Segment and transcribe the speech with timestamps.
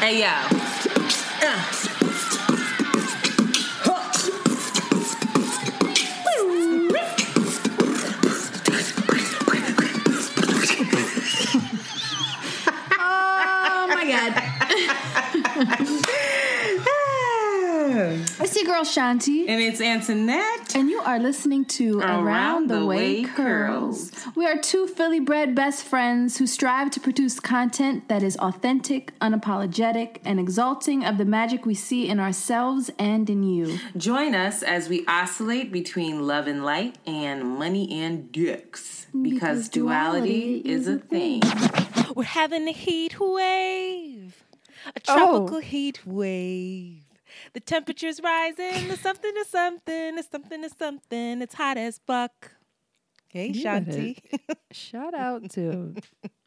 [0.00, 0.28] Hey yo.
[1.42, 1.87] Uh.
[18.78, 19.48] Girl Shanti.
[19.48, 20.76] And it's Antoinette.
[20.76, 24.12] And you are listening to Around, the, Way, Curls.
[24.36, 29.18] We are two Philly bred best friends who strive to produce content that is authentic,
[29.18, 33.78] unapologetic, and exalting of the magic we see in ourselves and in you.
[33.96, 39.06] Join us as we oscillate between love and light and money and dicks.
[39.10, 41.42] Because, Because duality, duality is a thing.
[42.14, 44.44] We're having a heat wave,
[44.94, 45.16] a Oh.
[45.16, 47.07] tropical heat wave.
[47.54, 48.90] The temperature's rising.
[48.90, 50.18] It's something to something.
[50.18, 51.42] It's something to something.
[51.42, 52.52] It's hot as fuck.
[53.28, 54.18] Hey, You Shanti.
[54.72, 55.94] Shout out to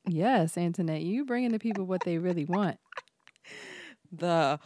[0.08, 1.02] yes, Antoinette.
[1.02, 2.78] You bringing the people what they really want.
[4.12, 4.60] the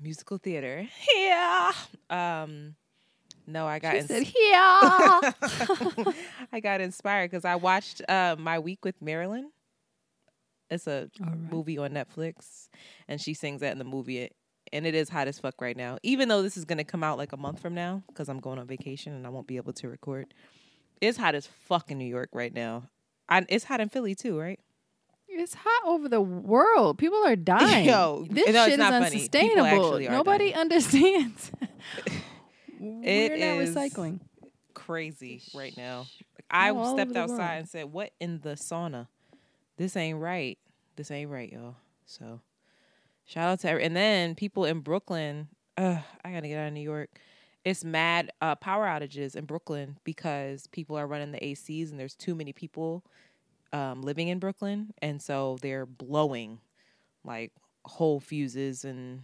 [0.00, 0.86] musical theater.
[1.16, 1.72] Yeah.
[2.10, 2.74] Um.
[3.46, 6.12] No, I got She ins- said, "Yeah."
[6.52, 9.50] I got inspired because I watched uh, my week with Marilyn.
[10.70, 11.52] It's a All right.
[11.52, 12.68] movie on Netflix,
[13.08, 14.30] and she sings that in the movie.
[14.72, 15.98] And it is hot as fuck right now.
[16.02, 18.58] Even though this is gonna come out like a month from now, because I'm going
[18.58, 20.32] on vacation and I won't be able to record.
[21.00, 22.84] It's hot as fuck in New York right now.
[23.28, 24.58] I, it's hot in Philly too, right?
[25.28, 26.98] It's hot over the world.
[26.98, 27.86] People are dying.
[27.86, 30.00] Yo, this no, shit is not unsustainable.
[30.00, 30.54] Nobody dying.
[30.60, 31.52] understands.
[32.80, 34.20] It We're not is- recycling.
[34.74, 36.06] Crazy right now.
[36.50, 39.08] I stepped outside and said, "What in the sauna?
[39.76, 40.56] This ain't right.
[40.96, 41.74] This ain't right, y'all."
[42.06, 42.40] So,
[43.28, 45.48] shout out to every- and then people in Brooklyn.
[45.76, 47.10] Ugh, I gotta get out of New York.
[47.64, 52.14] It's mad uh, power outages in Brooklyn because people are running the ACs and there's
[52.16, 53.04] too many people
[53.72, 56.58] um, living in Brooklyn, and so they're blowing
[57.24, 57.52] like
[57.84, 59.22] whole fuses, and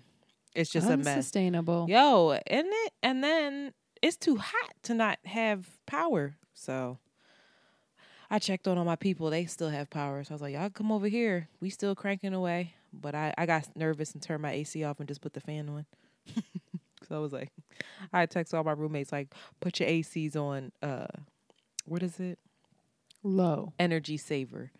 [0.54, 1.06] it's just a mess.
[1.16, 1.86] Unsustainable.
[1.88, 2.92] Yo, isn't it?
[3.02, 6.36] And then it's too hot to not have power.
[6.52, 6.98] So
[8.30, 9.30] I checked on all my people.
[9.30, 10.22] They still have power.
[10.24, 11.48] So I was like, y'all come over here.
[11.60, 12.74] We still cranking away.
[13.00, 15.68] But I, I got nervous and turned my AC off and just put the fan
[15.68, 15.86] on.
[17.08, 17.50] so I was like,
[18.12, 21.06] I text all my roommates, like, put your ACs on, uh,
[21.84, 22.38] what is it?
[23.22, 23.72] Low.
[23.78, 24.70] Energy saver.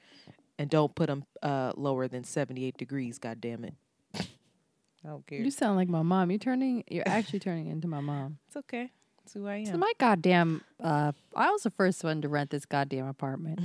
[0.59, 3.75] And don't put them uh, lower than 78 degrees, God damn it.
[4.15, 5.41] I don't care.
[5.41, 6.31] You sound like my mom.
[6.31, 6.85] You're turning.
[6.89, 8.39] You're actually turning into my mom.
[8.47, 8.91] It's okay.
[9.25, 9.67] It's who I am.
[9.67, 10.63] So my goddamn.
[10.83, 13.61] Uh, I was the first one to rent this goddamn apartment.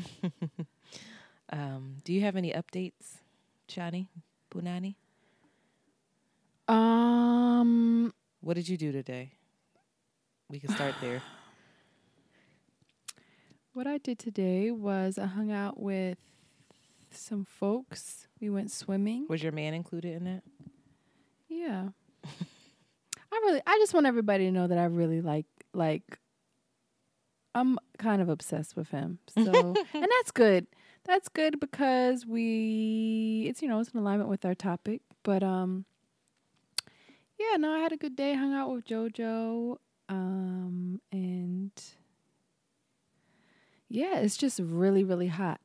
[1.51, 3.17] Um, do you have any updates,
[3.67, 4.07] Chani
[4.49, 4.95] Punani?
[6.67, 8.13] Um.
[8.41, 9.33] What did you do today?
[10.49, 11.21] We can start there.
[13.73, 16.17] What I did today was I hung out with
[17.11, 18.27] some folks.
[18.41, 19.27] We went swimming.
[19.29, 20.43] Was your man included in that?
[21.47, 21.89] Yeah.
[22.25, 26.19] I really I just want everybody to know that I really like like
[27.55, 29.19] I'm kind of obsessed with him.
[29.37, 30.67] So and that's good.
[31.09, 35.01] That's good because we it's you know, it's in alignment with our topic.
[35.23, 35.85] But um
[37.39, 39.77] yeah, no, I had a good day, hung out with Jojo.
[40.07, 41.71] Um and
[43.87, 45.59] yeah, it's just really, really hot.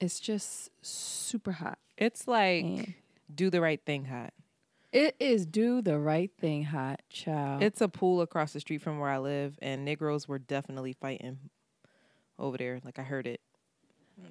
[0.00, 1.80] It's just super hot.
[1.98, 2.94] It's like And
[3.34, 4.32] do the right thing hot.
[4.92, 7.64] it is do the right thing hot, child.
[7.64, 11.50] It's a pool across the street from where I live, and Negroes were definitely fighting
[12.38, 12.80] over there.
[12.84, 13.40] Like I heard it.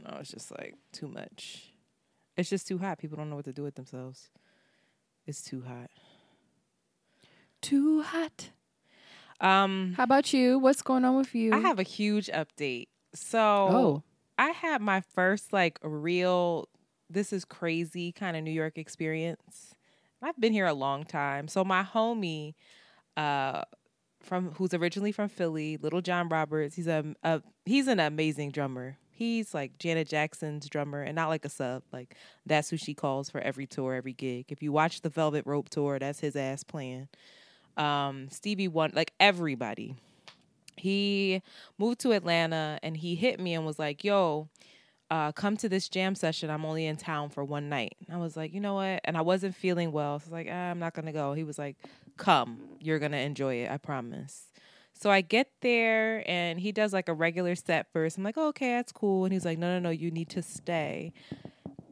[0.04, 1.74] No, it's just like too much.
[2.38, 3.00] It's just too hot.
[3.00, 4.30] People don't know what to do with themselves.
[5.26, 5.90] It's too hot.
[7.62, 8.50] too hot.
[9.42, 10.60] Um, How about you?
[10.60, 11.54] What's going on with you?
[11.54, 12.88] I have a huge update.
[13.14, 14.04] So Oh.
[14.38, 16.68] I had my first like real
[17.10, 19.74] this is crazy kind of New York experience.
[20.22, 21.48] I've been here a long time.
[21.48, 22.54] So my homie
[23.18, 23.64] uh
[24.22, 28.98] from who's originally from Philly, Little John Roberts, he's a, a he's an amazing drummer.
[29.20, 31.84] He's like Janet Jackson's drummer and not like a sub.
[31.92, 32.16] Like
[32.46, 34.46] that's who she calls for every tour, every gig.
[34.48, 37.10] If you watch the Velvet Rope tour, that's his ass playing.
[37.76, 39.98] Um Stevie Wonder, like everybody
[40.78, 41.42] he
[41.78, 44.48] moved to Atlanta and he hit me and was like, "Yo,
[45.12, 46.50] uh, come to this jam session.
[46.50, 49.18] I'm only in town for one night." And I was like, "You know what?" And
[49.18, 51.60] I wasn't feeling well, so I was like, ah, "I'm not gonna go." He was
[51.60, 51.76] like,
[52.16, 53.70] "Come, you're gonna enjoy it.
[53.70, 54.46] I promise."
[55.00, 58.18] So I get there and he does like a regular set first.
[58.18, 60.42] I'm like, oh, "Okay, that's cool." And he's like, "No, no, no, you need to
[60.42, 61.14] stay."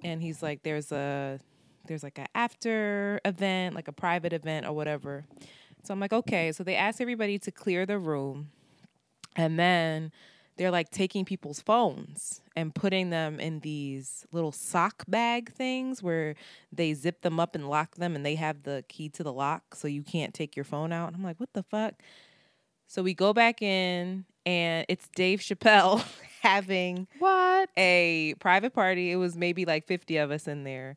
[0.04, 1.40] And he's like, "There's a
[1.88, 5.26] there's like an after event, like a private event or whatever."
[5.84, 8.50] So I'm like, "Okay." So they asked everybody to clear the room
[9.38, 10.12] and then
[10.58, 16.36] they're like taking people's phones and putting them in these little sock bag things where
[16.74, 19.76] they zip them up and lock them and they have the key to the lock
[19.76, 21.08] so you can't take your phone out.
[21.08, 21.94] And I'm like, what the fuck?
[22.88, 26.04] So we go back in and it's Dave Chappelle
[26.42, 29.12] having what a private party.
[29.12, 30.96] It was maybe like 50 of us in there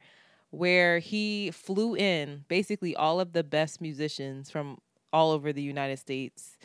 [0.51, 4.79] where he flew in basically all of the best musicians from
[5.13, 6.57] all over the United States.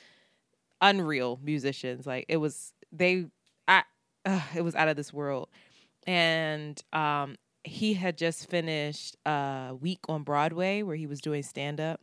[0.79, 2.05] Unreal musicians.
[2.05, 3.25] Like it was they
[3.67, 3.83] I
[4.25, 5.49] uh, it was out of this world.
[6.05, 11.81] And um he had just finished a week on Broadway where he was doing stand
[11.81, 11.99] up.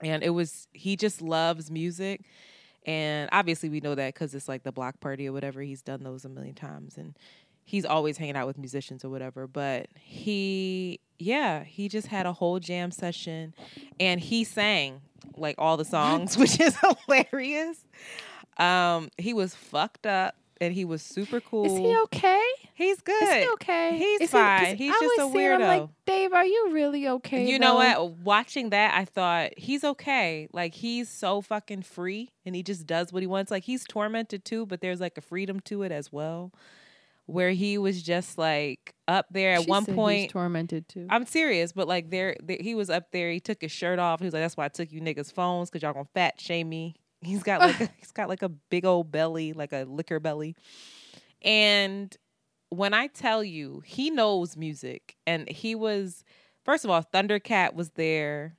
[0.00, 2.22] And it was he just loves music
[2.86, 5.62] and obviously, we know that because it's like the block party or whatever.
[5.62, 6.98] He's done those a million times.
[6.98, 7.16] And
[7.64, 9.46] he's always hanging out with musicians or whatever.
[9.46, 13.54] But he, yeah, he just had a whole jam session
[13.98, 15.00] and he sang
[15.36, 16.76] like all the songs, which is
[17.06, 17.78] hilarious.
[18.58, 21.64] Um, he was fucked up and he was super cool.
[21.66, 22.42] Is he okay?
[22.74, 23.22] He's good.
[23.22, 23.96] Is he okay?
[23.98, 24.76] He's Is fine.
[24.76, 25.54] He, He's I just a weirdo.
[25.54, 27.46] I'm like, Dave, are you really okay?
[27.48, 28.12] You know what?
[28.18, 30.48] Watching that, I thought he's okay.
[30.52, 33.50] Like he's so fucking free, and he just does what he wants.
[33.50, 36.52] Like he's tormented too, but there's like a freedom to it as well,
[37.26, 40.30] where he was just like up there at She one point.
[40.30, 41.06] tormented too.
[41.10, 43.30] I'm serious, but like there, there, he was up there.
[43.30, 44.20] He took his shirt off.
[44.20, 46.68] He was like, "That's why I took you niggas' phones because y'all gonna fat shame
[46.68, 46.94] me."
[47.24, 50.54] He's got like a, he's got like a big old belly, like a liquor belly,
[51.42, 52.16] and
[52.70, 56.24] when I tell you, he knows music, and he was
[56.64, 58.56] first of all, Thundercat was there.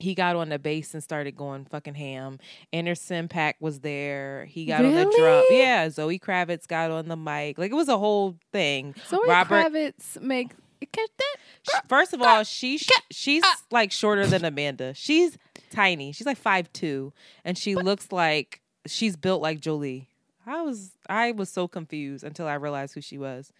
[0.00, 2.38] He got on the bass and started going fucking ham.
[2.72, 4.44] Anderson .Paak was there.
[4.44, 5.44] He got on the drum.
[5.50, 7.58] Yeah, Zoe Kravitz got on the mic.
[7.58, 8.94] Like it was a whole thing.
[9.08, 10.52] Zoe Robert- Kravitz make
[10.92, 11.88] catch that.
[11.88, 12.78] First of all, she
[13.10, 14.94] she's uh, like shorter than Amanda.
[14.94, 15.36] She's
[15.70, 16.12] tiny.
[16.12, 17.12] She's like five two,
[17.44, 20.08] and she looks like she's built like Jolie.
[20.46, 23.52] I was I was so confused until I realized who she was.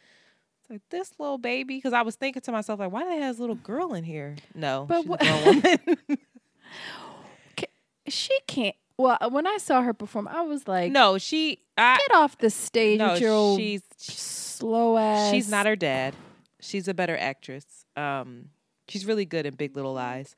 [0.61, 3.19] It's like this little baby, because I was thinking to myself like, why do they
[3.19, 4.37] have this little girl in here?
[4.55, 5.99] No, But she's woman.
[8.09, 8.75] She can't.
[8.97, 11.61] Well, when I saw her perform, I was like, no, she.
[11.77, 13.17] I, get off the stage no,
[13.57, 15.31] she's slow ass.
[15.31, 16.15] she's not her dad.
[16.61, 17.85] She's a better actress.
[17.97, 18.47] Um,
[18.89, 20.35] she's really good in Big Little Lies.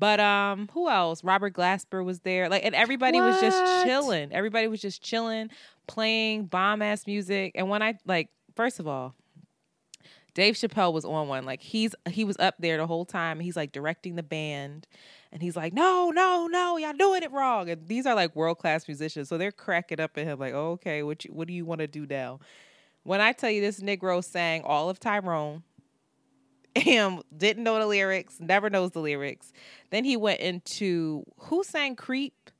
[0.00, 1.22] But um, who else?
[1.22, 2.48] Robert Glasper was there.
[2.48, 4.32] Like, and everybody was just chilling.
[4.32, 5.50] Everybody was just chilling,
[5.86, 7.52] playing bomb ass music.
[7.54, 9.14] And when I like, first of all,
[10.32, 11.44] Dave Chappelle was on one.
[11.44, 13.40] Like he's he was up there the whole time.
[13.40, 14.86] He's like directing the band,
[15.32, 18.58] and he's like, "No, no, no, y'all doing it wrong." And these are like world
[18.58, 20.38] class musicians, so they're cracking up at him.
[20.38, 22.38] Like, oh, "Okay, what you, what do you want to do now?"
[23.02, 25.62] When I tell you this Negro sang all of Tyrone,
[26.74, 29.52] him didn't know the lyrics, never knows the lyrics.
[29.90, 32.50] Then he went into who sang "Creep,"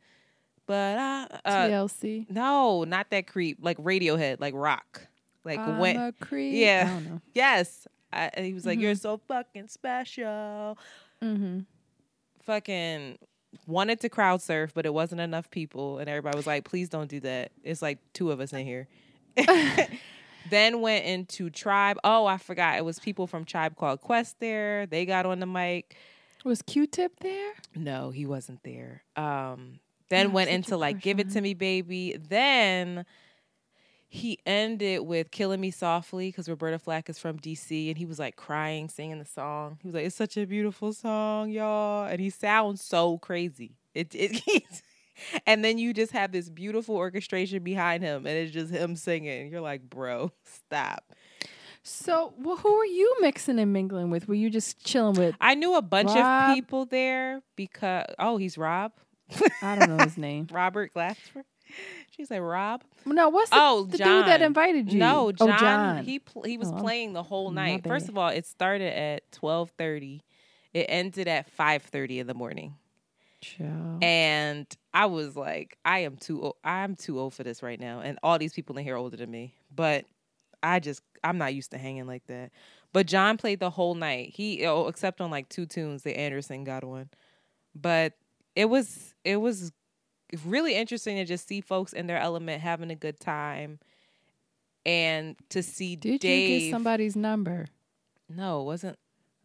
[0.66, 2.30] but uh, uh TLC.
[2.30, 3.58] no, not that creep.
[3.60, 5.06] Like Radiohead, like rock,
[5.44, 6.54] like I'm creep.
[6.54, 6.84] yeah.
[6.86, 7.20] I don't know.
[7.34, 7.86] Yes.
[8.12, 10.76] I, he was like, You're so fucking special.
[11.22, 11.60] Mm-hmm.
[12.42, 13.18] Fucking
[13.66, 15.98] wanted to crowd surf, but it wasn't enough people.
[15.98, 17.52] And everybody was like, Please don't do that.
[17.62, 18.88] It's like two of us in here.
[20.48, 21.98] then went into Tribe.
[22.04, 22.78] Oh, I forgot.
[22.78, 24.86] It was people from Tribe called Quest there.
[24.86, 25.96] They got on the mic.
[26.44, 27.52] Was Q-Tip there?
[27.74, 29.02] No, he wasn't there.
[29.16, 32.16] Um, then have went into like Give It to Me, Baby.
[32.16, 33.04] Then
[34.08, 38.18] he ended with Killing Me Softly because Roberta Flack is from DC and he was
[38.18, 39.78] like crying, singing the song.
[39.82, 42.06] He was like, It's such a beautiful song, y'all.
[42.06, 43.76] And he sounds so crazy.
[43.94, 44.42] It, it
[45.46, 49.50] and then you just have this beautiful orchestration behind him and it's just him singing.
[49.50, 51.04] You're like, bro, stop.
[51.82, 54.28] So, well, who were you mixing and mingling with?
[54.28, 55.34] Were you just chilling with?
[55.40, 56.50] I knew a bunch Rob?
[56.50, 58.92] of people there because oh, he's Rob.
[59.62, 60.46] I don't know his name.
[60.52, 61.44] Robert Glasper.
[62.10, 62.82] She's like Rob.
[63.06, 64.22] No, what's the, Oh, the John.
[64.22, 64.98] dude that invited you?
[64.98, 65.50] No, oh, John.
[65.50, 66.04] Oh, John.
[66.04, 67.84] He pl- he was Oh, playing the whole night.
[67.86, 70.22] First of all, it started at twelve thirty.
[70.74, 72.74] It ended at five thirty in the morning,
[73.40, 74.02] Child.
[74.04, 76.56] and I was like, I am too old.
[76.64, 79.16] I'm too old for this right now, and all these people in here are older
[79.16, 79.54] than me.
[79.74, 80.04] But
[80.62, 82.50] I just I'm not used to hanging like that.
[82.92, 84.30] But John played the whole night.
[84.34, 87.08] He oh, except on like two tunes that Anderson got on,
[87.74, 88.12] but
[88.56, 89.72] it was it was
[90.44, 93.78] really interesting to just see folks in their element having a good time,
[94.84, 96.50] and to see Did Dave.
[96.50, 97.66] you get somebody's number?
[98.28, 98.98] No, it wasn't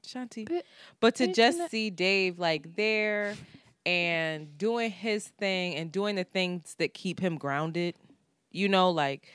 [0.06, 0.48] Shanti.
[0.48, 0.66] But-
[1.00, 3.36] But to just see Dave like there
[3.86, 7.96] and doing his thing and doing the things that keep him grounded,
[8.52, 9.28] you know, like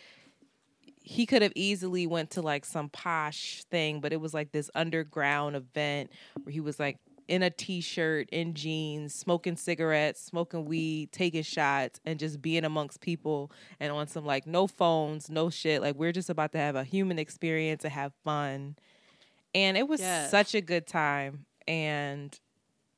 [1.03, 4.71] he could have easily went to like some posh thing, but it was like this
[4.75, 6.11] underground event
[6.43, 12.01] where he was like in a t-shirt, in jeans, smoking cigarettes, smoking weed, taking shots,
[12.05, 15.81] and just being amongst people and on some like no phones, no shit.
[15.81, 18.77] Like we're just about to have a human experience and have fun.
[19.55, 20.31] And it was Yes.
[20.31, 21.47] such a good time.
[21.69, 22.39] And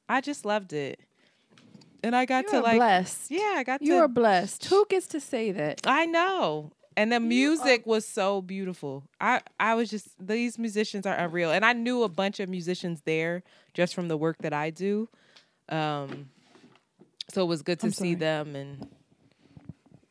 [0.08, 1.00] I just loved it.
[2.02, 3.30] And I got You to are like blessed.
[3.30, 4.64] Yeah, I got to You to are blessed.
[4.66, 5.80] Who gets to say that?
[5.86, 6.72] I know.
[6.96, 9.04] And the music was so beautiful.
[9.20, 11.50] I I was just these musicians are unreal.
[11.50, 13.42] And I knew a bunch of musicians there
[13.72, 15.08] just from the work that I do.
[15.68, 16.28] Um
[17.32, 18.14] so it was good to I'm see sorry.
[18.16, 18.88] them and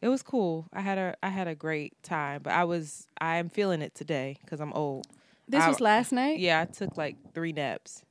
[0.02, 0.68] it was cool.
[0.74, 3.94] I had a I had a great time, but I was I am feeling it
[3.94, 5.06] today cuz I'm old.
[5.48, 6.40] This I- was last night.
[6.40, 8.02] Yeah, I took like 3 naps.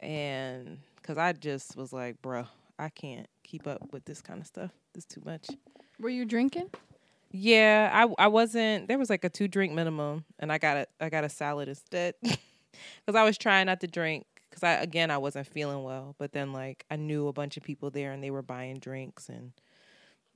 [0.00, 2.46] And cuz I just was like, bro,
[2.78, 4.72] I can't keep up with this kind of stuff.
[4.96, 5.48] It's too much."
[6.00, 6.70] Were you drinking?
[7.30, 8.88] Yeah, I I wasn't.
[8.88, 11.68] There was like a two drink minimum, and I got a I got a salad
[11.68, 16.14] instead because I was trying not to drink because I again I wasn't feeling well.
[16.18, 19.28] But then like I knew a bunch of people there, and they were buying drinks,
[19.28, 19.52] and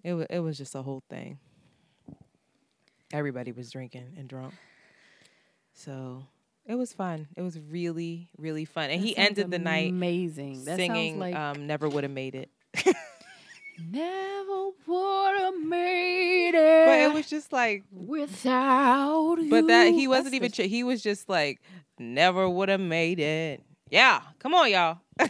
[0.02, 1.38] it was it was just a whole thing.
[3.12, 4.54] Everybody was drinking and drunk,
[5.72, 6.24] so
[6.68, 7.26] it was fun.
[7.36, 10.56] It was really really fun, and That he ended the night amazing.
[10.64, 12.50] Singing like um, "Never Would Have Made It."
[13.90, 16.86] never would have made it.
[16.86, 19.50] But it was just like without you.
[19.50, 20.50] But that he wasn't That's even.
[20.50, 21.60] the- Ch- he was just like,
[21.98, 23.62] never would have made it.
[23.90, 24.98] Yeah, come on, y'all.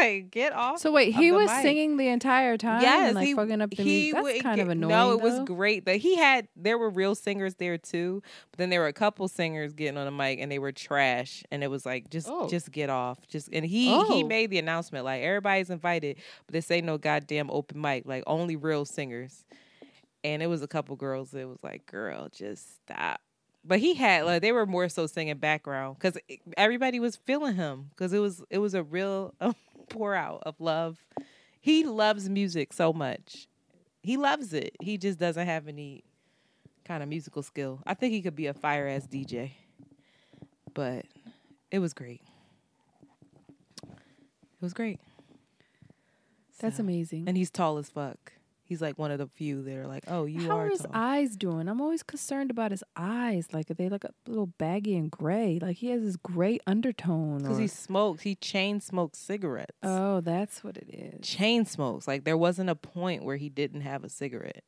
[0.00, 0.78] like, get off.
[0.80, 1.62] So wait, he was mic.
[1.62, 2.82] singing the entire time.
[2.82, 4.12] Yes, and like he fucking up the he music.
[4.14, 4.90] That's would kind of annoying.
[4.90, 5.84] No, it was great.
[5.84, 8.22] But he had there were real singers there too.
[8.50, 11.42] But then there were a couple singers getting on the mic and they were trash.
[11.50, 12.48] And it was like just Oh.
[12.48, 13.26] just get off.
[13.28, 14.26] Just and he he Oh.
[14.26, 18.04] made the announcement like everybody's invited, but this ain't no goddamn open mic.
[18.06, 19.44] Like only real singers.
[20.24, 23.20] And it was a couple girls that was like, girl, just stop.
[23.64, 26.16] But he had like they were more so singing background because
[26.56, 29.34] everybody was feeling him because it was it was a real
[29.88, 30.98] pour out of love.
[31.60, 33.48] He loves music so much.
[34.02, 34.76] He loves it.
[34.80, 36.04] He just doesn't have any
[36.84, 37.80] kind of musical skill.
[37.86, 39.52] I think he could be a fire ass DJ.
[40.74, 41.06] But
[41.70, 42.22] it was great.
[43.82, 45.00] It was great.
[46.60, 47.24] That's So- amazing.
[47.28, 48.32] And he's tall as fuck.
[48.68, 50.80] He's like one of the few that are like, oh, you How are are his
[50.82, 50.90] tall.
[50.92, 51.68] eyes doing?
[51.68, 53.48] I'm always concerned about his eyes.
[53.50, 55.58] Like, are they like a little baggy and gray?
[55.60, 57.38] Like he has this gray undertone.
[57.38, 58.22] Because he smokes.
[58.22, 59.72] He chain smokes cigarettes.
[59.82, 61.26] oh, that's what it is.
[61.26, 62.06] chain smokes.
[62.06, 64.64] Like there wasn't a point where he didn't have a cigarette.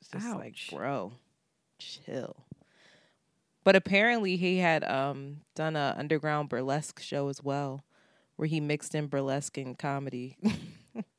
[0.00, 1.12] It's just like, bro,
[1.80, 2.36] chill.
[3.64, 7.82] But apparently he had um done an underground burlesque show as well,
[8.36, 10.36] where he mixed in burlesque and comedy.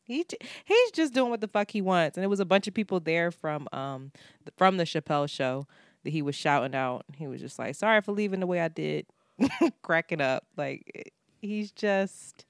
[0.07, 0.25] he
[0.65, 2.99] he's just doing what the fuck he wants, and it was a bunch of people
[2.99, 4.11] there from um
[4.55, 5.67] from the Chappelle show
[6.03, 7.05] that he was shouting out.
[7.15, 9.05] He was just like, "Sorry for leaving the way I did,"
[9.81, 10.45] cracking up.
[10.55, 11.09] Like eh,
[11.41, 12.45] he's just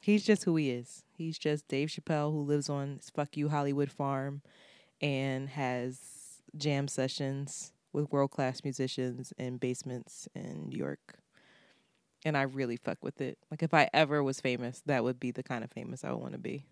[0.00, 1.04] he's just who he is.
[1.16, 4.42] He's just Dave Chappelle who lives on fuck you Hollywood farm
[5.00, 5.98] and has
[6.56, 11.18] jam sessions with world class musicians in basements in New York.
[12.24, 13.38] And I really fuck with it.
[13.50, 16.20] Like if I ever was famous, that would be the kind of famous I would
[16.20, 16.66] want to be.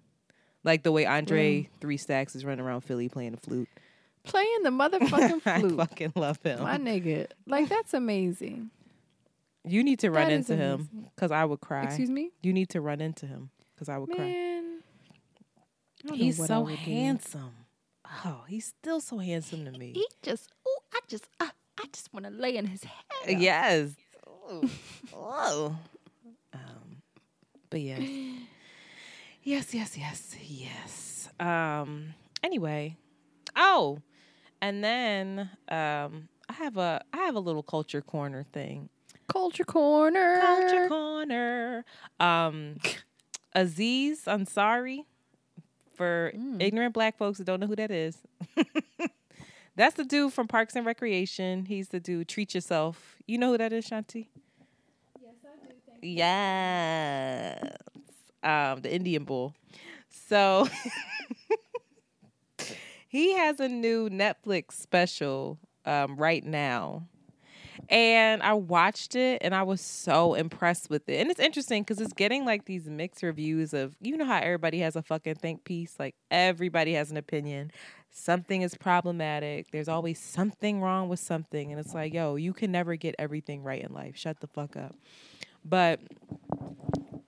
[0.65, 3.69] Like the way Andre Three Stacks is running around Philly playing the flute.
[4.25, 5.09] Playing the motherfucking
[5.43, 5.47] flute.
[5.47, 5.77] I flute.
[5.77, 6.63] fucking love him.
[6.63, 7.27] My nigga.
[7.47, 8.71] Like that's amazing.
[9.65, 11.85] you need to run That is into him because I would cry.
[11.85, 12.31] Excuse me?
[12.43, 14.25] You need to run into him because I would cry.
[14.27, 14.81] Man.
[16.11, 16.77] I He's so would do.
[16.77, 17.53] handsome.
[18.25, 19.93] Oh, he's still so handsome to me.
[19.95, 21.47] He just, oh, I just, uh,
[21.79, 23.41] I just want to lay in his head.
[23.41, 23.91] Yes.
[24.51, 24.69] Ooh.
[25.13, 25.77] Whoa.
[26.53, 27.03] Um,
[27.71, 28.01] but yes.
[29.43, 31.29] Yes, yes, yes, yes.
[31.41, 32.97] Um, anyway.
[33.57, 34.01] Oh,
[34.63, 38.89] and then um I have a I have a little culture corner thing.
[39.29, 40.41] Culture corner.
[40.41, 41.85] Culture corner.
[42.19, 42.77] Um
[43.55, 45.05] Aziz Ansari
[45.95, 48.19] for ignorant black folks who don't know who that is.
[49.77, 51.65] That's the dude from Parks and Recreation.
[51.67, 53.17] He's the dude Treat Yourself.
[53.27, 54.27] You know who that is, Shanti?
[55.21, 56.07] Yes, I do.
[56.07, 57.61] Yes.
[58.43, 59.55] Um, the Indian bull.
[60.09, 60.69] So
[63.09, 67.07] he has a new Netflix special um, right now.
[67.89, 71.17] And I watched it and I was so impressed with it.
[71.17, 74.79] And it's interesting because it's getting like these mixed reviews of, you know, how everybody
[74.81, 75.97] has a fucking think piece?
[75.99, 77.73] Like everybody has an opinion.
[78.13, 79.71] Something is problematic.
[79.73, 81.73] There's always something wrong with something.
[81.73, 84.17] And it's like, yo, you can never get everything right in life.
[84.17, 84.95] Shut the fuck up.
[85.65, 86.01] But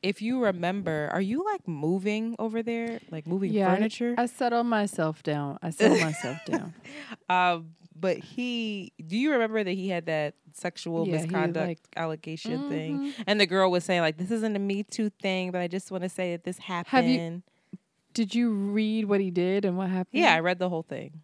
[0.02, 2.98] if you remember, are you like moving over there?
[3.10, 4.14] Like moving Yeah, I- furniture?
[4.18, 5.58] I settle myself down.
[5.62, 6.74] I settled myself down.
[7.28, 12.68] Um, but he do you remember that he had that sexual Yeah, misconduct like- allegation
[12.68, 13.24] thing Mhm.
[13.26, 15.90] and the girl was saying like this isn't a me too thing but i just
[15.90, 17.42] want to say that this happened Have you-
[18.12, 20.20] Did you read what he did and what happened?
[20.22, 21.20] yeah i read the whole thing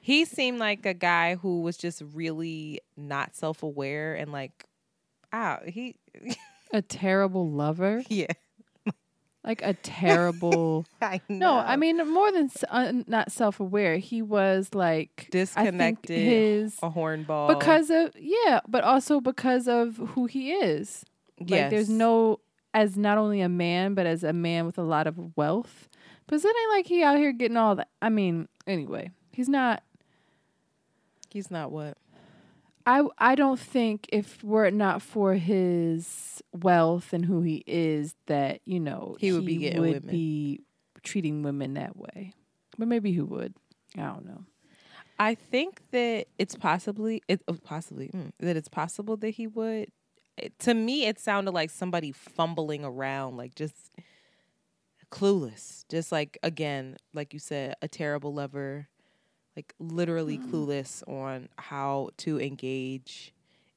[0.00, 4.64] he seemed like a guy who was just really not self-aware and like
[5.32, 5.96] ah he
[6.74, 8.26] a terrible lover, yeah
[9.44, 10.84] like a terrible.
[11.02, 11.38] i know.
[11.38, 13.98] no, I mean more than uh, not self-aware.
[13.98, 19.96] He was like I disconnected his a hornball because of yeah, but also because of
[19.96, 21.04] who he is.
[21.40, 22.40] Like there's no
[22.72, 25.88] as not only a man, but as a man with a lot of wealth.
[26.26, 27.88] But it ain't like he out here getting all that.
[28.00, 29.82] I mean, anyway, he's not.
[31.30, 31.98] he's not what
[32.86, 38.14] I I don't think if were it not for his wealth and who he is,
[38.26, 40.10] that you know He would be getting would women.
[40.10, 40.60] be
[41.02, 42.32] treating women that way.
[42.78, 43.54] But maybe he would.
[43.96, 44.44] I don't know.
[45.18, 49.88] I think that it's possibly it oh, possibly mm, that it's possible that he would.
[50.36, 53.92] It, to me, it sounded like somebody fumbling around, like just
[55.10, 55.84] clueless.
[55.88, 58.88] Just like again, like you said, a terrible lover,
[59.56, 60.50] like literally mm.
[60.50, 63.32] clueless on how to engage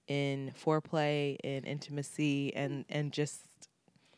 [0.08, 3.42] in foreplay and intimacy, and and just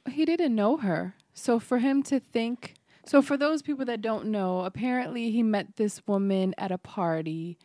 [0.09, 1.15] he didn't know her.
[1.33, 2.75] So for him to think,
[3.05, 7.57] so for those people that don't know, apparently he met this woman at a party,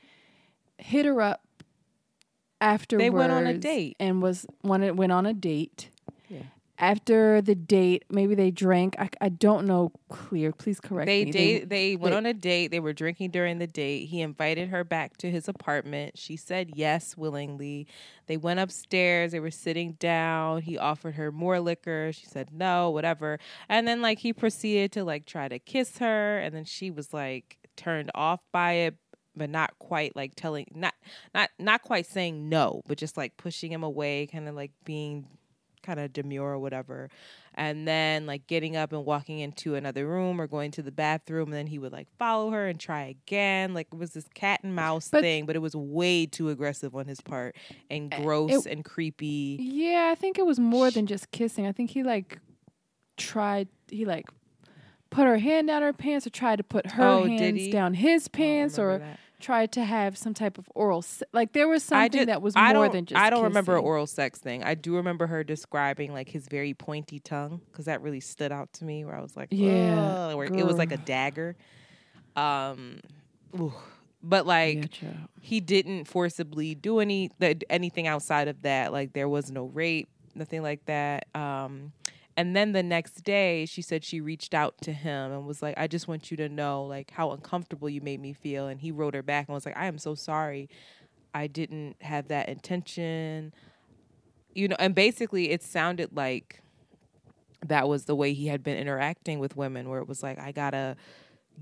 [0.79, 1.43] hit her up
[2.61, 3.05] afterwards.
[3.05, 3.97] They went on a date.
[4.01, 5.91] and was wanted went on a date.
[6.29, 6.43] Yeah.
[6.79, 8.97] After the date, maybe they drank.
[8.99, 10.51] I, I don't know clear.
[10.51, 11.21] Please correct me.
[11.21, 11.31] they me.
[11.33, 14.69] date they went they- on a date they were drinking during the date he invited
[14.71, 17.87] her back to his apartment she said yes willingly
[18.27, 22.91] they went upstairs they were sitting down he offered her more liquor she said no
[22.91, 23.39] whatever
[23.69, 27.13] and then like he proceeded to like try to kiss her and then she was
[27.13, 28.97] like turned off by it
[29.37, 30.95] but not quite like telling not
[31.35, 35.27] not not quite saying no but just like pushing him away kind of like being
[35.85, 37.09] kind of demure or whatever
[37.57, 41.49] and then like getting up and walking into another room or going to the bathroom
[41.49, 44.61] and then he would like follow her and try again like it was this cat
[44.65, 47.55] and mouse But- thing but it was way too aggressive on his part
[47.91, 51.67] and eh, gross and creepy Yeah, I think it was more than just kissing.
[51.67, 52.39] I think he like
[53.17, 53.69] tried.
[53.89, 54.27] He like
[55.11, 58.27] put her hand down her pants, or tried to put her Oh, hands down his
[58.29, 59.19] pants, or that.
[59.45, 61.03] Tried to have some type of oral.
[61.03, 63.21] Se- like there was something did- that was I more than just.
[63.21, 64.65] I don't remember an oral sex thing.
[64.65, 68.73] I do remember her describing like his very pointy tongue because that really stood out
[68.75, 69.05] to me.
[69.05, 71.57] Where I was like, Yeah, it was like a dagger.
[72.37, 73.01] Um,
[73.59, 73.73] ooh.
[74.23, 78.93] but like Yeah, he didn't forcibly do any th- anything outside of that.
[78.93, 81.27] Like there was no rape, nothing like that.
[81.35, 81.93] Um,
[82.37, 85.75] and then the next day, she said she reached out to him and was like,
[85.79, 88.91] "I just want you to know like how uncomfortable you made me feel." And he
[88.93, 90.69] wrote her back and was like, "I am so sorry.
[91.35, 93.55] I didn't have that intention."
[94.55, 96.63] You know, and basically, it sounded like
[97.67, 100.53] that was the way he had been interacting with women, where it was like, "I
[100.53, 100.97] gotta."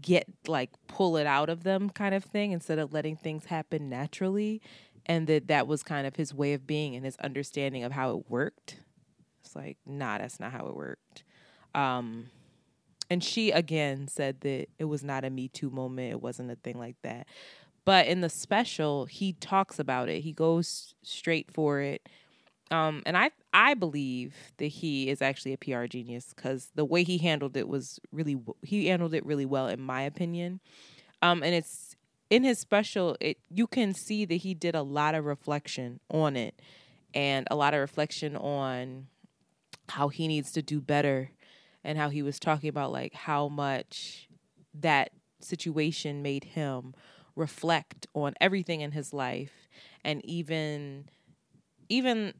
[0.00, 3.90] get like pull it out of them kind of thing instead of letting things happen
[3.90, 4.60] naturally
[5.04, 8.16] and that that was kind of his way of being and his understanding of how
[8.16, 8.80] it worked
[9.44, 11.24] it's like nah that's not how it worked.
[11.74, 12.26] Um
[13.10, 16.12] and she again said that it was not a me too moment.
[16.12, 17.26] It wasn't a thing like that.
[17.84, 20.22] But in the special he talks about it.
[20.22, 22.08] He goes straight for it.
[22.70, 27.02] Um, and I I believe that he is actually a PR genius because the way
[27.02, 30.60] he handled it was really he handled it really well in my opinion.
[31.20, 31.94] Um, and it's
[32.30, 36.34] in his special it you can see that he did a lot of reflection on
[36.34, 36.58] it
[37.12, 39.06] and a lot of reflection on
[39.92, 41.30] how he needs to do better
[41.84, 44.28] and how he was talking about like how much
[44.74, 46.94] that situation made him
[47.36, 49.68] reflect on everything in his life
[50.04, 51.04] and even
[51.88, 52.32] even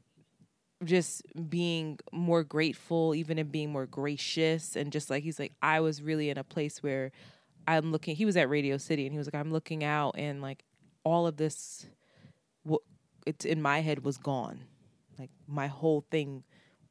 [0.83, 5.79] just being more grateful, even in being more gracious, and just like he's like, I
[5.79, 7.11] was really in a place where
[7.67, 8.15] I'm looking.
[8.15, 10.63] He was at Radio City, and he was like, I'm looking out, and like
[11.03, 11.85] all of this,
[12.63, 12.81] what
[13.25, 14.61] it's in my head was gone,
[15.17, 16.43] like my whole thing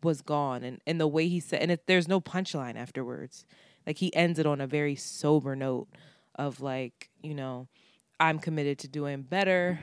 [0.05, 3.47] was gone, and and the way he said, and it, there's no punchline afterwards.
[3.87, 5.89] Like he ends it on a very sober note
[6.37, 7.69] of like, you know,
[8.21, 9.81] I'm committed to doing better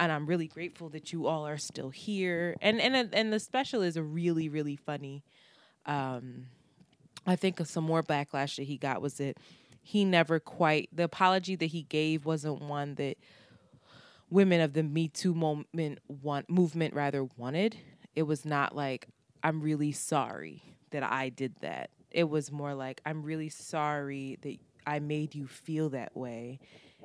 [0.00, 2.56] and I'm really grateful that you all are still here.
[2.60, 5.24] And and and the special is a really really funny.
[5.86, 6.46] Um,
[7.26, 9.38] I think some more backlash that he got was that
[9.82, 13.16] he never quite the apology that he gave wasn't one that
[14.30, 17.76] women of the Me Too moment want movement rather wanted.
[18.14, 19.08] It was not like
[19.42, 21.90] I'm really sorry that I did that.
[22.10, 26.60] It was more like I'm really sorry that I made you feel that way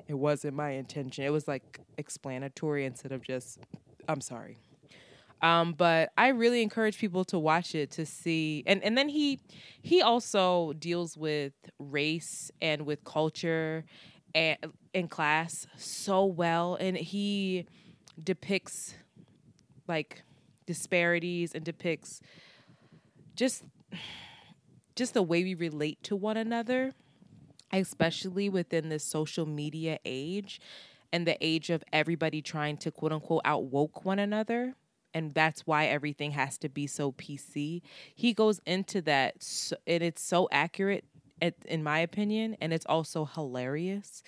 [0.07, 1.23] it wasn't my intention.
[1.23, 3.59] It was like explanatory instead of just
[4.07, 4.57] I'm sorry.
[5.41, 9.39] Um, but I really encourage people to watch it to see and, and then he
[9.81, 13.83] he also deals with race and with culture
[14.33, 14.57] and
[14.93, 17.65] in class so well and he
[18.23, 18.95] depicts
[19.87, 20.23] like
[20.65, 22.21] disparities and depicts
[23.35, 23.63] just
[24.95, 26.93] just the way we relate to one another
[27.71, 30.61] especially within this social media age
[31.11, 34.75] and the age of everybody trying to quote unquote out woke one another
[35.13, 37.81] and that's why everything has to be so PC.
[38.15, 41.05] He goes into that, so, and it's so accurate,
[41.41, 44.23] at, in my opinion, and it's also hilarious.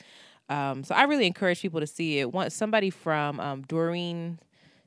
[0.47, 2.31] Um, so I really encourage people to see it.
[2.31, 4.39] One, somebody from um, Doreen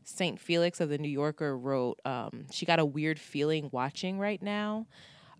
[0.08, 0.40] St.
[0.40, 4.86] Felix of the New Yorker wrote, um, she got a weird feeling watching right now,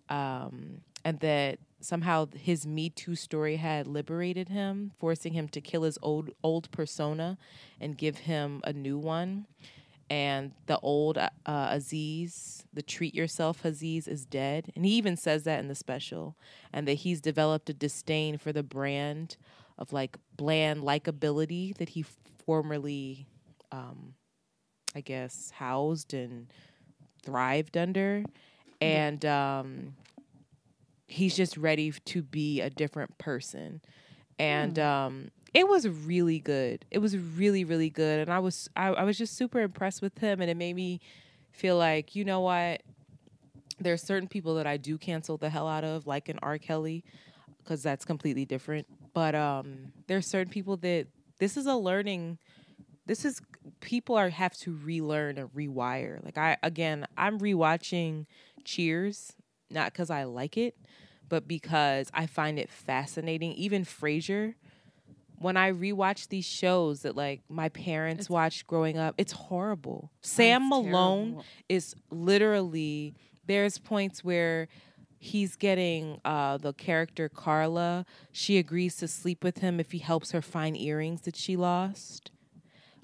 [0.08, 5.82] um, and that somehow his Me Too story had liberated him, forcing him to kill
[5.82, 7.38] his old old persona
[7.80, 9.46] and give him a new one
[10.10, 14.72] and the old uh, Aziz, the treat yourself Aziz, is dead.
[14.74, 16.36] And he even says that in the special,
[16.72, 19.36] and that he's developed a disdain for the brand
[19.76, 22.04] of like bland likability that he
[22.44, 23.26] formerly,
[23.70, 24.14] um,
[24.94, 26.46] I guess, housed and
[27.22, 28.24] thrived under.
[28.80, 29.94] And um,
[31.06, 33.80] he's just ready to be a different person.
[34.38, 34.84] And mm.
[34.84, 36.84] um, it was really good.
[36.90, 38.20] It was really, really good.
[38.20, 41.00] And I was I, I was just super impressed with him and it made me
[41.50, 42.82] feel like, you know what?
[43.80, 46.58] There are certain people that I do cancel the hell out of, like an R.
[46.58, 47.04] Kelly,
[47.62, 48.86] because that's completely different.
[49.14, 51.06] But um there are certain people that
[51.38, 52.38] this is a learning
[53.08, 53.40] this is
[53.80, 56.24] people are have to relearn and rewire.
[56.24, 58.26] Like I again, I'm rewatching
[58.64, 59.32] Cheers,
[59.70, 60.76] not because I like it,
[61.28, 63.52] but because I find it fascinating.
[63.54, 64.54] Even Frasier,
[65.38, 70.10] when I rewatch these shows that like my parents it's, watched growing up, it's horrible.
[70.20, 71.44] Sam Malone terrible.
[71.68, 73.14] is literally
[73.46, 74.68] there's points where
[75.18, 78.04] he's getting uh, the character Carla.
[78.32, 82.30] She agrees to sleep with him if he helps her find earrings that she lost.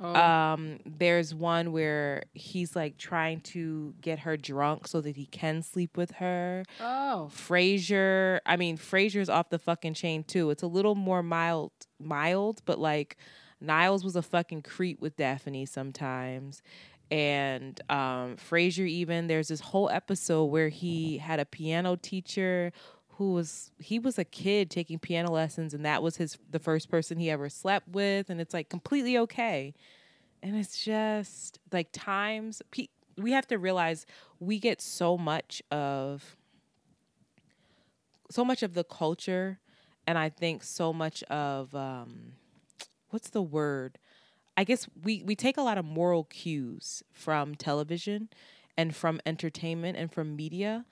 [0.00, 0.14] Oh.
[0.14, 5.62] Um, there's one where he's like trying to get her drunk so that he can
[5.62, 6.64] sleep with her.
[6.80, 7.30] Oh.
[7.32, 10.50] Frasier, I mean Frasier's off the fucking chain too.
[10.50, 13.16] It's a little more mild mild, but like
[13.60, 16.62] Niles was a fucking creep with Daphne sometimes.
[17.10, 22.72] And um Frasier even there's this whole episode where he had a piano teacher
[23.16, 26.90] who was he was a kid taking piano lessons and that was his the first
[26.90, 29.74] person he ever slept with and it's like completely okay.
[30.42, 32.60] And it's just like times
[33.16, 34.04] we have to realize
[34.40, 36.36] we get so much of
[38.30, 39.58] so much of the culture
[40.06, 42.32] and i think so much of um
[43.14, 43.96] what's the word?
[44.56, 48.28] I guess we we take a lot of moral cues from television
[48.76, 50.84] and from entertainment and from media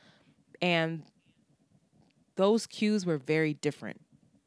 [0.62, 1.02] and
[2.36, 4.00] those cues were very different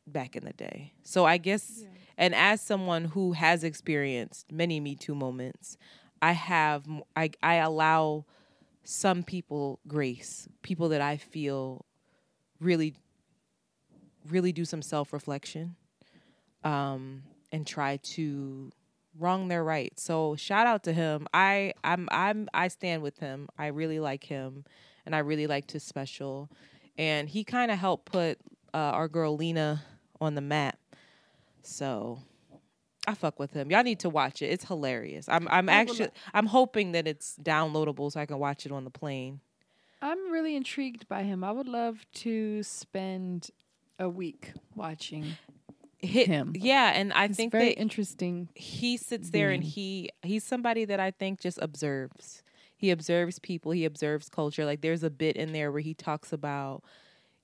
[0.08, 0.93] back in the day.
[1.04, 1.88] So I guess, yeah.
[2.17, 5.78] and as someone who has experienced many Me Too moments,
[6.21, 8.26] I have, I, I allow
[8.84, 11.86] some people grace, people that I feel
[12.60, 12.93] really,
[14.30, 15.76] really do some self reflection
[16.63, 18.71] um, and try to
[19.17, 19.98] wrong their right.
[20.00, 21.28] So shout out to him.
[21.34, 23.48] I I'm I'm I stand with him.
[23.58, 24.65] I really like him
[25.06, 26.50] and I really liked his special
[26.97, 28.38] and he kind of helped put
[28.73, 29.84] uh, our girl Lena
[30.21, 30.77] on the map.
[31.62, 32.19] So
[33.08, 33.71] I fuck with him.
[33.71, 34.47] Y'all need to watch it.
[34.47, 35.27] It's hilarious.
[35.29, 38.89] I'm I'm actually I'm hoping that it's downloadable so I can watch it on the
[38.89, 39.39] plane.
[40.01, 41.43] I'm really intrigued by him.
[41.43, 43.49] I would love to spend
[43.97, 45.38] a week watching
[45.99, 46.53] Hit, him.
[46.55, 48.49] Yeah, and I He's think very interesting.
[48.53, 49.62] He sits there being.
[49.62, 52.43] and he he's somebody that I think just observes
[52.77, 54.65] he observes people, he observes culture.
[54.65, 56.83] Like there's a bit in there where he talks about,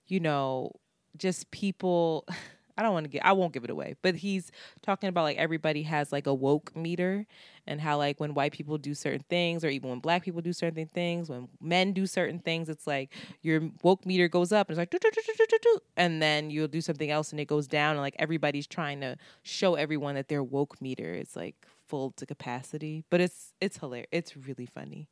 [0.07, 0.71] you know,
[1.17, 2.25] just people.
[2.77, 4.49] I don't want to get I won't give it away, but he's
[4.81, 7.27] talking about like everybody has like a woke meter
[7.67, 10.53] and how like when white people do certain things or even when black people do
[10.53, 14.79] certain things, when men do certain things, it's like your woke meter goes up and
[14.79, 15.03] it's like
[15.97, 19.15] and then you'll do something else and it goes down and like everybody's trying to
[19.43, 23.03] show everyone that their woke meter is like full to capacity.
[23.09, 24.07] But it's it's hilarious.
[24.11, 25.09] It's really funny.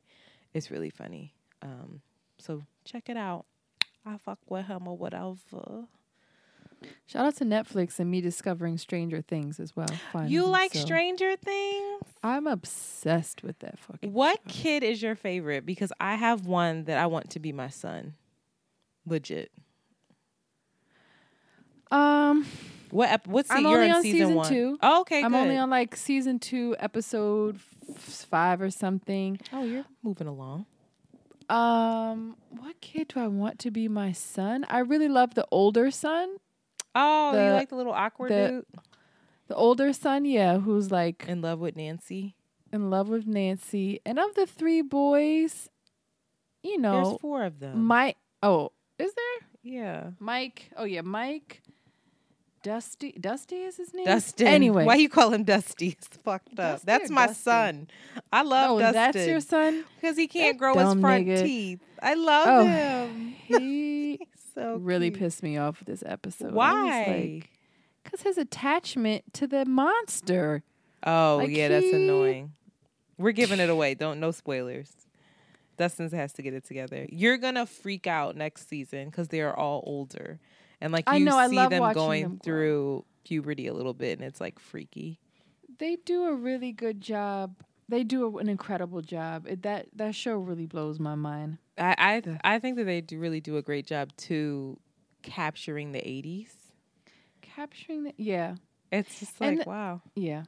[0.52, 1.34] It's really funny.
[1.62, 2.00] Um,
[2.38, 3.46] so check it out.
[4.04, 5.86] I fuck with him or whatever.
[7.06, 9.88] Shout out to Netflix and me discovering Stranger Things as well.
[10.12, 10.80] Finally, you like so.
[10.80, 12.02] Stranger Things?
[12.22, 14.12] I'm obsessed with that fucking.
[14.12, 14.62] What show.
[14.62, 15.66] kid is your favorite?
[15.66, 18.14] Because I have one that I want to be my son.
[19.06, 19.50] Legit.
[21.90, 22.46] Um,
[22.90, 23.08] What?
[23.10, 23.46] Ep- what?
[23.46, 24.78] Se- I'm only on season, season two.
[24.82, 25.22] Oh, okay.
[25.22, 25.38] I'm good.
[25.38, 27.56] only on like season two, episode
[27.88, 27.98] f-
[28.28, 29.38] five or something.
[29.52, 30.66] Oh, you're moving along.
[31.48, 34.64] Um, what kid do I want to be my son?
[34.68, 36.36] I really love the older son.
[36.94, 38.66] Oh, you like the little awkward the- dude
[39.48, 42.34] The older son, yeah, who's like in love with Nancy?
[42.72, 44.00] in love with Nancy.
[44.06, 45.68] And of the three boys,
[46.62, 47.84] you know, There's four of them.
[47.84, 48.16] Mike.
[48.44, 50.10] Oh, is there yeah.
[50.20, 50.70] Mike?
[50.76, 51.62] Oh yeah, Mike.
[52.62, 53.12] Dusty.
[53.12, 54.04] Dusty is his name.
[54.04, 54.46] Dustin.
[54.46, 55.88] Anyway, why you call him Dusty?
[55.98, 56.56] It's fucked up.
[56.56, 57.42] Dusty That's my Dustin?
[57.42, 57.88] son.
[58.32, 58.94] I love oh, Dustin.
[58.94, 59.84] that's your son.
[60.00, 61.42] because he can't That grow his front nigga.
[61.42, 61.80] teeth.
[62.02, 63.34] I love Oh, him.
[63.46, 64.20] He
[64.54, 65.20] so really cute.
[65.20, 66.52] pissed me off with this episode.
[66.52, 67.42] Why?
[68.04, 70.62] Because his attachment to the monster.
[71.04, 72.52] Oh Like, yeah, that's annoying.
[73.16, 73.94] We're giving it away.
[73.94, 74.90] Don't no spoilers.
[75.78, 77.06] Dustin's has to get it together.
[77.10, 80.38] You're gonna freak out next season because they are all older,
[80.80, 84.18] and like you I know, I see them going them through puberty a little bit,
[84.18, 85.18] and it's like freaky.
[85.78, 87.54] They do a really good job.
[87.88, 89.46] They do an incredible job.
[89.48, 91.58] It, that that show really blows my mind.
[91.78, 94.78] I I, I think that they do really do a great job too,
[95.22, 96.50] capturing the '80s.
[97.42, 98.54] Capturing the yeah
[98.92, 100.02] It's just like the- wow.
[100.14, 100.44] yeah,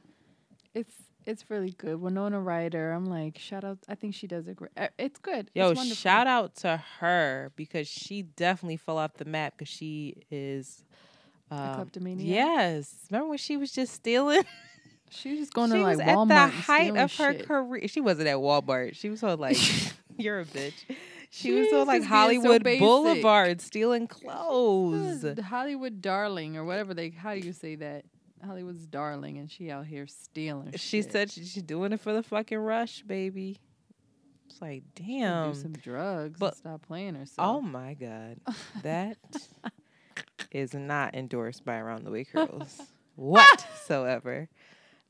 [0.73, 0.93] it's
[1.25, 1.99] it's really good.
[2.01, 2.91] Winona Ryder.
[2.91, 3.79] I'm like shout out.
[3.87, 4.71] I think she does a great.
[4.77, 5.49] uh, It's good.
[5.55, 10.15] Yo, it's shout out to her because she definitely fell off the map because she
[10.31, 10.83] is.
[11.51, 12.25] Um, kleptomaniac?
[12.27, 12.95] Yes.
[13.11, 14.43] Remember when she was just stealing?
[15.15, 16.31] She was just going she to like was Walmart.
[16.31, 17.47] at the height of her shit.
[17.47, 17.87] career.
[17.87, 18.95] She wasn't at Walmart.
[18.95, 19.57] She was so like,
[20.17, 20.73] you're a bitch.
[21.29, 22.63] She was She was like being so Hollywood.
[22.63, 25.21] Boulevard stealing clothes.
[25.21, 27.11] The Hollywood darling or whatever they.
[27.11, 28.05] How do you say that?
[28.43, 30.71] Hollywood's darling, and she out here stealing.
[30.73, 31.11] She shit.
[31.11, 33.59] said she- she's doing it for the fucking rush, baby.
[34.47, 35.51] It's like, damn.
[35.53, 37.47] do some drugs but- and stop playing herself.
[37.57, 38.37] Oh my god,
[38.83, 39.17] that
[40.51, 42.81] is not endorsed by Around the Way Curls
[43.15, 44.49] whatsoever.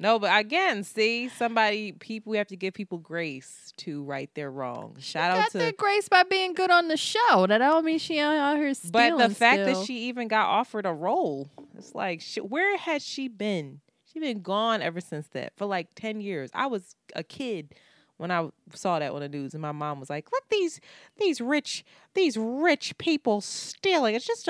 [0.03, 4.51] No, but again, see, somebody, people, we have to give people grace to right their
[4.51, 4.97] wrong.
[4.99, 7.47] Shout out got to, their grace by being good on the show.
[7.47, 9.17] That don't mean she out out here stealing.
[9.17, 9.79] but the fact still.
[9.79, 13.79] that she even got offered a role, it's like, sh- where has she been?
[14.11, 16.49] She been gone ever since that for like ten years.
[16.53, 17.73] I was a kid
[18.17, 20.81] when I saw that on the news, and my mom was like, "Look these
[21.17, 24.15] these rich these rich people stealing.
[24.15, 24.45] It's just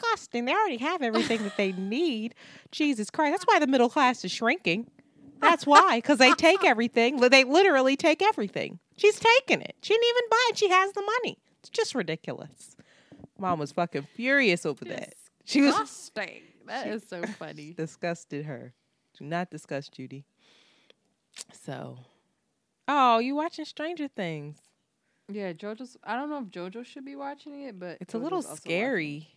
[0.00, 0.44] disgusting.
[0.44, 2.34] They already have everything that they need.
[2.70, 4.90] Jesus Christ, that's why the middle class is shrinking.
[5.40, 7.16] That's why, because they take everything.
[7.16, 8.78] They literally take everything.
[8.96, 9.74] She's taking it.
[9.80, 10.58] She didn't even buy it.
[10.58, 11.38] She has the money.
[11.60, 12.76] It's just ridiculous.
[13.38, 15.14] Mom was fucking furious over that.
[15.44, 16.42] She was disgusting.
[16.66, 17.72] That is so funny.
[17.76, 18.74] disgusted her.
[19.18, 20.24] Do not discuss Judy.
[21.52, 21.98] So,
[22.86, 24.58] oh, you watching Stranger Things?
[25.28, 25.96] Yeah, JoJo's.
[26.04, 29.28] I don't know if JoJo should be watching it, but It's a little scary.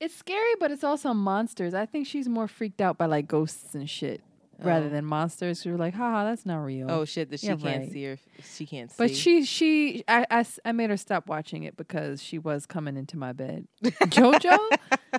[0.00, 1.74] It's scary, but it's also monsters.
[1.74, 4.20] I think she's more freaked out by like ghosts and shit
[4.62, 4.90] rather Oh.
[4.90, 5.62] than monsters.
[5.62, 6.90] who are like, haha, that's not real.
[6.90, 7.30] Oh shit!
[7.30, 7.90] That she Yeah, can't right.
[7.92, 8.18] see her.
[8.56, 8.96] She can't see.
[8.96, 12.64] But she, she, I, I s- I made her stop watching it because she was
[12.66, 13.66] coming into my bed.
[13.84, 14.58] JoJo,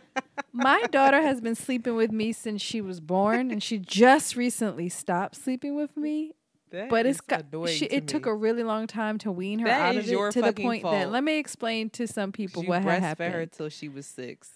[0.54, 4.90] my daughter has been sleeping with me since she was born, and she just recently
[4.90, 6.34] stopped sleeping with me.
[6.72, 8.32] That But it's is got annoying she, to it took me.
[8.32, 10.64] a really long time to wean her That out is of it to the fucking
[10.66, 11.12] point that fault.
[11.12, 13.34] let me explain to some people You what had breastfed happened.
[13.34, 14.52] her until she was six.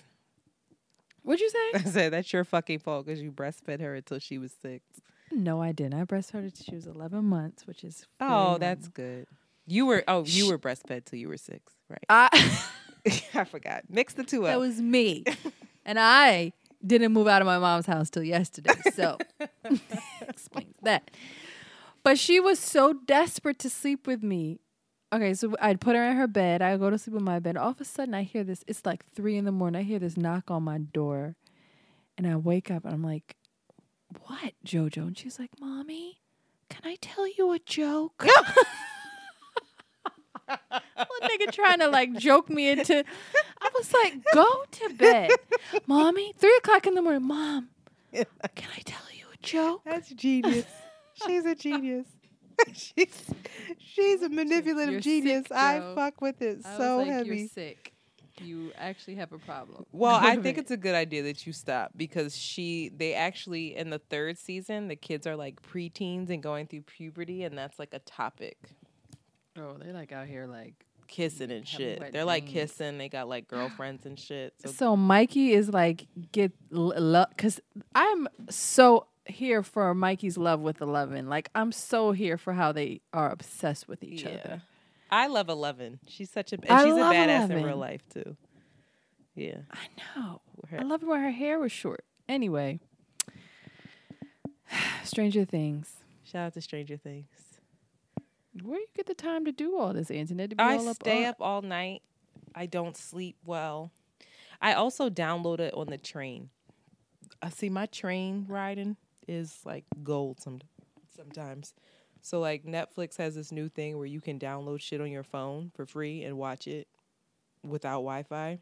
[1.24, 1.72] What'd you say?
[1.76, 4.84] I said that's your fucking fault because you breastfed her until she was six.
[5.32, 5.96] no, I didn't.
[6.00, 9.26] I breastfed her till she was 11 months, which is Oh, that's good.
[9.66, 12.04] You were oh you were breastfed till you were six, right?
[12.10, 12.62] I
[13.34, 13.84] I forgot.
[13.90, 14.48] Mix the two up.
[14.54, 15.24] that was me,
[15.86, 16.54] and I
[16.86, 18.74] didn't move out of my mom's house till yesterday.
[18.94, 19.18] So
[20.22, 21.12] explains that.
[22.04, 24.60] But she was so desperate to sleep with me.
[25.14, 26.64] Okay, so I'd put her in her bed.
[26.64, 27.56] I go to sleep in my bed.
[27.56, 28.64] All of a sudden, I hear this.
[28.66, 29.80] It's like three in the morning.
[29.80, 31.36] I hear this knock on my door,
[32.18, 33.36] and I wake up and I'm like,
[34.26, 36.20] "What, JoJo?" And she's like, "Mommy,
[36.68, 38.44] can I tell you a joke?" Little
[41.22, 43.04] nigga trying to like joke me into.
[43.62, 45.30] I was like, "Go to bed,
[45.86, 47.70] mommy." Three o'clock in the morning, mom.
[48.12, 48.26] Can
[48.76, 49.82] I tell you a joke?
[49.86, 50.66] That's genius.
[51.28, 52.08] she's a genius.
[52.74, 53.26] she's
[53.80, 55.44] she's a manipulative You're genius.
[55.44, 57.38] sick, I fuck with it I so like, heavy.
[57.38, 57.94] You're sick.
[58.42, 59.86] You actually have a problem.
[59.92, 63.90] Well, I think it's a good idea that you stop because she they actually in
[63.92, 67.94] the third season the kids are like preteens and going through puberty and that's like
[67.94, 68.58] a topic.
[69.58, 70.74] oh, they like out here like.
[71.06, 72.12] Kissing and shit.
[72.12, 72.98] They're like kissing.
[72.98, 74.54] They got like girlfriends and shit.
[74.66, 77.60] So, So Mikey is like get love because
[77.94, 81.30] I'm so here for Mikey's love with Eleven.
[81.30, 84.30] Like I'm so here for how they are obsessed with each yeah.
[84.30, 84.62] other.
[85.10, 86.00] I love Eleven.
[86.08, 88.36] She's such a and I she's a badass in real life too.
[89.36, 89.60] Yeah.
[89.72, 90.42] I know.
[90.78, 92.06] I love it when her hair was short.
[92.28, 92.80] Anyway,
[95.04, 95.98] Stranger Things.
[96.24, 97.28] Shout out to Stranger Things.
[98.62, 100.52] Where you get the time to do all this, Antoinette?
[100.52, 102.02] To be I all up stay all- up all night.
[102.56, 103.92] I don't sleep well.
[104.62, 106.50] I also download it on the train.
[107.42, 108.96] I see my train riding
[109.28, 110.60] is like gold some
[111.16, 111.74] sometimes.
[112.22, 115.72] So like Netflix has this new thing where you can download shit on your phone
[115.76, 116.88] for free and watch it
[117.64, 118.60] without Wi-Fi.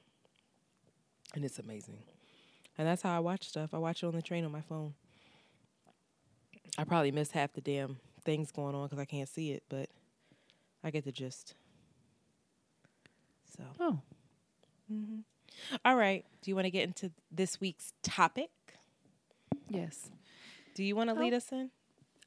[1.36, 2.00] And it's amazing.
[2.78, 3.74] And that's how I watch stuff.
[3.74, 4.94] I watch it on the train on my phone.
[6.78, 9.90] I probably miss half the damn things going on because I can't see it, but
[10.84, 11.54] I get the gist.
[13.58, 14.00] So, Oh,
[14.92, 15.20] mm-hmm.
[15.86, 16.26] all right.
[16.42, 18.50] Do you want to get into this week's topic?
[19.70, 20.10] yes.
[20.74, 21.20] Do you want to oh.
[21.20, 21.70] lead us in?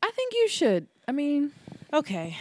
[0.03, 0.87] I think you should.
[1.09, 1.53] I mean,
[1.95, 2.37] Okay.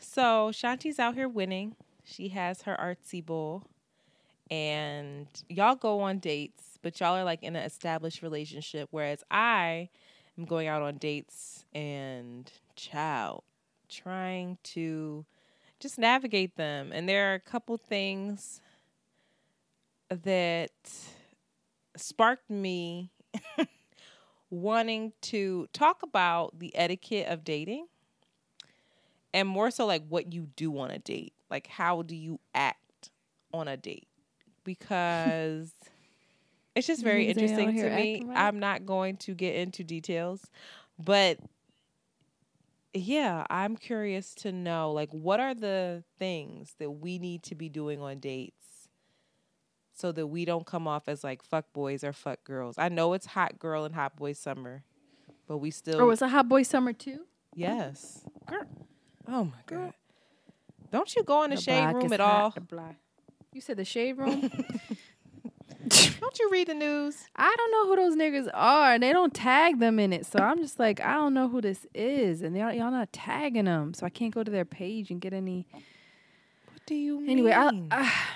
[0.00, 1.76] So Shanti's out here winning.
[2.02, 3.62] She has her artsy bowl.
[4.50, 8.88] And y'all go on dates, but y'all are like in an established relationship.
[8.90, 9.90] Whereas I
[10.36, 13.44] am going out on dates and child
[13.88, 15.24] trying to
[15.78, 16.90] just navigate them.
[16.92, 18.60] And there are a couple things
[20.10, 20.72] that
[21.96, 23.12] sparked me
[24.50, 27.86] wanting to talk about the etiquette of dating
[29.34, 31.34] and more so like what you do on a date.
[31.50, 33.10] Like how do you act
[33.52, 34.08] on a date?
[34.64, 35.72] Because
[36.74, 38.24] it's just very Niggas ain't out interesting to me.
[38.26, 38.38] right.
[38.38, 40.42] I'm not going to get into details,
[40.98, 41.38] but
[42.94, 47.68] yeah, I'm curious to know like what are the things that we need to be
[47.68, 48.65] doing on dates
[49.96, 52.76] so that we don't come off as like fuck boys or fuck girls.
[52.78, 54.82] I know it's hot girl and hot boy summer,
[55.48, 57.20] but we still oh, or was it Hot Boy Summer too?
[57.54, 58.20] Yes.
[58.46, 58.66] Girl.
[59.26, 59.94] Oh my god.
[60.92, 62.50] Don't you go in the, The shade room at hot, all?
[62.50, 62.96] the black.
[63.52, 64.50] You said the shade room.
[66.20, 67.16] Don't you read the news?
[67.36, 70.26] I don't know who those niggas are, and they don't tag them in it.
[70.26, 73.66] So I'm just like, I don't know who this is, and y'all y'all not tagging
[73.66, 75.66] them, so I can't go to their page and get any.
[76.72, 77.30] What do you mean?
[77.30, 78.28] Anyway, I, I ah,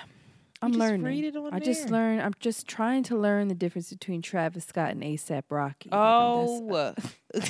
[0.63, 1.03] I'm learning.
[1.03, 1.91] read it on I just there.
[1.91, 2.19] learn.
[2.19, 5.89] I'm just trying to learn the difference between Travis Scott and ASAP Rocky.
[5.89, 7.41] Like, I'm- that's- Oh.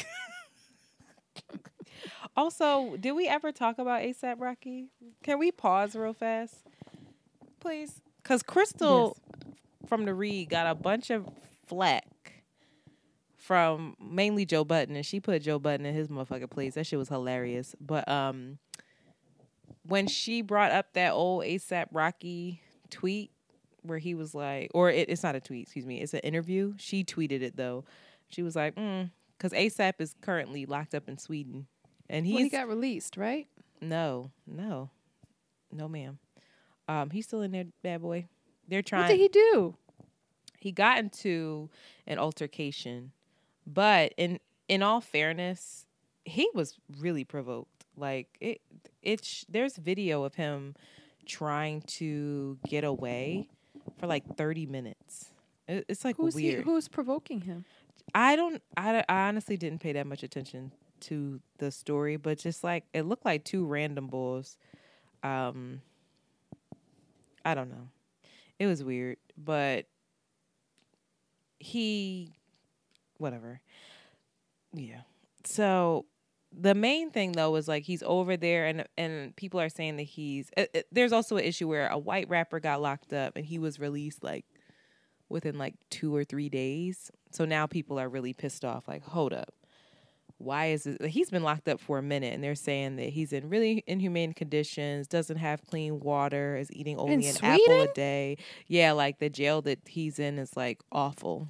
[2.37, 4.87] also, did we ever talk about ASAP Rocky?
[5.23, 6.55] Can we pause real fast?
[7.59, 8.01] Please.
[8.23, 9.15] Because Crissle
[9.87, 11.27] from the Read got a bunch of
[11.65, 12.05] flack
[13.35, 16.75] from mainly Joe Budden, and she put Joe Budden in his motherfucking place.
[16.75, 17.75] That shit was hilarious.
[17.81, 18.59] But um,
[19.83, 23.31] when she brought up that old ASAP Rocky tweet
[23.83, 26.73] where he was like, or it, it's not a tweet, excuse me, it's an interview.
[26.77, 27.85] She tweeted it though.
[28.27, 31.65] She was like, because ASAP is currently locked up in Sweden,
[32.09, 33.47] and he's Well, he got released, right?
[33.81, 34.91] no, no,
[35.71, 36.19] no, ma'am.
[36.87, 38.27] Um, he's still in there, bad boy.
[38.67, 39.03] They're trying.
[39.03, 39.75] What did he do?
[40.59, 41.69] he got into
[42.05, 43.11] an altercation,
[43.65, 45.87] but in in all fairness,
[46.23, 47.85] he was really provoked.
[47.97, 48.61] Like it,
[49.01, 50.75] it's there's video of him
[51.31, 53.49] trying to get away
[53.99, 55.31] for like thirty minutes.
[55.67, 56.59] It- It's like Who's weird.
[56.59, 56.63] he?
[56.63, 57.65] Who's provoking him?
[58.13, 58.61] I don't.
[58.75, 63.03] I, I honestly didn't pay that much attention to the story, but just like it
[63.03, 64.57] looked like two random bulls.
[65.23, 65.81] Um,
[67.45, 67.87] I don't know.
[68.59, 69.85] It was weird, but
[71.59, 72.33] he,
[73.17, 73.61] whatever.
[74.73, 75.01] Yeah.
[75.43, 76.05] So
[76.53, 80.03] the main thing though is like he's over there, and and people are saying that
[80.03, 80.49] he's.
[80.57, 83.57] It, it- there's also an issue where a white rapper got locked up and he
[83.59, 84.45] was released like
[85.29, 87.09] within like two or three days.
[87.31, 88.87] So now people are really pissed off.
[88.87, 89.53] Like, hold up.
[90.37, 91.05] Why is it?
[91.05, 94.33] He's been locked up for a minute, and they're saying that he's in really inhumane
[94.33, 98.37] conditions, doesn't have clean water, is eating only an apple a day.
[98.67, 101.47] Yeah, like the jail that he's in is like awful.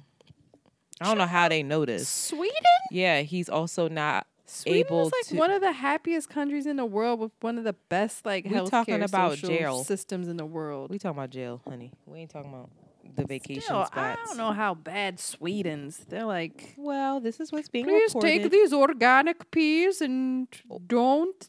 [1.00, 2.06] I don't know how they this.
[2.08, 2.54] Sweden.
[2.90, 5.36] Yeah, he's also not Sweden able is like to.
[5.36, 8.70] one of the happiest countries in the world with one of the best like healthcare
[8.70, 9.84] talking about jail.
[9.84, 10.90] systems in the world.
[10.90, 11.92] we talking about jail, honey.
[12.06, 12.70] We ain't talking about
[13.14, 15.98] the vacation Still, I don't know how bad Sweden's.
[16.08, 18.26] They're like, Well, this is what's being please reported.
[18.42, 20.48] take these organic peas and
[20.86, 21.48] don't.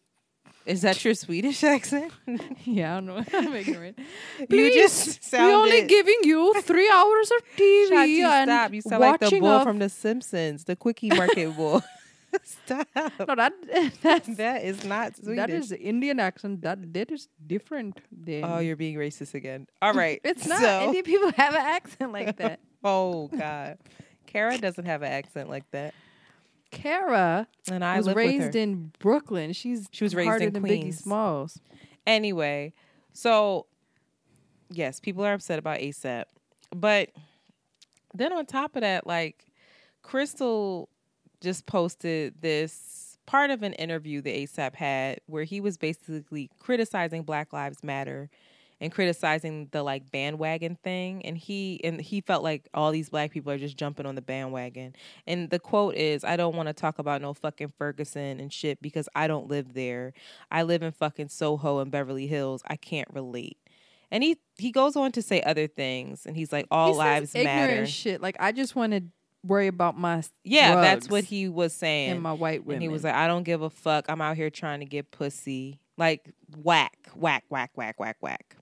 [0.65, 2.11] Is that your Swedish accent?
[2.63, 3.23] Yeah, I don't know.
[3.33, 3.99] I'm ignorant.
[4.39, 5.47] you Please, just sounded.
[5.47, 7.91] we only giving you three hours of TV
[8.23, 8.73] and stop!
[8.73, 11.81] You sound like the bull from The Simpsons, the quickie market bull.
[12.43, 12.87] stop!
[12.95, 13.53] No, that
[14.01, 15.35] that's, That is not Swedish.
[15.35, 16.61] that is Indian accent.
[16.61, 17.99] That that is different.
[18.11, 19.67] Than, Oh, you're being racist again.
[19.81, 20.59] All right, it's not.
[20.61, 22.59] So, Indian people have an accent like that.
[22.83, 23.77] oh God,
[24.27, 25.93] Kara doesn't have an accent like that,
[26.71, 29.53] Kara and I was raised in Brooklyn.
[29.53, 30.97] She's She was raised in than Queens.
[30.97, 31.59] Biggie Smalls.
[32.07, 32.73] Anyway,
[33.13, 33.67] so
[34.69, 36.25] yes, people are upset about ASAP,
[36.75, 37.09] but
[38.13, 39.45] then on top of that, like
[40.03, 40.87] Crissle
[41.43, 47.23] just posted this part of an interview that ASAP had where he was basically criticizing
[47.23, 48.29] Black Lives Matter
[48.81, 51.25] and criticizing the like bandwagon thing.
[51.25, 54.21] And he and he felt like all these black people are just jumping on the
[54.21, 54.93] bandwagon.
[55.25, 58.81] And the quote is i don't want to talk about no fucking ferguson and shit
[58.81, 60.13] because i don't live there.
[60.51, 62.61] I live in fucking soho and beverly hills.
[62.67, 63.57] I can't relate.
[64.11, 67.33] And he he goes on to say other things and he's like all He lives
[67.33, 67.85] matter.
[67.85, 69.03] Shit, like I just want to
[69.45, 72.75] worry about my yeah that's what he was saying and my white women.
[72.75, 74.05] and he was like, I don't give a fuck.
[74.09, 75.79] I'm out here trying to get pussy.
[75.97, 78.55] Like whack, whack, whack, whack, whack, whack.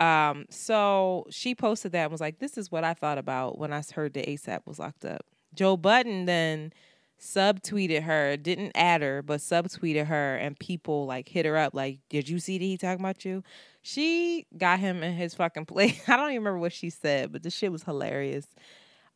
[0.00, 3.72] Um, so she posted that and was like, This is what I thought about when
[3.72, 5.24] I heard that ASAP was locked up.
[5.54, 6.72] Joe Budden then
[7.20, 11.98] subtweeted her, didn't add her, but subtweeted her, and people like hit her up, like,
[12.08, 13.42] Did you see that he talking about you?
[13.82, 16.02] She got him in his fucking place.
[16.08, 18.46] I don't even remember what she said, but the shit was hilarious.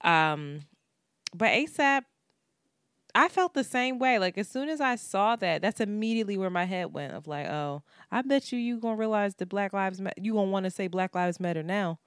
[0.02, 0.60] Um,
[1.36, 2.02] but ASAP
[3.16, 4.18] I felt the same way.
[4.18, 7.46] Like as soon as I saw that, that's immediately where my head went of like,
[7.46, 7.82] oh,
[8.12, 10.20] I bet you you gonna realize that Black Lives Matter.
[10.20, 11.98] You gonna want to say Black Lives Matter now.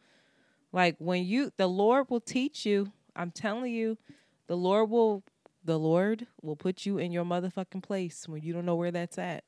[0.72, 2.92] Like when you, the Lord will teach you.
[3.16, 3.98] I'm telling you,
[4.46, 5.24] the Lord will,
[5.66, 9.18] the Lord will put you in your motherfucking place when you don't know where that's
[9.18, 9.44] at.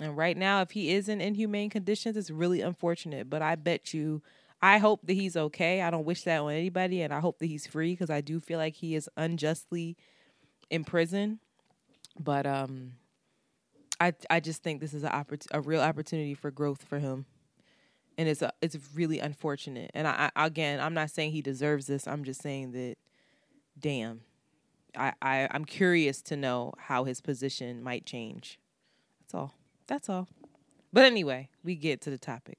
[0.00, 3.28] And right now, if he is in inhumane conditions, it's really unfortunate.
[3.28, 4.22] But I bet you,
[4.62, 5.82] I hope that he's okay.
[5.82, 8.40] I don't wish that on anybody, and I hope that he's free because I do
[8.40, 9.96] feel like he is unjustly
[10.70, 11.40] in prison.
[12.18, 12.92] But um,
[14.00, 17.26] I I just think this is a oppor- a real opportunity for growth for him,
[18.16, 19.90] and it's a it's really unfortunate.
[19.94, 22.06] And I, I again, I'm not saying he deserves this.
[22.06, 22.96] I'm just saying that,
[23.78, 24.20] damn,
[24.96, 28.58] I, I I'm curious to know how his position might change.
[29.20, 29.54] That's all.
[29.86, 30.28] That's all.
[30.92, 32.58] But anyway, we get to the topic.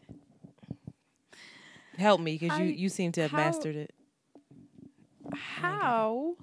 [2.01, 3.93] Help me because you, you seem to have how- mastered it.
[5.33, 6.35] How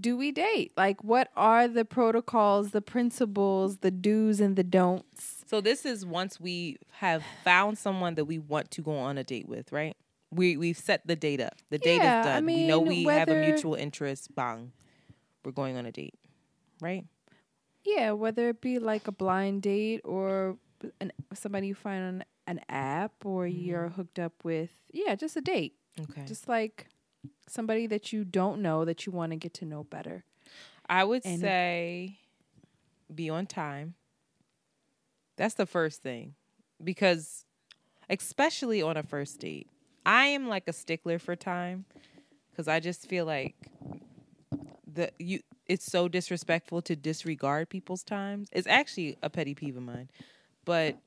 [0.00, 0.72] do we date?
[0.76, 5.44] Like, what are the protocols, the principles, the do's and the don'ts?
[5.46, 9.24] So this is once we have found someone that we want to go on a
[9.24, 9.96] date with, right?
[10.32, 11.54] We we've set the date up.
[11.70, 12.46] The date Yeah, is I done.
[12.46, 14.34] we know mean, we have a mutual interest.
[14.34, 14.72] Bang,
[15.44, 16.14] we're going on a date,
[16.80, 17.04] right?
[17.84, 20.56] Yeah, whether it be like a blind date or
[21.00, 23.60] an, somebody you find on an app or mm-hmm.
[23.60, 25.74] you're hooked up with, yeah, just a date.
[26.00, 26.24] Okay.
[26.26, 26.88] Just like
[27.48, 30.24] somebody that you don't know that you want to get to know better.
[30.88, 32.18] I would and- say
[33.14, 33.94] be on time.
[35.36, 36.34] That's the first thing.
[36.82, 37.44] Because
[38.10, 39.68] especially on a first date,
[40.04, 41.86] I am like a stickler for time
[42.54, 43.56] cuz I just feel like
[44.86, 48.48] the you it's so disrespectful to disregard people's times.
[48.52, 50.10] It's actually a petty peeve of mine.
[50.64, 50.98] But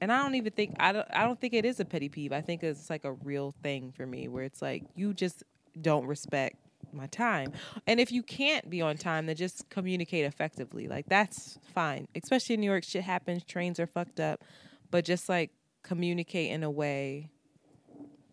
[0.00, 2.32] and I don't even think I don't I don't think it is a petty peeve.
[2.32, 5.42] I think it's like a real thing for me where it's like you just
[5.80, 6.56] don't respect
[6.92, 7.52] my time.
[7.86, 10.88] And if you can't be on time, then just communicate effectively.
[10.88, 12.08] Like that's fine.
[12.14, 14.44] Especially in New York, shit happens, trains are fucked up.
[14.90, 15.50] But just like
[15.82, 17.30] communicate in a way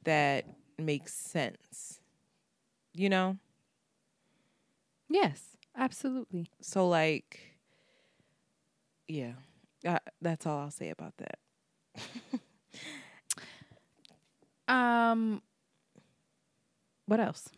[0.04, 0.46] that
[0.78, 2.00] makes sense.
[2.94, 3.38] You know?
[5.10, 6.50] Yes, absolutely.
[6.62, 7.40] So like
[9.08, 9.34] yeah.
[9.86, 11.40] Uh, that's all I'll say about that.
[14.68, 15.42] Um.
[17.06, 17.50] What else?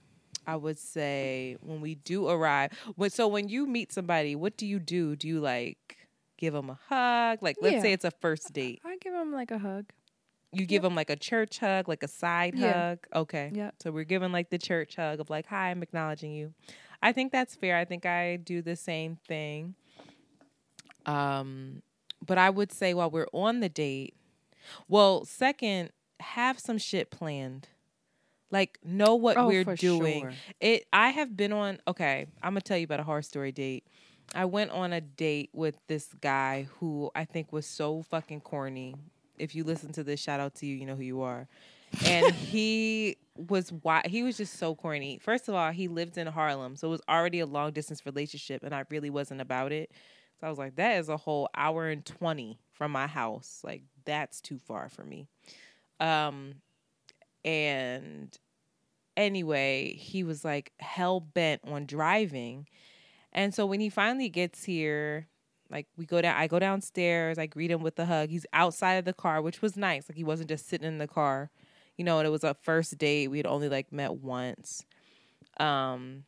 [0.47, 2.71] I would say when we do arrive.
[2.95, 5.15] When, so when you meet somebody, what do you do?
[5.15, 5.97] Do you like
[6.38, 7.39] give them a hug?
[7.41, 7.81] Like, let's Yeah.
[7.81, 8.81] say it's a first date.
[8.83, 9.86] I give them like a hug.
[10.51, 12.89] You give them like a church hug, like a side Yeah.
[12.89, 12.99] hug.
[13.13, 13.51] Okay.
[13.53, 13.75] Yep.
[13.83, 16.53] So we're giving like the church hug of like, hi, I'm acknowledging you.
[17.01, 17.77] I think that's fair.
[17.77, 19.75] I think I do the same thing.
[21.05, 21.81] Um,
[22.25, 24.15] but I would say while we're on the date,
[24.88, 27.68] well, second, have some shit planned.
[28.51, 30.22] Like know what Oh, we're doing.
[30.22, 30.34] sure.
[30.61, 33.86] It I have been on okay, I'm gonna tell you about a horror story date.
[34.34, 38.95] I went on a date with this guy who I think was so fucking corny.
[39.38, 41.47] If you listen to this, shout out to you, you know who you are.
[42.05, 45.20] And he was why he was just so corny.
[45.22, 48.63] First of all, he lived in Harlem, so it was already a long distance relationship,
[48.63, 49.91] and I really wasn't about it.
[50.39, 53.61] So I was like, that is a whole hour and twenty from my house.
[53.63, 55.27] Like that's too far for me.
[55.99, 56.55] Um,
[57.43, 58.37] and
[59.17, 62.67] anyway, he was like hell bent on driving.
[63.31, 65.27] And so when he finally gets here,
[65.69, 68.29] like we go down, I go downstairs, I greet him with a hug.
[68.29, 70.09] He's outside of the car, which was nice.
[70.09, 71.49] Like he wasn't just sitting in the car,
[71.97, 72.19] you know.
[72.19, 73.29] And it was a first date.
[73.29, 74.85] We had only like met once,
[75.59, 76.23] um,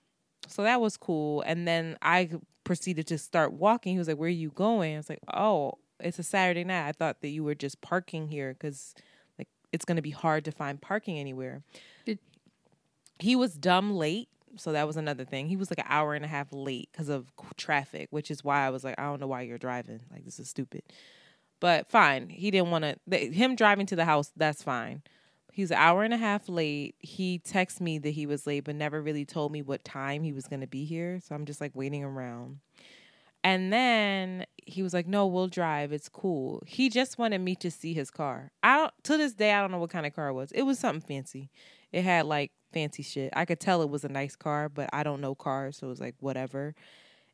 [0.48, 1.42] so that was cool.
[1.42, 2.30] And then I
[2.64, 3.94] proceeded to start walking.
[3.94, 6.88] He was like, "Where are you going?" I was like, "Oh, it's a Saturday night.
[6.88, 8.94] I thought that you were just parking here because
[9.38, 11.64] like it's gonna be hard to find parking anywhere."
[12.06, 12.20] Did-
[13.20, 14.30] he was dumb late.
[14.56, 15.50] So that was another thing.
[15.50, 18.66] He was like an hour and a half late because of traffic, which is why
[18.66, 20.00] I was like, I don't know why you're driving.
[20.12, 20.82] Like this is stupid.
[21.60, 22.30] But fine.
[22.30, 23.18] He didn't want to.
[23.18, 25.04] Him driving to the house, that's fine.
[25.52, 26.96] He's an hour and a half late.
[27.00, 30.32] He texted me that he was late, but never really told me what time he
[30.32, 31.20] was going to be here.
[31.20, 32.60] So I'm just like waiting around.
[33.44, 35.92] And then he was like, "No, we'll drive.
[35.92, 38.52] It's cool." He just wanted me to see his car.
[38.64, 40.52] I don't to this day I don't know what kind of car it was.
[40.52, 41.50] It was something fancy.
[41.92, 43.32] It had like fancy shit.
[43.36, 45.90] I could tell it was a nice car, but I don't know cars, so it
[45.90, 46.76] was like whatever.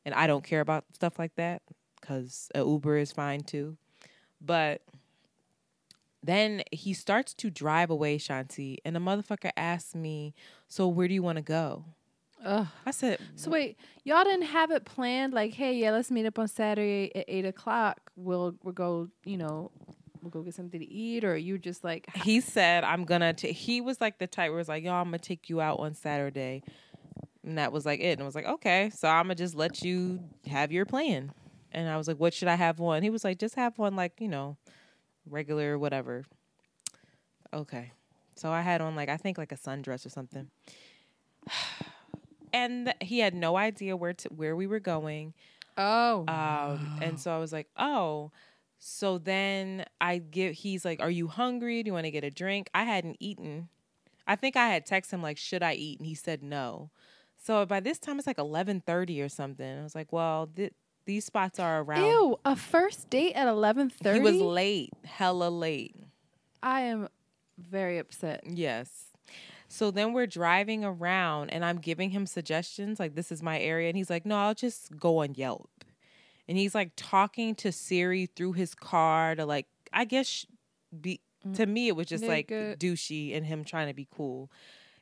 [0.06, 1.62] And I don't care about stuff like that
[2.02, 3.78] cuz a Uber is fine too.
[4.42, 4.82] But
[6.22, 10.34] then he starts to drive away, Shanti, and the motherfucker asks me,
[10.68, 11.86] "So where do you want to go?"
[12.44, 12.68] Ugh.
[12.86, 15.34] I said, So wait, y'all didn't have it planned?
[15.34, 18.12] Like, hey, yeah, let's meet up on Saturday at eight o'clock.
[18.16, 19.72] We'll we'll go, you know,
[20.22, 23.52] we'll go get something to eat, or you just like he said i'm gonna t-.
[23.52, 25.94] he was like the type where it's like "Y'all, i'm gonna take you out on
[25.94, 26.64] saturday
[27.44, 29.82] and that was like it and i was like okay so i'm gonna just let
[29.84, 31.32] you have your plan
[31.72, 33.96] and i was like what should i have on he was like just have one
[33.96, 34.58] like you know
[35.30, 36.24] regular whatever
[37.54, 37.92] okay
[38.36, 40.50] so i had on like i think like a sundress or something
[42.54, 45.34] and he had no idea where to where we were going
[45.78, 48.32] oh, um, and so I was like, oh.
[48.86, 50.56] So then I give.
[50.56, 51.82] He's like, "Are you hungry?
[51.84, 53.70] Do you want to get a drink?" I hadn't eaten.
[54.28, 56.90] I think I had texted him like, "Should I eat?" And he said no.
[57.42, 59.80] So by this time it's like eleven thirty or something.
[59.80, 60.74] I was like, "Well, th-
[61.06, 64.20] these spots are around." ew, a first date at eleven thirty.
[64.20, 65.96] He was late, hella late.
[66.62, 67.08] I am
[67.58, 68.44] very upset.
[68.46, 69.03] Yes.
[69.74, 73.88] So then we're driving around and I'm giving him suggestions like this is my area
[73.88, 75.84] and he's like, "No, I'll just go on Yelp."
[76.48, 80.46] And he's like talking to Siri through his car to like I guess
[81.02, 84.52] be mm, to me it was just like douchey and him trying to be cool.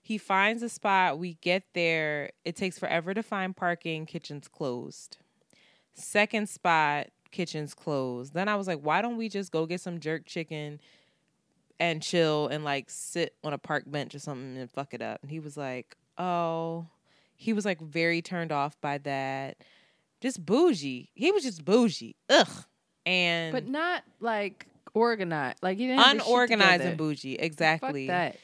[0.02, 5.18] He finds a spot, we get there, it takes forever to find parking, kitchen's closed.
[5.94, 8.34] Second spot, kitchen's closed.
[8.34, 10.80] Then I was like, why don't we just go get some jerk chicken
[11.82, 15.20] and chill and like sit on a park bench or something and fuck it up.
[15.24, 16.86] And he was like, oh,
[17.36, 19.58] he was like very turned off by that.
[20.22, 21.10] Just bougie.
[21.16, 22.16] He was just bougie.
[22.30, 22.66] Ugh.
[23.08, 25.58] And But not like organized.
[25.64, 27.34] Like he didn't have his shit unorganized and bougie.
[27.34, 28.06] Exactly.
[28.06, 28.38] Fuck that.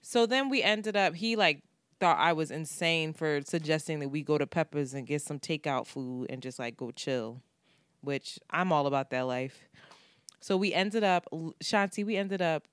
[0.00, 1.64] So then we ended up, he like
[1.98, 5.88] thought I was insane for suggesting that we go to Peppers and get some takeout
[5.88, 7.42] food and just like go chill,
[8.02, 9.68] which I'm all about that life.
[10.38, 11.26] So we ended up,
[11.64, 12.68] Shanti, we ended up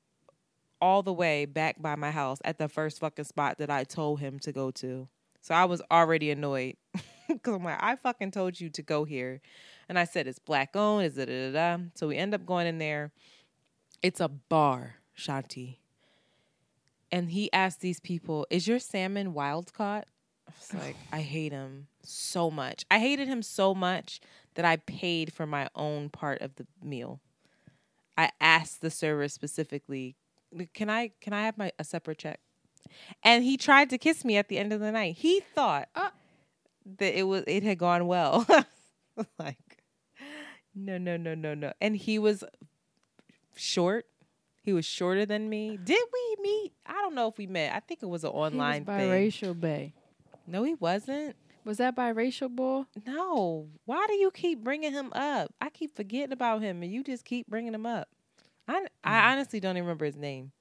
[0.84, 4.20] all the way back by my house at the first fucking spot that I told
[4.20, 5.08] him to go to.
[5.40, 6.76] So I was already annoyed
[7.30, 9.40] because I'm like, I fucking told you to go here.
[9.88, 11.28] And I said, it's black owned, is it?
[11.28, 11.84] Da, da, da.
[11.96, 13.14] So we end up going in there.
[14.02, 15.78] It's a bar, Shanti.
[17.14, 20.06] And he asked these people, is your salmon wild caught?
[20.50, 22.84] I was like, I hate him so much.
[22.92, 24.20] I hated him so much
[24.56, 27.22] that I paid for my own part of the meal.
[28.18, 30.18] I asked the server specifically,
[30.74, 32.40] "Can I can I have my a separate check?"
[33.24, 35.16] And he tried to kiss me at the end of the night.
[35.18, 36.10] He thought Uh.
[37.00, 38.46] that it was it had gone well.
[39.40, 39.84] like,
[40.76, 41.74] no, no, no, no, no.
[41.82, 42.44] And he was
[43.56, 44.06] short.
[44.62, 45.78] He was shorter than me.
[45.84, 46.74] Did we meet?
[46.86, 47.74] I don't know if we met.
[47.76, 49.10] I think it was an online he was thing.
[49.10, 49.94] biracial bay.
[50.48, 51.36] No, he wasn't.
[51.66, 52.88] Was that biracial bull?
[53.06, 53.70] No.
[53.86, 55.54] Why do you keep bringing him up?
[55.62, 58.10] I keep forgetting about him, and you just keep bringing him up.
[58.68, 58.88] I Mm.
[59.04, 60.52] I honestly don't even remember his name.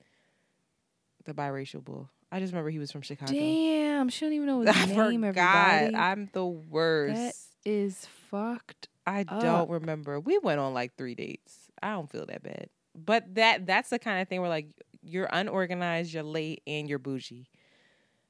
[1.24, 2.10] The biracial bull.
[2.32, 3.32] I just remember he was from Chicago.
[3.32, 5.20] Damn, she don't even know his I name.
[5.22, 5.74] forgot.
[5.74, 5.96] Everybody.
[5.96, 7.14] I'm the worst.
[7.14, 7.34] That
[7.70, 8.88] is fucked.
[9.06, 9.40] I up.
[9.40, 10.18] don't remember.
[10.18, 11.56] We went on like three dates.
[11.82, 12.68] I don't feel that bad.
[12.94, 14.68] But that that's the kind of thing where like
[15.02, 17.48] you're unorganized, you're late, and you're bougie.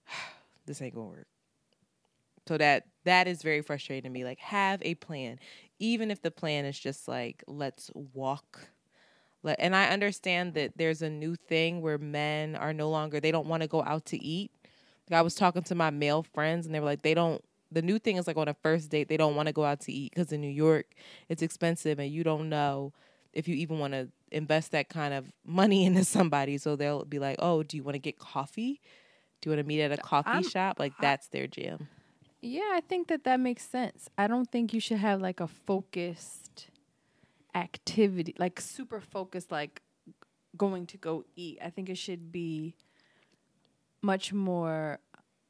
[0.66, 1.26] this ain't gonna work.
[2.48, 4.24] So that that is very frustrating to me.
[4.24, 5.38] Like have a plan,
[5.78, 8.60] even if the plan is just like let's walk.
[9.44, 13.46] And I understand that there's a new thing where men are no longer they don't
[13.46, 14.50] want to go out to eat.
[15.10, 17.82] Like I was talking to my male friends and they were like they don't the
[17.82, 19.92] new thing is like on a first date they don't want to go out to
[19.92, 20.86] eat because in New York
[21.28, 22.92] it's expensive and you don't know
[23.32, 26.58] if you even want to invest that kind of money into somebody.
[26.58, 28.80] So they'll be like, "Oh, do you want to get coffee?
[29.40, 31.88] Do you want to meet at a coffee I'm- shop?" Like that's their jam.
[32.44, 34.08] Yeah, I think that that makes sense.
[34.18, 36.41] I don't think you should have like a focused
[37.54, 39.82] activity, like super focused, like
[40.56, 41.58] going to go eat.
[41.64, 42.74] I think it should be
[44.02, 44.98] much more.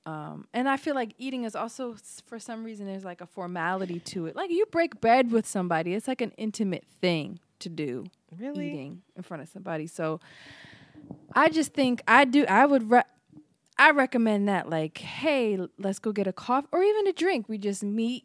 [0.05, 3.27] Um, and I feel like eating is also, s- for some reason, there's like a
[3.27, 4.35] formality to it.
[4.35, 8.07] Like you break bread with somebody, it's like an intimate thing to do.
[8.39, 8.67] Really?
[8.69, 9.87] Eating in front of somebody.
[9.87, 10.19] So
[11.35, 13.03] I just think I do, I would, re-
[13.79, 17.49] I recommend that like, hey, let's go get a coffee or even a drink.
[17.49, 18.25] We just meet.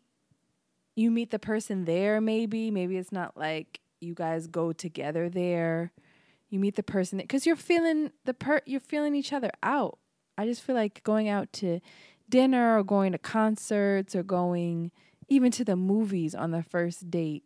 [0.98, 2.72] You meet the person there, maybe.
[2.72, 5.92] Maybe it's not like you guys go together there.
[6.50, 8.62] You meet the person because you're feeling the per.
[8.66, 10.00] You're feeling each other out.
[10.40, 11.82] I just feel like going out to
[12.30, 14.92] dinner or going to concerts or going
[15.30, 17.44] even to the movies on the first date.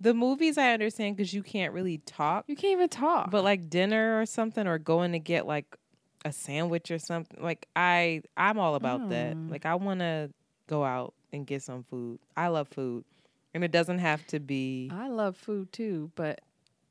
[0.00, 3.30] The movies I understand because you can't really talk, You can't even talk.
[3.30, 5.76] but like dinner or something, or going to get like
[6.24, 7.40] a sandwich or something.
[7.40, 9.36] Like I, I'm all about that.
[9.36, 9.48] Mm.
[9.48, 10.30] Like I want to
[10.66, 12.18] go out and get some food.
[12.36, 13.04] I love food,
[13.54, 14.90] and it doesn't have to be.
[14.92, 16.40] I love food too, but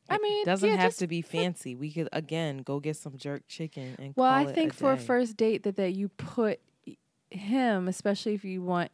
[0.09, 1.75] I mean, it doesn't yeah, have to be fancy.
[1.75, 4.13] We could again go get some jerk chicken and.
[4.15, 6.59] Well, I think for a first date that that you put
[7.29, 8.91] him, especially if you want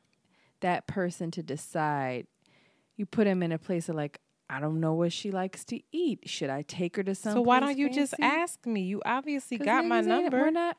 [0.61, 2.27] that person to decide,
[2.95, 4.19] you put him in a place of like,
[4.49, 6.21] I don't know what she likes to eat.
[6.25, 7.33] Should I take her to some?
[7.33, 8.81] So why don't you just ask me?
[8.81, 10.39] You obviously got my number.
[10.39, 10.77] We're not.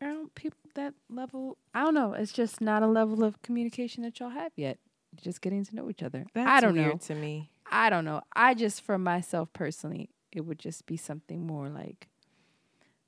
[0.00, 1.58] I don't people that level.
[1.74, 2.12] I don't know.
[2.12, 4.78] It's just not a level of communication that y'all have yet.
[5.12, 6.26] You're just getting to know each other.
[6.34, 6.98] That's I don't weird know.
[6.98, 7.50] to me.
[7.70, 8.22] I don't know.
[8.34, 12.08] I just for myself personally, it would just be something more like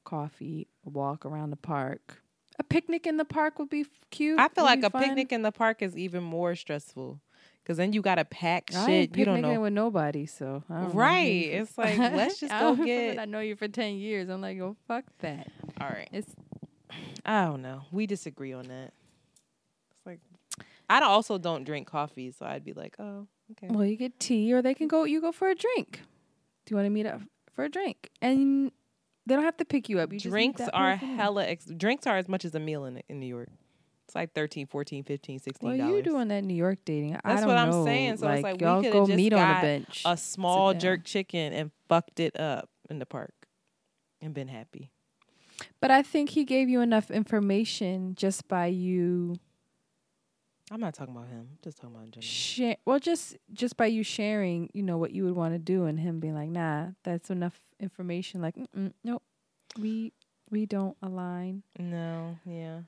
[0.04, 2.22] coffee, a walk around the park.
[2.58, 4.38] A picnic in the park would be cute.
[4.38, 5.02] I feel like a fun.
[5.02, 7.20] picnic in the park is even more stressful
[7.62, 9.16] because then you got to pack I shit.
[9.16, 9.60] You don't know.
[9.60, 10.94] with nobody, so I don't know.
[10.94, 11.46] Right.
[11.46, 14.28] It's like, let's just go get- I know you for ten years.
[14.28, 15.50] I'm like, oh fuck that.
[15.80, 16.08] All right.
[16.12, 16.34] It's
[17.24, 17.82] I don't know.
[17.90, 18.92] We disagree on that.
[19.90, 20.20] It's like
[20.88, 23.68] I also don't drink coffee, so I'd be like, oh, okay.
[23.70, 25.04] well, you get tea, or they can go.
[25.04, 26.00] You go for a drink.
[26.66, 27.20] Do you want to meet up
[27.54, 28.10] for a drink?
[28.20, 28.72] And
[29.26, 30.12] they don't have to pick you up.
[30.12, 33.26] You drinks are hella ex- drinks are as much as a meal in in New
[33.26, 33.48] York.
[34.10, 37.14] It's like 13 14 15 16 Well, you doing that New York dating?
[37.14, 37.84] I That's what I'm know.
[37.84, 38.16] saying.
[38.16, 40.02] So it's like we y'all could go just meet on a bench.
[40.04, 43.32] a small jerk chicken and fucked it up in the park
[44.20, 44.90] and been happy.
[45.80, 49.36] But I think he gave you enough information just by you
[50.70, 51.48] I'm not talking about him.
[51.50, 52.76] I'm just talking about share.
[52.84, 55.98] Well, just just by you sharing, you know what you would want to do, and
[55.98, 58.54] him being like, "Nah, that's enough information." Like,
[59.02, 59.22] nope,
[59.76, 60.12] we
[60.48, 61.64] we don't align.
[61.78, 62.82] No, yeah.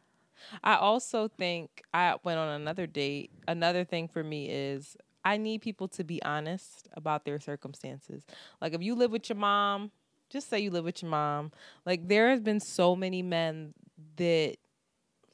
[0.62, 3.30] I also think I went on another date.
[3.48, 8.24] Another thing for me is I need people to be honest about their circumstances.
[8.60, 9.90] Like if you live with your mom,
[10.32, 11.52] just say you live with your mom.
[11.84, 13.74] Like there has been so many men
[14.16, 14.56] that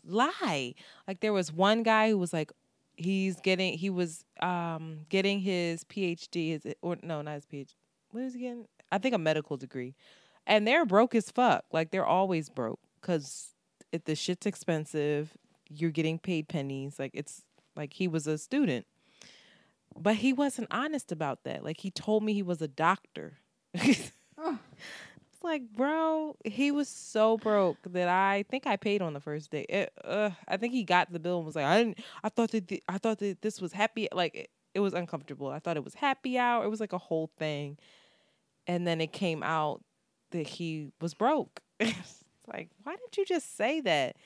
[0.04, 0.74] lie.
[1.06, 2.52] Like there was one guy who was like
[2.96, 7.74] he's getting he was um getting his PhD is it or no, not his PhD.
[8.10, 8.66] What is he getting?
[8.90, 9.94] I think a medical degree.
[10.46, 11.64] And they're broke as fuck.
[11.72, 13.54] Like they're always broke cuz
[13.92, 15.36] if the shit's expensive,
[15.68, 16.98] you're getting paid pennies.
[16.98, 17.44] Like it's
[17.76, 18.86] like he was a student.
[19.96, 21.64] But he wasn't honest about that.
[21.64, 23.38] Like he told me he was a doctor.
[25.38, 29.52] It's like, bro, he was so broke that I think I paid on the first
[29.52, 29.64] day.
[29.68, 31.98] It, uh, I think he got the bill and was like, I didn't.
[32.24, 34.08] I thought that th- I thought that this was happy.
[34.12, 35.48] Like it, it was uncomfortable.
[35.48, 36.64] I thought it was happy hour.
[36.64, 37.78] It was like a whole thing,
[38.66, 39.82] and then it came out
[40.30, 41.60] that he was broke.
[41.80, 44.16] it's like, why didn't you just say that?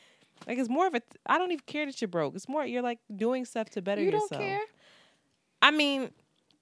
[0.47, 1.03] Like it's more of a.
[1.27, 2.35] I don't even care that you're broke.
[2.35, 4.31] It's more you're like doing stuff to better you yourself.
[4.31, 4.61] don't care.
[5.61, 6.11] I mean,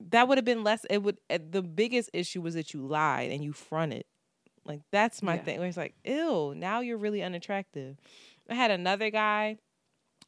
[0.09, 0.85] that would have been less.
[0.89, 1.19] It would.
[1.29, 4.05] uh, The biggest issue was that you lied and you fronted.
[4.65, 5.43] Like that's my Yeah.
[5.43, 5.59] thing.
[5.59, 7.97] Where it's like, ew, now you're really unattractive.
[8.49, 9.59] I had another guy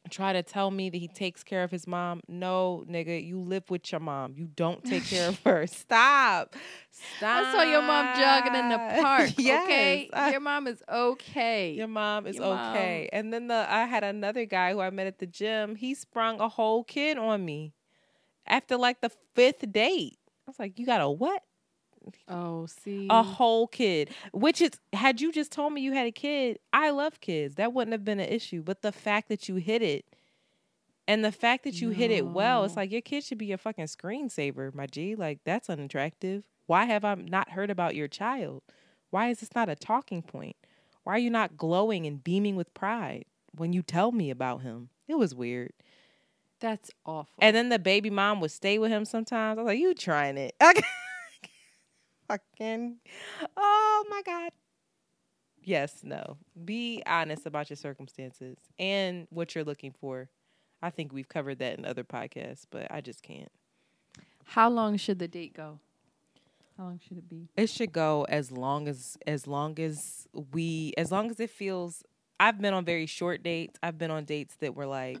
[0.09, 2.19] try to tell me that he takes care of his mom.
[2.27, 4.33] No, nigga, you live with your mom.
[4.35, 5.65] You don't take care of her.
[5.67, 6.55] Stop.
[6.91, 7.45] Stop.
[7.45, 9.31] I saw your mom jogging in the park.
[9.37, 11.71] Yes, Okay, I- your mom is okay.
[11.73, 13.07] your mom is Your mom- okay.
[13.13, 15.75] And then the I had another guy who I met at the gym.
[15.75, 17.71] He sprung a whole kid on me
[18.47, 20.17] after like the fifth date.
[20.47, 21.43] I was like, "You got a what?
[22.27, 26.11] oh, see, A whole kid?" Which is, had you just told me you had a
[26.11, 27.55] kid, I love kids.
[27.55, 28.61] That wouldn't have been an issue.
[28.61, 30.05] But the fact that you hit it,
[31.07, 33.57] and the fact that you hit it well, it's like your kid should be a
[33.57, 35.15] fucking screensaver, my G.
[35.15, 36.45] Like that's unattractive.
[36.65, 38.63] Why have I not heard about your child?
[39.09, 40.55] Why is this not a talking point?
[41.03, 43.25] Why are you not glowing and beaming with pride
[43.55, 44.89] when you tell me about him?
[45.07, 45.73] It was weird.
[46.63, 47.35] That's awful.
[47.39, 49.59] And then the baby mom would stay with him sometimes.
[49.59, 50.55] I was like, you trying it.
[52.29, 52.95] Fucking,
[53.57, 54.51] oh my God.
[55.61, 56.37] Yes, no.
[56.63, 60.29] Be honest about your circumstances and what you're looking for.
[60.81, 63.51] I think we've covered that in other podcasts, but I just can't.
[64.45, 65.79] How long should the date go?
[66.77, 67.49] How long should it be?
[67.57, 72.03] It should go as long as as long as we as long as it feels
[72.39, 73.77] I've been on very short dates.
[73.83, 75.19] I've been on dates that were like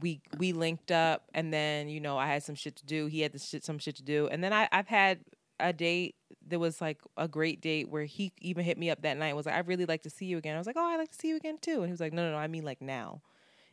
[0.00, 3.06] we we linked up and then, you know, I had some shit to do.
[3.06, 4.28] He had shit some shit to do.
[4.28, 5.20] And then I, I've had
[5.58, 6.16] a date
[6.48, 9.36] that was like a great date where he even hit me up that night and
[9.36, 10.54] was like, I'd really like to see you again.
[10.54, 11.78] I was like, Oh, I'd like to see you again too.
[11.78, 13.22] And he was like, No, no, no, I mean like now.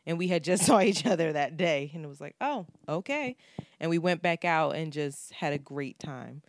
[0.06, 3.36] And we had just saw each other that day and it was like, Oh, okay.
[3.80, 6.42] And we went back out and just had a great time.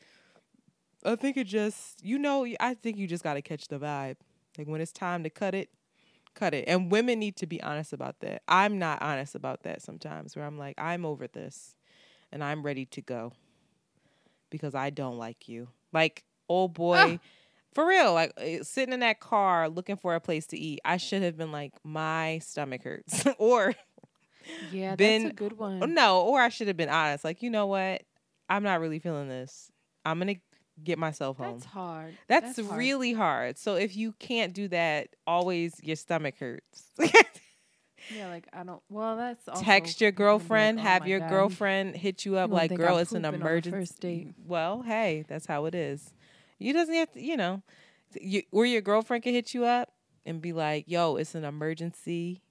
[1.04, 4.16] I think it just, you know, I think you just got to catch the vibe.
[4.58, 5.70] Like when it's time to cut it,
[6.36, 6.66] cut it.
[6.68, 8.44] And women need to be honest about that.
[8.48, 11.76] I'm not honest about that sometimes, where I'm like, I'm over this
[12.32, 13.34] and I'm ready to go
[14.50, 15.70] because I don't like you.
[15.92, 17.20] Like, old boy,
[17.74, 20.98] for real, like eh, sitting in that car looking for a place to eat, I
[20.98, 23.26] should have been like, my stomach hurts.
[23.38, 23.74] or,
[24.72, 25.94] Yeah, Been- that's a good one.
[25.94, 27.24] no, or I should have been honest.
[27.24, 28.04] Like, you know what?
[28.50, 29.72] I'm not really feeling this.
[30.06, 30.42] I'm going to
[30.84, 31.54] get myself home.
[31.54, 32.14] That's hard.
[32.28, 32.78] That's, hard.
[32.78, 33.58] really hard.
[33.58, 36.84] So if you can't do that, always your stomach hurts.
[37.00, 38.28] yeah.
[38.28, 38.82] Like I don't.
[38.90, 42.38] Well, that's also Text your people like, girlfriend, "Oh have your God, girlfriend hit you
[42.38, 44.28] up gonna like, "Girl, I'm it's an pooping on the emergency." first date.
[44.46, 46.14] Well, hey, that's how it is.
[46.60, 47.62] You doesn't have to, you know,
[48.20, 49.92] you, or your girlfriend can hit you up
[50.26, 52.42] and be like, "Yo, it's an emergency.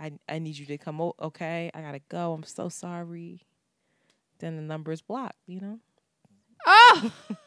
[0.00, 1.00] I I need you to come.
[1.00, 2.32] O- okay, I gotta go.
[2.32, 3.42] I'm so sorry."
[4.40, 5.38] Then the number is blocked.
[5.46, 5.78] You know.
[6.66, 7.12] Oh,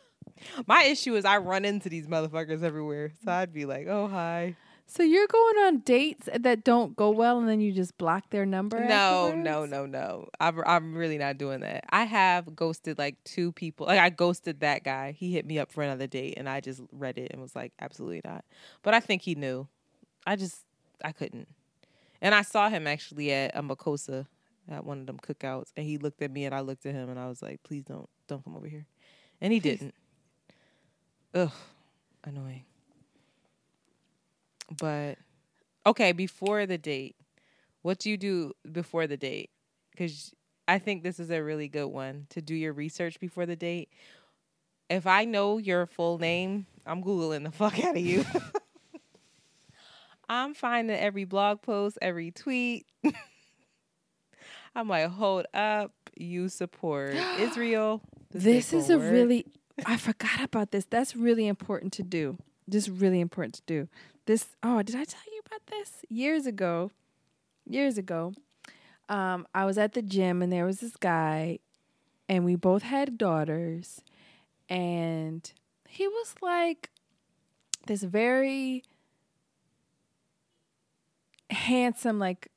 [0.65, 4.55] My issue is I run into these motherfuckers everywhere, so I'd be like, "Oh hi."
[4.89, 8.45] so you're going on dates that don't go well, and then you just block their
[8.45, 8.79] number?
[8.79, 9.71] No, no, afterwards?
[9.71, 10.29] no, no.
[10.39, 11.83] I'm I'm really not doing that.
[11.89, 13.85] I have ghosted like two people.
[13.85, 15.11] Like I ghosted that guy.
[15.11, 17.73] He hit me up for another date, and I just read it and was like,
[17.79, 18.45] absolutely not.
[18.81, 19.67] But I think he knew.
[20.25, 20.63] I just
[21.03, 21.49] I couldn't.
[22.21, 24.25] And I saw him actually at a Makosa
[24.69, 27.09] at one of them cookouts, and he looked at me and I looked at him,
[27.09, 28.85] and I was like, please don't don't come over here.
[29.41, 29.93] And he didn't.
[31.33, 31.51] Ugh,
[32.23, 32.63] annoying.
[34.79, 35.17] But
[35.85, 37.15] okay, before the date,
[37.81, 39.49] what do you do before the date?
[39.91, 40.33] Because
[40.67, 43.89] I think this is a really good one to do your research before the date.
[44.89, 48.25] If I know your full name, I'm Googling the fuck out of you.
[50.29, 52.85] I'm finding every blog post, every tweet.
[54.75, 58.01] I'm like, hold up, you support Israel.
[58.31, 59.45] This ain't is a really.
[59.85, 60.85] I forgot about this.
[60.85, 62.37] That's really important to do.
[62.67, 63.87] This really important to do.
[64.25, 64.47] This.
[64.63, 66.91] Oh, did I tell you about this years ago?
[67.69, 68.33] Years ago,
[69.09, 71.59] um, I was at the gym and there was this guy,
[72.29, 74.01] and we both had daughters,
[74.69, 75.51] and
[75.89, 76.89] he was like
[77.87, 78.83] this very
[81.49, 82.49] handsome, like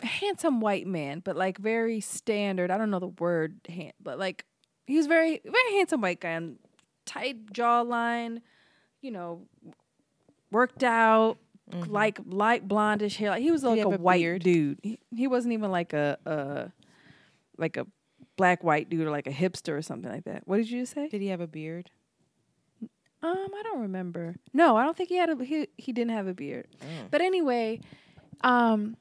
[0.00, 2.70] handsome white man, but like very standard.
[2.70, 3.60] I don't know the word,
[4.02, 4.46] but like
[4.86, 6.58] he was very very handsome white guy, and
[7.04, 8.40] tight jawline,
[9.02, 9.42] you know,
[10.50, 11.38] worked out,
[11.88, 13.30] like light blondish hair.
[13.30, 13.74] Like he was Mm-hmm.
[13.76, 14.42] he like a a white beard?
[14.42, 14.78] dude.
[14.82, 16.68] He, he wasn't even like a uh
[17.58, 17.86] like a
[18.36, 20.42] black white dude or like a hipster or something like that.
[20.46, 21.08] What did you say?
[21.08, 21.90] Did he have a beard?
[23.22, 24.36] Um, I don't remember.
[24.52, 26.68] No, I don't think he had a he he didn't have a beard.
[26.82, 26.86] Oh.
[27.10, 27.80] But anyway,
[28.42, 28.96] um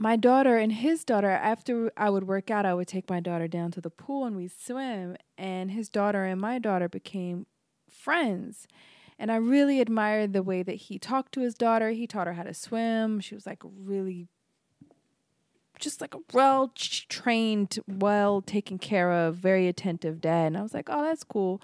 [0.00, 3.46] my daughter and his daughter after I would work out, I would take my daughter
[3.46, 7.44] down to the pool and we'd swim and his daughter and my daughter became
[7.86, 8.66] friends.
[9.18, 11.90] And I really admired the way that he talked to his daughter.
[11.90, 13.20] He taught her how to swim.
[13.20, 14.28] She was like really
[15.78, 20.46] just like a well trained well taken care of, very attentive dad.
[20.46, 21.60] And I was like, "Oh, that's cool."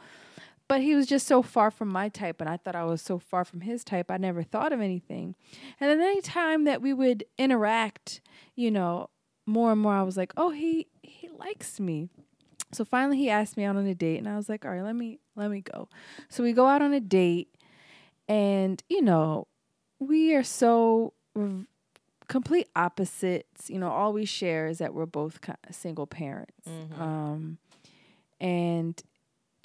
[0.68, 3.18] But he was just so far from my type and I thought I was so
[3.18, 5.34] far from his type I never thought of anything.
[5.80, 8.20] And then any time that we would interact,
[8.54, 9.10] you know,
[9.46, 12.10] more and more I was like, "Oh, he he likes me."
[12.72, 14.82] So finally he asked me out on a date and I was like, "All right,
[14.82, 15.88] let me let me go."
[16.28, 17.54] So we go out on a date
[18.28, 19.46] and, you know,
[20.00, 21.12] we are so
[22.28, 23.70] complete opposites.
[23.70, 25.38] You know, all we share is that we're both
[25.70, 26.68] single parents.
[26.68, 27.00] Mm-hmm.
[27.00, 27.58] Um
[28.40, 29.00] and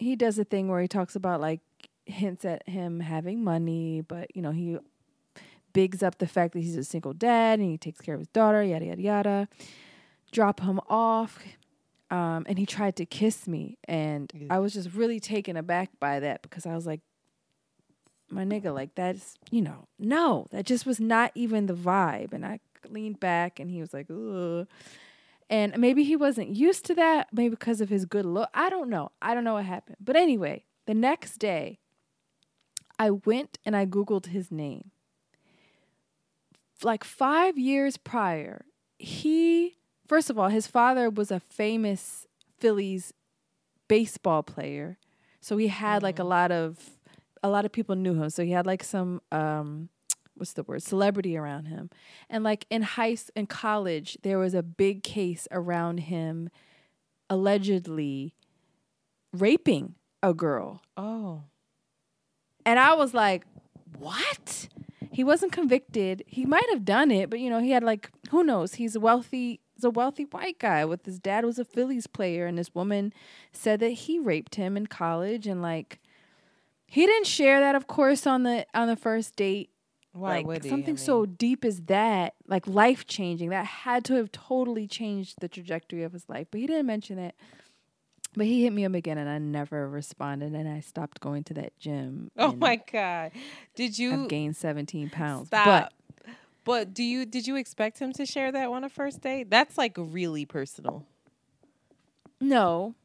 [0.02, 1.62] he does a thing where he talks about like
[2.06, 4.78] hints at him having money, but you know, he
[5.74, 8.28] bigs up the fact that he's a single dad and he takes care of his
[8.30, 9.47] daughter, yada yada yada.
[10.32, 11.39] Drop him off.
[12.10, 14.47] Um, and he tried to kiss me and Yeah.
[14.49, 16.99] I was just really taken aback by that because I was like,
[18.30, 22.34] my nigga, like that's you know, no, that just was not even the vibe.
[22.34, 24.68] And I leaned back and he was like, Ugh.
[25.52, 28.49] And maybe he wasn't used to that, maybe because of his good look.
[28.54, 29.12] I don't know.
[29.22, 29.97] I don't know what happened.
[29.99, 31.80] But anyway, the next day,
[32.97, 34.91] I went and I Googled his name.
[36.84, 38.66] Like five years prior,
[38.97, 39.76] he,
[40.08, 42.26] first of all, his father was a famous
[42.58, 43.14] Phillies
[43.89, 44.97] baseball player.
[45.41, 46.91] So he had like a lot of,
[47.43, 48.30] a lot of people knew him.
[48.30, 49.89] So he had like some, um,
[50.42, 51.89] what's the word celebrity around him.
[52.30, 56.50] And like in high in college there was a big case around him
[57.30, 58.36] allegedly
[59.32, 60.82] raping a girl.
[60.98, 61.44] Oh.
[62.66, 63.46] and i was like
[63.98, 64.68] what?
[65.14, 66.24] He wasn't convicted.
[66.26, 68.76] He might have done it but you know he had like who knows?
[68.76, 72.46] He's a wealthy he's a wealthy white guy with his dad was a phillies player
[72.46, 73.14] and this woman
[73.52, 76.00] said that he raped him in college and like
[76.86, 79.70] he didn't share that of course on the on the first date
[80.14, 80.70] Why like would he?
[80.70, 84.88] I something mean- so deep as that, like life changing, that had to have totally
[84.88, 86.47] changed the trajectory of his life.
[86.51, 87.36] But he didn't mention it.
[88.34, 91.53] But he hit me up again, and I never responded, and I stopped going to
[91.55, 92.32] that gym.
[92.38, 93.32] Oh my god.
[93.76, 95.47] Did you I've gained seventeen pounds.
[95.47, 95.91] stop?
[96.26, 99.49] But but do you did you expect him to share that on a first date?
[99.49, 101.05] That's like really personal.
[102.39, 102.95] No,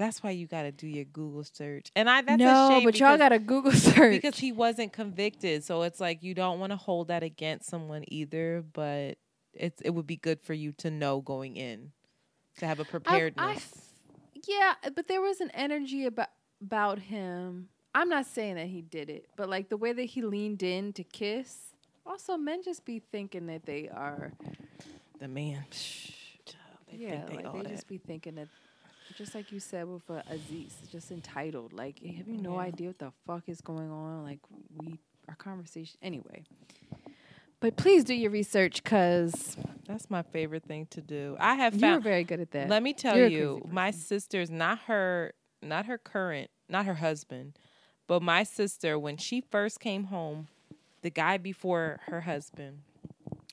[0.00, 1.92] That's why you got to do your Google search.
[1.94, 5.62] And I that's a no, but y'all got to Google search because he wasn't convicted.
[5.62, 9.18] So it's like you don't want to hold that against someone either, but
[9.52, 11.92] it's it would be good for you to know going in
[12.60, 13.56] to have a preparedness.
[13.58, 16.28] f- yeah, but there was an energy about
[16.62, 17.68] about him.
[17.94, 20.94] I'm not saying that he did it, but like the way that he leaned in
[20.94, 21.74] to kiss.
[22.06, 24.32] Also, men just be thinking that they are
[25.20, 25.66] the man.
[26.90, 27.68] They yeah, think they like they that.
[27.68, 28.48] just be thinking that,
[29.16, 31.72] just like you said with uh, Aziz, just entitled.
[31.72, 32.60] Like, have you no Yeah.
[32.60, 34.22] idea what the fuck is going on?
[34.24, 34.40] Like,
[34.76, 34.98] we
[35.28, 36.44] our conversation anyway.
[37.60, 39.56] But please do your research, cause
[39.86, 41.36] That's my favorite thing to do.
[41.38, 42.68] I have you're found very good at that.
[42.68, 47.58] Let me tell You're you, my sister's not her, not her current, not her husband,
[48.06, 50.46] but my sister when she first came home,
[51.02, 52.78] the guy before her husband,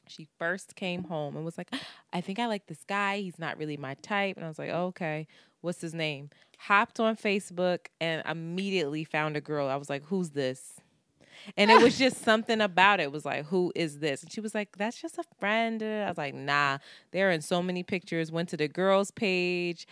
[0.10, 1.74] she first came home and was like,
[2.14, 3.20] "I think I like this guy.
[3.20, 5.28] He's not really my type." And I was like, "Okay,
[5.62, 6.30] what's his name?"
[6.60, 9.68] Hopped on Facebook and immediately found a girl.
[9.68, 10.80] I was like, "Who's this?"
[11.56, 13.04] And it was just something about it.
[13.04, 14.24] It was like, who is this?
[14.24, 15.82] And she was like, that's just a friend.
[15.82, 16.80] I was like, nah,
[17.12, 18.32] they're in so many pictures.
[18.32, 19.88] Went to the girls' page.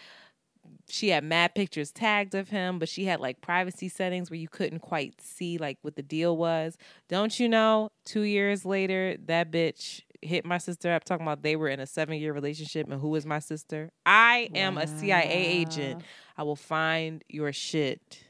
[0.89, 4.47] She had mad pictures tagged of him, but she had like privacy settings where you
[4.47, 6.77] couldn't quite see like what the deal was.
[7.07, 7.89] Don't you know?
[8.03, 11.85] Two years later, that bitch hit my sister up talking about they were in a
[11.87, 13.91] seven year relationship and who was my sister.
[14.05, 16.01] I am a CIA agent.
[16.37, 18.23] I will find your shit.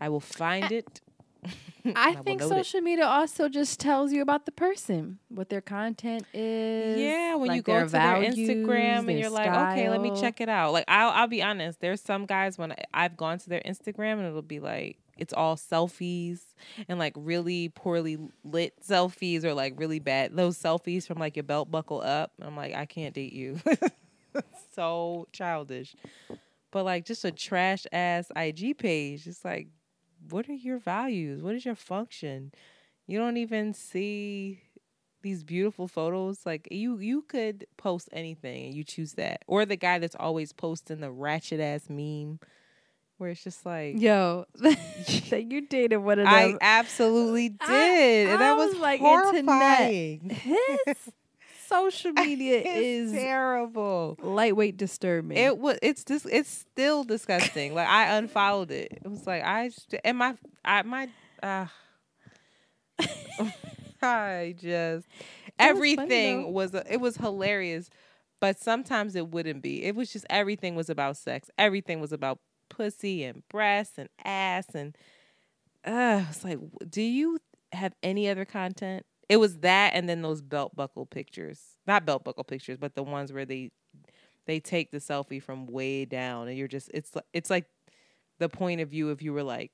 [0.00, 1.00] I will find it.
[1.94, 2.48] I will think note it.
[2.48, 6.98] social media also just tells you about the person, what their content is.
[6.98, 10.40] Yeah, when you go to values, their Instagram and you're like, okay, let me check
[10.40, 10.72] it out.
[10.72, 11.80] Like, I'll I'll be honest.
[11.80, 15.56] There's some guys when I've gone to their Instagram and it'll be like it's all
[15.56, 16.40] selfies
[16.88, 21.42] and like really poorly lit selfies or like really bad those selfies from like your
[21.42, 22.32] belt buckle up.
[22.40, 23.60] I'm like, I can't date you.
[24.74, 25.94] so childish.
[26.70, 29.26] But like just a trash ass IG page.
[29.26, 29.68] It's like,
[30.30, 31.42] what are your values?
[31.42, 32.52] What is your function?
[33.06, 34.62] You don't even see
[35.22, 36.44] these beautiful photos.
[36.44, 39.42] Like you you could post anything and you choose that.
[39.46, 42.38] Or the guy that's always posting the ratchet ass meme
[43.18, 46.34] where it's just like Yo, that you dated one of them.
[46.34, 48.28] I absolutely I- did.
[48.30, 50.30] and that I was, was, like, horrifying.
[50.30, 50.96] His
[51.66, 54.16] social media is terrible.
[54.22, 55.36] lightweight disturbing.
[55.36, 55.78] It was.
[55.82, 56.26] It's just.
[56.30, 57.74] It's still disgusting.
[57.74, 59.00] like I unfollowed it.
[59.04, 59.70] It was like I
[60.04, 61.08] and my I my.
[61.42, 61.66] Uh,
[64.02, 65.06] I just
[65.58, 66.72] everything was.
[66.74, 67.90] a, it was hilarious,
[68.40, 69.84] but sometimes it wouldn't be.
[69.84, 71.50] It was just everything was about sex.
[71.58, 72.38] Everything was about
[72.68, 74.96] pussy and breasts and ass and
[75.84, 76.58] uh it's like
[76.88, 77.38] do you
[77.72, 79.04] have any other content?
[79.28, 81.60] It was that and then those belt buckle pictures.
[81.86, 83.70] Not belt buckle pictures, but the ones where they
[84.46, 87.66] they take the selfie from way down and you're just it's it's like
[88.38, 89.70] the point of view if you were like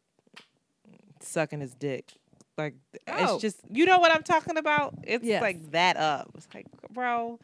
[1.21, 2.13] sucking his dick.
[2.57, 2.75] Like
[3.09, 3.35] Oh.
[3.35, 4.95] it's just you know what I'm talking about?
[5.05, 5.43] It's Yes.
[5.43, 6.31] like that up.
[6.37, 7.39] It's like, bro,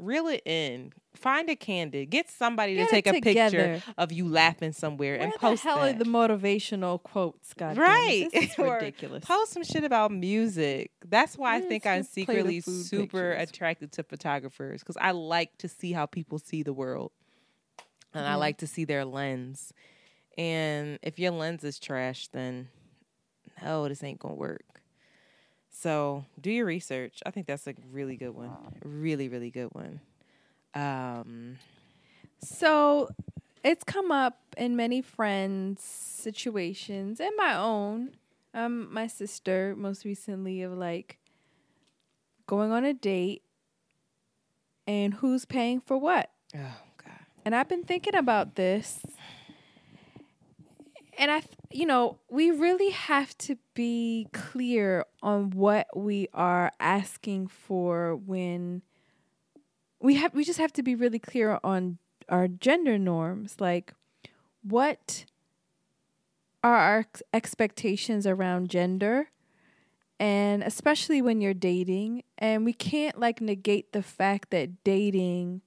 [0.00, 0.92] reel it in.
[1.14, 2.08] Find a candid.
[2.10, 5.62] Get somebody Get to take a picture of you laughing somewhere Where and the post
[5.64, 5.94] hell that.
[5.96, 8.28] are the motivational quotes, God Right.
[8.32, 9.24] Is ridiculous.
[9.24, 10.92] Post some shit about music.
[11.04, 13.48] That's why I think I'm secretly super pictures.
[13.50, 17.12] attracted to photographers because I like to see how people see the world.
[18.14, 18.38] And I Mhm.
[18.38, 19.72] like to see their lens.
[20.38, 22.68] And if your lens is trash, then
[23.62, 24.79] no, this ain't gonna work.
[25.80, 27.20] So do your research.
[27.24, 28.50] I think that's a really good one.
[28.84, 30.00] Really, really good one.
[30.74, 31.56] Um
[32.42, 33.08] So
[33.64, 38.10] it's come up in many friends' situations and my own.
[38.52, 41.18] Um, my sister most recently of like
[42.46, 43.42] going on a date
[44.86, 46.30] and who's paying for what.
[46.54, 47.26] Oh God.
[47.44, 49.00] And I've been thinking about this.
[51.20, 57.48] And I, you know, we really have to be clear on what we are asking
[57.48, 58.80] for when
[60.00, 61.98] we have we just have to be really clear on
[62.30, 63.92] our gender norms like
[64.62, 65.26] what
[66.64, 69.28] are our ex- expectations around gender?
[70.18, 75.60] And especially when you're dating and we can't like negate the fact that dating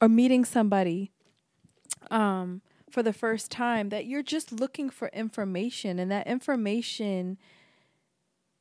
[0.00, 1.12] or meeting somebody
[2.10, 2.62] um
[2.96, 7.36] for the first time that you're just looking for information and that information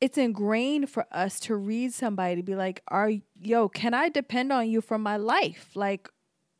[0.01, 4.51] it's ingrained for us to read somebody to be like are yo can i depend
[4.51, 5.69] on you for my life?
[5.73, 6.09] Like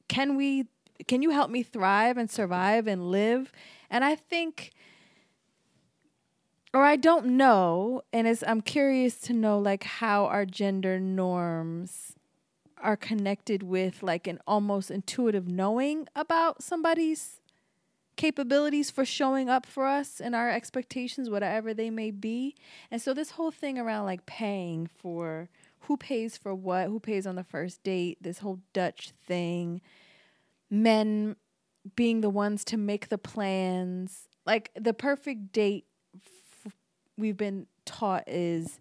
[0.08, 0.68] can we
[1.10, 3.52] can you help me thrive and survive and live?
[3.90, 4.72] And i think
[6.74, 12.14] or i don't know and it's i'm curious to know like how our gender norms
[12.82, 17.42] are connected with like an almost intuitive knowing about somebody's
[18.16, 22.56] capabilities for showing up for us and our expectations, whatever they may be.
[22.90, 25.50] And so this whole thing around like paying for
[25.82, 29.82] who pays for what, who pays on the first date, this whole Dutch thing,
[30.70, 31.36] men
[31.96, 35.86] being the ones to make the plans, like the perfect date
[36.66, 36.74] f-
[37.18, 38.80] we've been taught is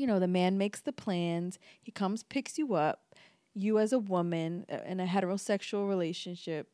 [0.00, 3.14] you know, the man makes the plans, he comes, picks you up.
[3.52, 6.68] You, as a woman uh, in a heterosexual relationship,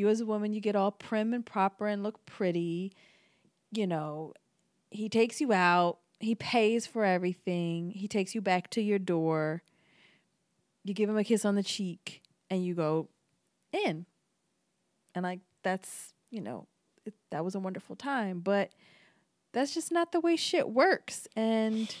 [0.00, 2.92] you, as a woman, you get all prim and proper and look pretty.
[3.70, 4.34] You know,
[4.90, 9.62] he takes you out, he pays for everything, he takes you back to your door.
[10.82, 13.08] You give him a kiss on the cheek, and you go
[13.72, 14.06] in.
[15.14, 16.66] And, like, that's, you know,
[17.04, 18.40] it, that was a wonderful time.
[18.40, 18.70] But
[19.52, 21.28] that's just not the way shit works.
[21.36, 21.94] And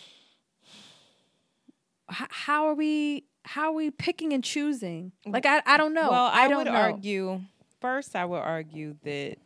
[2.10, 6.10] h- how are we how are we picking and choosing like i, I don't know
[6.10, 7.40] Well, I, i don't would know argue
[7.80, 8.16] first.
[8.16, 9.36] I would argue that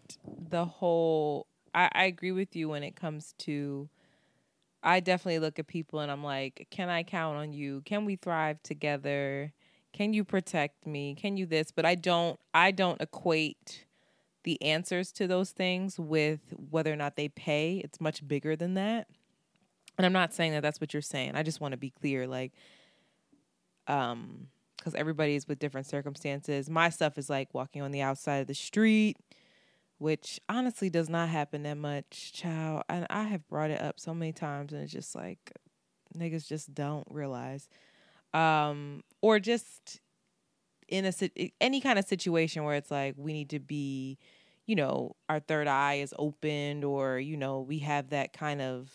[0.51, 1.47] the whole.
[1.75, 3.89] I, I agree with you when it comes to.
[4.83, 7.81] I definitely look at people and I'm like, can I count on you?
[7.87, 9.53] Can we thrive together?
[9.95, 11.15] Can you protect me?
[11.15, 11.71] Can you this?
[11.71, 12.39] But I don't.
[12.53, 13.87] I don't equate
[14.45, 17.81] the answers to those things with whether or not they pay.
[17.83, 19.09] It's much bigger than that.
[19.97, 21.35] And I'm not saying that that's what you're saying.
[21.35, 22.53] I just want to be clear, like,
[23.87, 24.49] um,
[24.85, 26.69] because everybody's with different circumstances.
[26.69, 29.17] My stuff is like walking on the outside of the street,
[29.97, 32.83] which honestly does not happen that much, child.
[32.91, 35.53] And I have brought it up so many times, and it's just like
[36.17, 37.69] niggas just don't realize,
[38.35, 40.01] um, or just
[40.89, 41.13] in a
[41.63, 44.19] any kind of situation where it's like we need to be,
[44.67, 48.91] you know, our third eye is opened, or you know, we have that kind of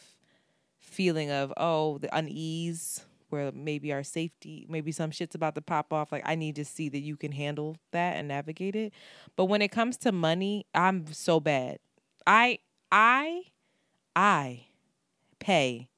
[0.78, 5.94] feeling of oh the unease where maybe our safety maybe some shit's about to pop
[5.94, 8.94] off like i need to see that you can handle that and navigate it.
[9.36, 11.80] But when it comes to money i'm so bad.
[12.26, 12.60] I
[12.92, 13.44] i
[14.16, 14.66] i
[15.40, 15.90] pay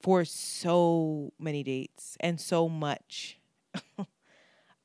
[0.00, 3.38] for so many dates and so much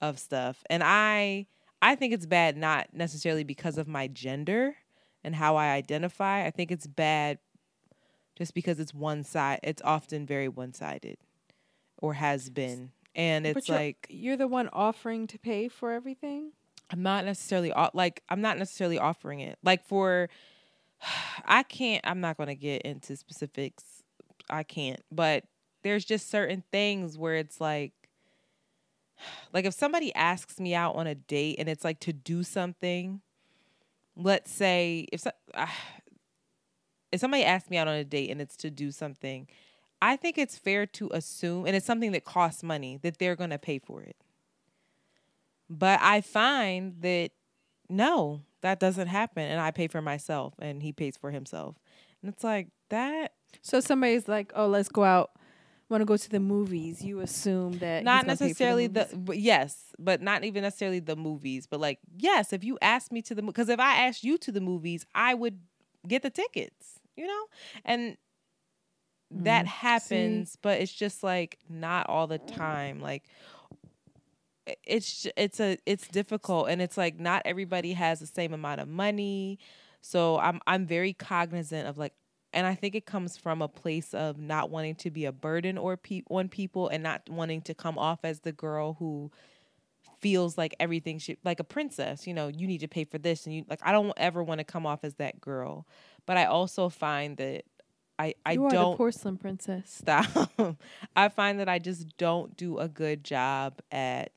[0.02, 0.64] of stuff.
[0.70, 1.48] And i
[1.82, 4.76] i think it's bad not necessarily because of my gender
[5.24, 6.46] and how i identify.
[6.46, 7.40] I think it's bad
[8.38, 11.18] just because it's one side it's often very one-sided
[11.98, 12.92] or has been.
[13.16, 16.52] And it's you're- like you're the one offering to pay for everything?
[16.90, 19.58] I'm not necessarily like i'm not necessarily offering it.
[19.64, 20.30] Like for
[21.46, 23.84] i can't i'm not going to get into specifics.
[24.50, 25.02] I can't.
[25.12, 25.44] But
[25.84, 27.94] there's just certain things where it's like
[29.54, 33.22] like if somebody asks me out on a date and it's like to do something
[34.18, 35.68] let's say if so, uh,
[37.12, 39.48] if somebody asks me out on a date and it's to do something,
[40.02, 43.50] I think it's fair to assume, and it's something that costs money, that they're going
[43.50, 44.16] to pay for it.
[45.70, 47.32] But I find that
[47.90, 51.76] no, that doesn't happen, and I pay for myself, and he pays for himself,
[52.22, 53.34] and it's like that.
[53.62, 55.32] So somebody's like, "Oh, let's go out."
[55.90, 57.02] Want to go to the movies?
[57.02, 59.18] You assume that not he's gonna pay for necessarily the, movies?
[59.20, 63.22] but yes, but not even necessarily the movies, but like yes, if you ask me
[63.22, 65.60] to the because if I asked you to the movies, I would
[66.06, 67.46] get the tickets, you know,
[67.86, 68.18] and
[69.32, 73.24] that Mm, happens, but it's just like not all the time, like.
[74.84, 78.88] It's it's a it's difficult and it's like not everybody has the same amount of
[78.90, 79.60] money,
[80.02, 82.14] so I'm I'm very cognizant of like
[82.52, 85.78] and I think it comes from a place of not wanting to be a burden
[85.78, 89.32] or pe- on people and not wanting to come off as the girl who
[90.20, 93.46] feels like everything should like a princess you know you need to pay for this
[93.46, 95.88] and you like I don't ever want to come off as that girl
[96.26, 97.64] but I also find that
[98.20, 99.92] I I you are don't the porcelain princess.
[100.02, 100.52] stop.
[101.16, 104.32] I find that I just don't do a good job at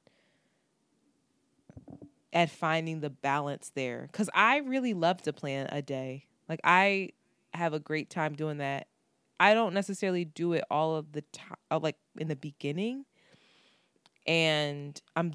[2.33, 4.09] at finding the balance there.
[4.13, 6.27] Cuz I really love to plan a day.
[6.49, 7.11] Like I
[7.55, 8.87] have a great time doing that.
[9.39, 13.07] I don't necessarily do it all of the time uh, like in the beginning.
[14.27, 15.35] And I'm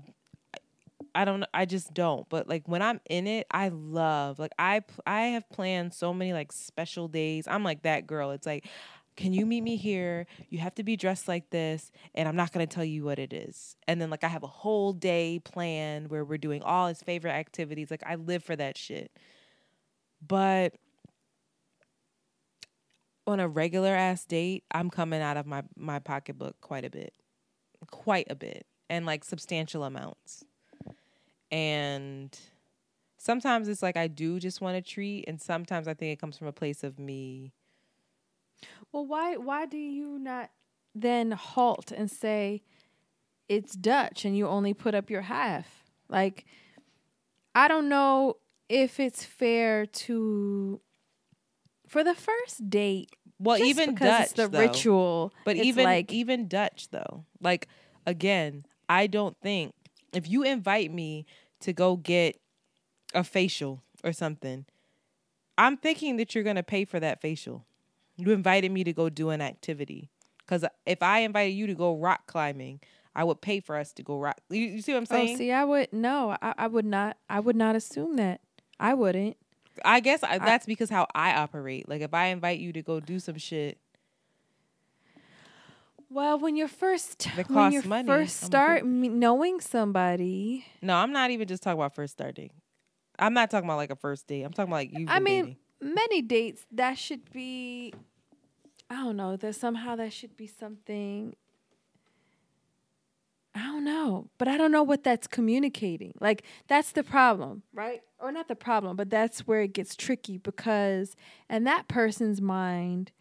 [1.13, 4.53] I don't know I just don't but like when I'm in it I love like
[4.57, 7.47] I I have planned so many like special days.
[7.47, 8.31] I'm like that girl.
[8.31, 8.67] It's like
[9.17, 10.27] can you meet me here?
[10.49, 13.31] You have to be dressed like this and I'm not to tell you what it
[13.31, 13.77] is.
[13.87, 17.31] And then like I have a whole day planned where we're doing all his favorite
[17.31, 17.89] activities.
[17.91, 19.11] Like I live for that shit.
[20.25, 20.75] But
[23.27, 27.13] on a regular ass date I'm coming out of my my pocketbook quite a bit
[27.91, 30.43] quite a bit and like substantial amounts
[31.51, 32.37] and
[33.17, 36.37] sometimes it's like I do just want a treat and sometimes I think it comes
[36.37, 37.53] from a place of me
[38.91, 40.49] Well, why why do you not
[40.93, 42.61] then halt and say
[43.49, 45.83] it's Dutch and you only put up your half?
[46.09, 46.45] Like
[47.53, 48.37] I don't know
[48.69, 50.81] if it's fair to
[51.87, 53.11] for the first date.
[53.39, 54.59] well even because Dutch it's the though.
[54.59, 57.67] ritual, but it's even like even Dutch though like
[58.05, 59.73] again I don't think
[60.15, 61.25] if you invite me
[61.61, 62.39] to go get
[63.13, 64.65] a facial or something
[65.57, 67.65] I'm thinking that you're going to pay for that facial
[68.17, 70.09] you invited me to go do an activity
[70.47, 72.81] cuz if I invited you to go rock climbing
[73.15, 75.35] I would pay for us to go rock you, you see what I'm oh, saying
[75.35, 77.17] Oh, see, I would no, I, I would not.
[77.29, 78.41] I would not assume that.
[78.79, 79.37] I wouldn't.
[79.83, 81.89] I guess I, that's because how I operate.
[81.89, 83.77] Like if I invite you to go do some shit,
[86.15, 91.11] Well, when you're first That when you money, first start me- knowing somebody, no, I'm
[91.11, 92.51] not even just talking about first starting.
[93.19, 94.43] I'm not talking about like a first date.
[94.43, 95.07] I'm talking about like you.
[95.09, 97.93] I mean, many dates that should be.
[98.89, 99.35] I don't know.
[99.35, 101.35] That somehow that should be something.
[103.53, 106.13] I don't know, but I don't know what that's communicating.
[106.21, 108.01] Like that's the problem, right?
[108.21, 111.17] Or not the problem, but that's where it gets tricky because
[111.49, 113.11] in that person's mind,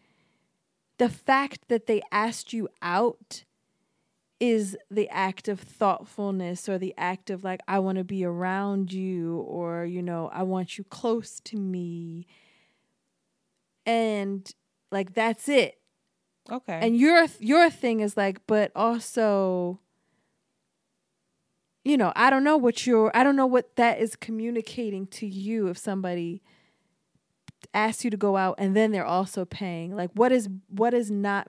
[0.97, 3.43] the fact that they asked you out
[4.39, 8.91] is the act of thoughtfulness or the act of like I want to be around
[8.91, 12.27] you or you know I want you close to me
[13.85, 14.49] and
[14.91, 15.79] like that's it
[16.51, 16.79] okay.
[16.81, 19.79] and your your thing is like but also
[21.85, 25.25] you know I don't know what your I don't know what that is communicating to
[25.25, 26.41] you if somebody
[27.75, 29.95] asks you to go out and then they're also paying.
[29.95, 31.47] Like what is what is not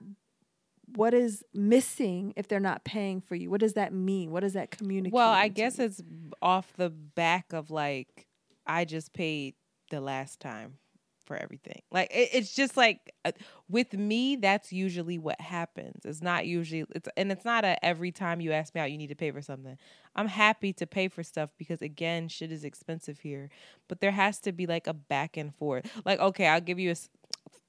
[0.95, 3.51] what is missing if they're not paying for you?
[3.51, 4.31] What does that mean?
[4.31, 6.03] What does that communicate well, I guess it's
[6.43, 8.27] off the back of like
[8.67, 9.55] I just paid
[9.91, 10.79] the last time
[11.27, 11.83] for everything.
[11.91, 13.33] Like it, it's just like uh,
[13.69, 16.05] with me, that's usually what happens.
[16.05, 18.99] It's not usually it's and it's not a every time you ask me out, you
[18.99, 19.77] need to pay for something.
[20.15, 23.51] I'm happy to pay for stuff because again, shit is expensive here.
[23.89, 25.91] But there has to be like a back and forth.
[26.05, 26.97] Like okay, I'll give you a.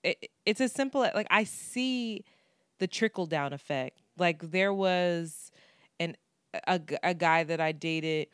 [0.03, 2.23] It, it's as simple as like I see
[2.79, 3.99] the trickle down effect.
[4.17, 5.51] Like there was
[5.99, 6.15] an
[6.65, 8.27] a guy that I dated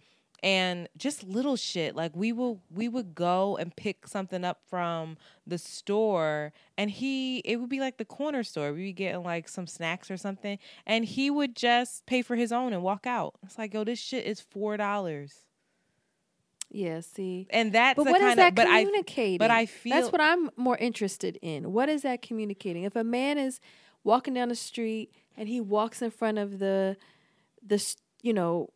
[0.44, 5.18] and just little shit like we will we would go and pick something up from
[5.48, 9.48] the store and he it would be like the corner store we'd be getting like
[9.48, 13.36] some snacks or something and he would just pay for his own and walk out.
[13.44, 15.46] It's like yo this shit is four dollars.
[16.70, 17.48] Yeah see.
[17.50, 19.38] And that's but the what is kind that of but I communicating?
[19.38, 21.72] but I feel that's what I'm more interested in.
[21.72, 22.84] What is that communicating?
[22.84, 23.62] If a man is
[24.04, 26.98] walking down the street and he walks in front of the
[27.66, 28.70] the you know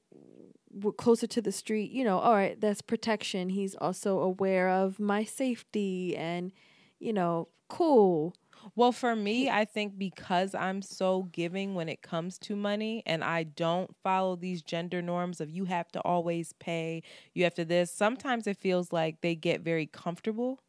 [0.98, 3.50] closer to the street, you know, all right, that's protection.
[3.50, 6.52] He's also aware of my safety and,
[7.00, 8.34] you know, cool.
[8.76, 13.24] Well, for me, I think because I'm so giving when it comes to money and
[13.24, 17.66] I don't follow these gender norms of you have to always pay, you have to
[17.66, 20.60] this, sometimes it feels like they get very comfortable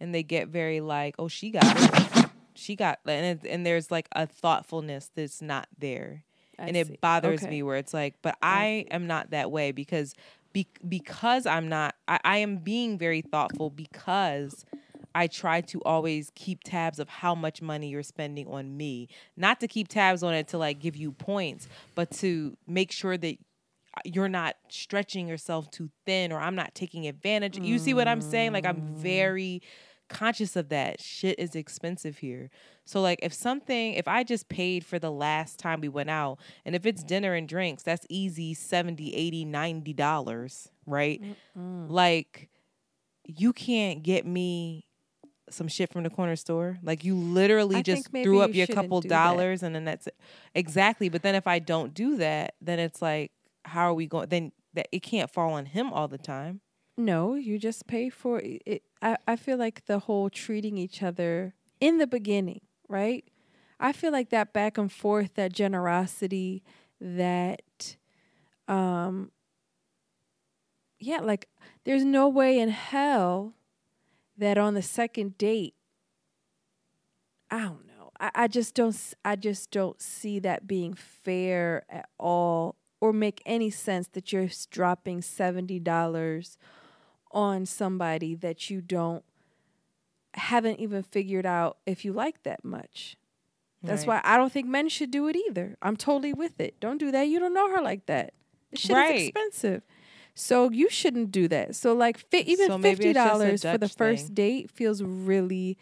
[0.00, 2.30] and they get very like, oh, she got it.
[2.54, 6.24] She got and it, and there's like a thoughtfulness that's not there.
[6.58, 6.98] I and it see.
[7.00, 7.50] bothers Okay.
[7.50, 10.14] me where it's like, but I, am not that way because
[10.52, 14.64] be, because I'm not I, I am being very thoughtful because
[15.14, 19.08] I try to always keep tabs of how much money you're spending on me.
[19.36, 23.16] Not to keep tabs on it to like give you points, but to make sure
[23.16, 23.36] that
[24.04, 27.58] you're not stretching yourself too thin or I'm not taking advantage.
[27.58, 28.52] You see what I'm saying?
[28.52, 28.96] Like I'm mm.
[28.96, 29.62] very
[30.08, 31.00] conscious of that.
[31.00, 32.50] Shit is expensive here.
[32.84, 36.38] So like if something if I just paid for the last time we went out
[36.64, 41.20] and if it's dinner and drinks, that's easy 70, 80, 90 dollars, right?
[41.56, 42.48] Like
[43.26, 44.86] you can't get me
[45.50, 46.78] some shit from the corner store.
[46.82, 49.24] Like you literally I just threw up you your couple do that.
[49.24, 50.16] dollars and then that's it.
[50.54, 51.08] Exactly.
[51.08, 53.32] But then if I don't do that, then it's like,
[53.64, 54.28] how are we going?
[54.28, 56.60] Then that it can't fall on him all the time.
[56.96, 58.82] No, you just pay for it.
[59.02, 63.24] I, I feel like the whole treating each other in the beginning, right?
[63.80, 66.62] I feel like that back and forth, that generosity,
[67.00, 67.96] that,
[68.68, 69.32] um,
[71.00, 71.48] yeah, like
[71.84, 73.54] there's no way in hell
[74.38, 75.74] that on the second date,
[77.50, 78.10] I don't know.
[78.20, 78.96] I, I just don't.
[79.24, 84.48] I just don't see that being fair at all, or make any sense that you're
[84.70, 86.58] dropping seventy dollars
[87.34, 89.24] on somebody that you don't
[90.34, 93.16] haven't even figured out if you like that much.
[93.82, 94.22] That's Right.
[94.24, 95.76] why I don't think men should do it either.
[95.82, 96.80] I'm totally with it.
[96.80, 97.24] Don't do that.
[97.28, 98.32] You don't know her like that.
[98.70, 99.14] This shit Right.
[99.16, 99.82] is expensive.
[100.34, 101.76] So you shouldn't do that.
[101.76, 104.34] So like fi- even So fifty it's just a dollars for the first thing.
[104.34, 105.76] date feels really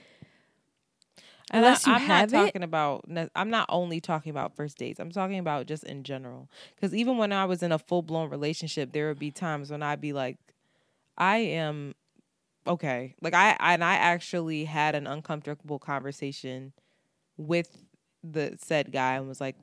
[1.51, 2.47] And Unless I, you I'm have not it.
[2.47, 3.05] talking about.
[3.37, 4.99] I'm not only talking about first dates.
[4.99, 6.49] I'm talking about just in general.
[6.75, 9.83] Because even when I was in a full blown relationship, there would be times when
[9.83, 10.39] I'd be like,
[11.17, 11.95] I am
[12.67, 13.15] okay.
[13.21, 16.73] Like I and I actually had an uncomfortable conversation
[17.37, 17.77] with
[18.25, 19.57] the said guy and was like,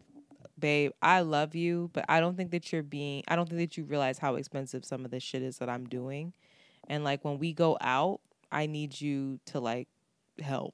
[0.59, 3.23] babe, I love you, but I don't think that you're being.
[3.27, 5.87] I don't think that you realize how expensive some of this shit is that I'm
[5.87, 6.33] doing.
[6.87, 8.21] And like when we go out,
[8.51, 9.87] I need you to like
[10.41, 10.73] help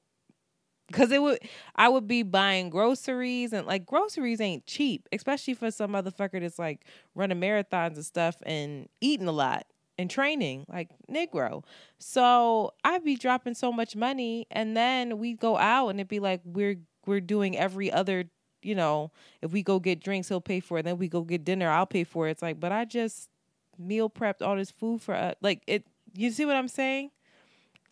[0.86, 1.38] because it would
[1.74, 6.58] i would be buying groceries and like groceries ain't cheap especially for some motherfucker that's
[6.58, 6.84] like
[7.14, 9.66] running marathons and stuff and eating a lot
[9.98, 11.62] and training like negro
[11.98, 16.20] so i'd be dropping so much money and then we go out and it'd be
[16.20, 18.24] like we're we're doing every other
[18.62, 19.10] you know
[19.42, 21.86] if we go get drinks he'll pay for it then we go get dinner i'll
[21.86, 23.30] pay for it it's like but i just
[23.78, 27.10] meal prepped all this food for us like it you see what i'm saying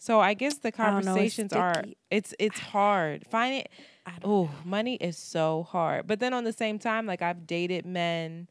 [0.04, 3.26] so I guess the don't know, it's conversations are it's it's hard.
[3.26, 3.70] Find it
[4.22, 6.06] oh, money is so hard.
[6.06, 8.48] But then on the same time, like I've dated men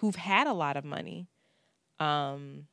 [0.00, 1.26] who've had a lot of money.
[1.98, 2.66] Um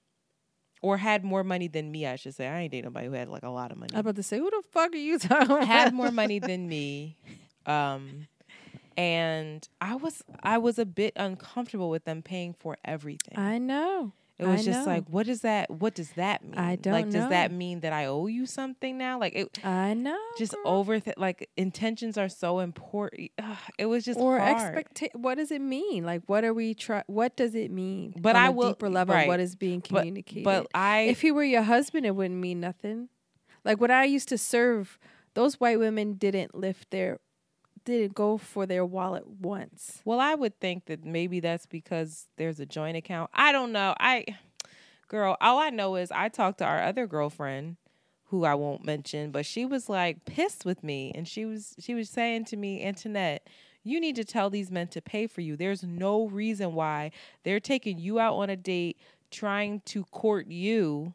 [0.81, 2.47] or had more money than me, I should say.
[2.47, 3.91] I ain't dating nobody who had like a lot of money.
[3.93, 5.65] I was about to say, who the fuck are you talking about?
[5.67, 7.17] had more money than me.
[7.65, 8.27] Um
[8.97, 13.37] and I was I was a bit uncomfortable with them paying for everything.
[13.37, 14.13] I know.
[14.39, 14.93] It was I just know.
[14.93, 15.69] like, what does that?
[15.71, 16.53] What does that mean?
[16.55, 17.09] I don't like.
[17.09, 19.19] Does that mean that I owe you something now?
[19.19, 19.57] Like it.
[19.65, 20.17] I know.
[20.37, 23.31] Just over like intentions are so important.
[23.41, 27.03] Ugh, it was just or expect what does it mean like what are we try
[27.07, 29.27] what does it mean But I will- deeper level right.
[29.27, 32.59] what is being But- communicated but I- if he were your husband it wouldn't mean
[32.59, 33.09] nothing
[33.63, 34.97] like when i used to serve
[35.33, 37.19] those white women didn't lift their
[37.87, 42.59] didn't go for their wallet once Well, I would think that maybe that's because there's
[42.59, 43.29] a joint account.
[43.33, 43.95] I don't know.
[43.99, 44.25] I,
[45.07, 47.77] girl, all I know is I talked to our other girlfriend,
[48.25, 51.93] who I won't mention, but she was like pissed with me, and she was she
[51.93, 53.47] was saying to me, Antoinette,
[53.83, 55.55] you need to tell these men to pay for you.
[55.55, 57.11] There's no reason why
[57.43, 58.97] they're taking you out on a date,
[59.31, 61.13] trying to court you.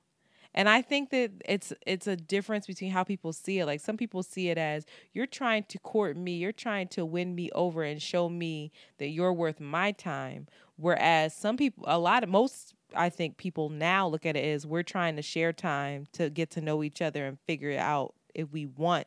[0.55, 3.67] And I think that it's it's a difference between how people see it.
[3.67, 7.35] Like some people see it as you're trying to court me, you're trying to win
[7.35, 10.47] me over and show me that you're worth my time.
[10.77, 14.67] Whereas some people a lot of most I think people now look at it as
[14.67, 18.53] we're trying to share time to get to know each other and figure out if
[18.53, 19.07] we want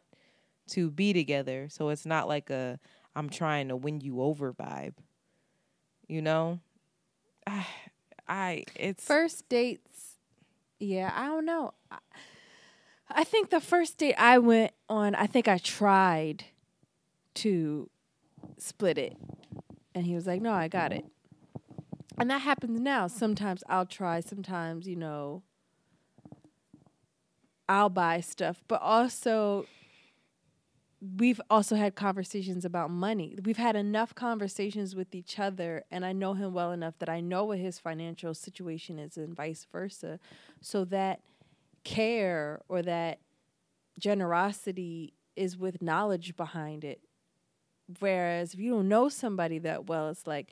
[0.70, 1.68] to be together.
[1.70, 2.80] So it's not like a
[3.16, 4.96] I'm trying to win you over vibe.
[6.08, 6.60] You know?
[7.46, 7.68] I,
[8.28, 10.15] I it's first dates
[10.80, 11.74] yeah i don't know.
[13.10, 16.46] I, think the first date i went on i think i tried
[17.36, 17.90] to
[18.58, 19.18] split it.
[19.94, 21.06] And he was like no i got it.
[22.18, 23.08] And that happens now.
[23.08, 25.44] Sometimes I'll try, sometimes, you know,
[27.68, 29.66] I'll buy stuff, but also
[31.18, 33.38] we've also had conversations about money.
[33.44, 37.20] We've had enough conversations with each other, and I know him well enough that I
[37.20, 40.20] know what his financial situation is, and vice versa.
[40.62, 41.22] So that
[41.84, 43.20] care or that
[44.00, 47.02] generosity is with knowledge behind it.
[48.00, 50.52] Whereas if you don't know somebody that well, it's like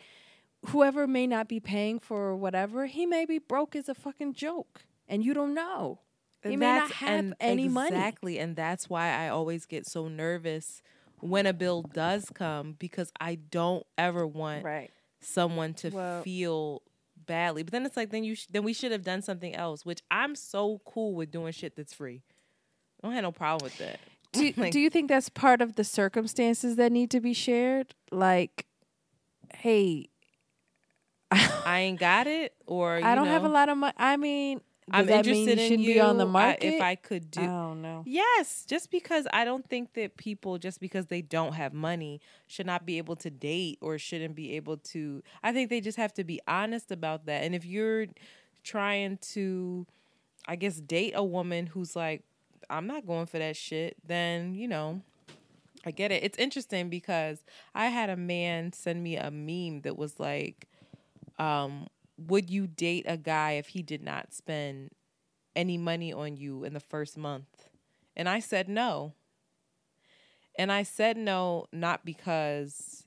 [0.67, 4.83] whoever may not be paying for whatever, he may be broke as a fucking joke,
[5.07, 5.99] and you don't know.
[6.43, 7.95] He may not have any money.
[7.95, 8.39] Exactly.
[8.39, 10.81] And that's why I always get so nervous
[11.19, 14.91] when a bill does come because I don't ever want Right.
[15.21, 16.81] someone to Well- feel
[17.25, 17.63] badly.
[17.63, 20.01] But then it's like then you sh- then we should have done something else, which
[20.11, 22.23] I'm so cool with doing shit that's free.
[23.01, 23.99] I don't have no problem with that.
[24.33, 27.95] Do, Like- do you think that's part of the circumstances that need to be shared?
[28.11, 28.65] Like,
[29.55, 30.09] hey,
[31.31, 33.93] I ain't got it or I don't have a lot of money.
[33.97, 34.61] I mean,
[34.91, 36.63] does I'm that mean interested you in shouldn't you be on the I- market?
[36.75, 38.03] if I could do I don't know.
[38.05, 42.65] Yes, just because I don't think that people just because they don't have money should
[42.65, 46.13] not be able to date or shouldn't be able to I think they just have
[46.15, 47.43] to be honest about that.
[47.43, 48.07] And if you're
[48.63, 49.85] trying to
[50.47, 52.23] I guess date a woman who's like
[52.69, 55.01] I'm not going for that shit, then, you know,
[55.85, 56.23] I get it.
[56.23, 57.43] It's interesting because
[57.75, 60.67] I had a man send me a meme that was like
[61.39, 64.91] um would you date a guy if he did not spend
[65.55, 67.69] any money on you in the first month?
[68.15, 69.13] And I said no.
[70.57, 73.05] And I said no not because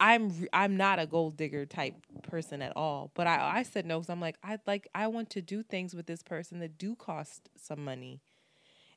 [0.00, 4.00] I'm I'm not a gold digger type person at all, but I I said no
[4.00, 6.96] cuz I'm like I like I want to do things with this person that do
[6.96, 8.20] cost some money.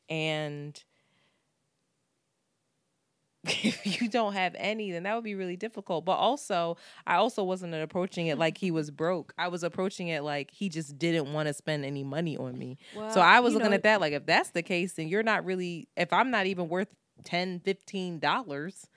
[0.09, 0.83] And
[3.63, 6.05] if you don't have any, then that would be really difficult.
[6.05, 9.33] But also, I also wasn't approaching it like he was broke.
[9.37, 12.77] I was approaching it like he just didn't want to spend any money on me.
[13.11, 15.45] so I was looking know- at that like if that's the case, then you're not
[15.45, 16.89] really if I'm not even worth
[17.23, 18.87] 10 15 dollars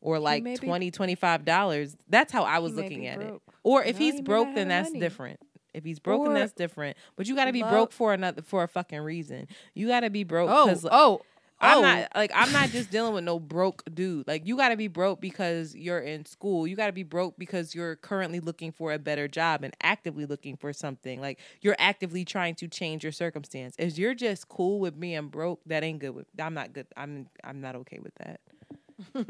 [0.00, 3.34] or like may be- 20 25 dollars, that's how I was looking at it.
[3.62, 5.00] Or if No, he's broke then that's money.
[5.00, 5.40] different.
[5.74, 6.96] If he's broken, that's different.
[7.14, 9.46] But you got to be broke for another for a fucking reason.
[9.74, 11.20] You got to be broke Oh, oh,
[11.60, 11.82] I'm oh.
[11.82, 14.28] not like I'm not just dealing with no broke dude.
[14.28, 16.66] Like you got to be broke because you're in school.
[16.66, 20.24] You got to be broke because you're currently looking for a better job and actively
[20.24, 21.20] looking for something.
[21.20, 23.74] Like you're actively trying to change your circumstance.
[23.78, 26.86] If you're just cool with being broke, that ain't good with I'm not good.
[26.96, 28.40] I'm I'm not okay with that.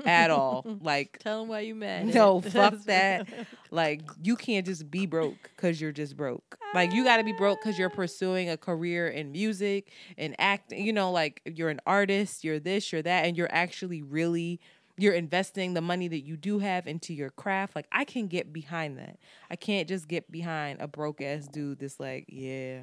[0.04, 0.64] At all.
[0.80, 2.14] Like Tell him why you mad.
[2.14, 3.28] no, fuck that.
[3.70, 6.58] Like you can't just be broke because you're just broke.
[6.74, 10.84] Like you got to be broke because you're pursuing a career in music and acting.
[10.84, 14.60] You know, like you're an artist, you're this, you're that, and you're actually really
[15.00, 17.76] you're investing the money that you do have into your craft.
[17.76, 19.18] Like I can get behind that.
[19.50, 22.80] I can't just get behind a broke ass dude that's like, yeah,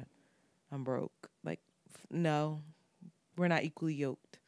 [0.72, 1.30] I'm broke.
[1.44, 1.60] Like
[2.10, 2.60] no,
[3.36, 4.38] we're not equally yoked.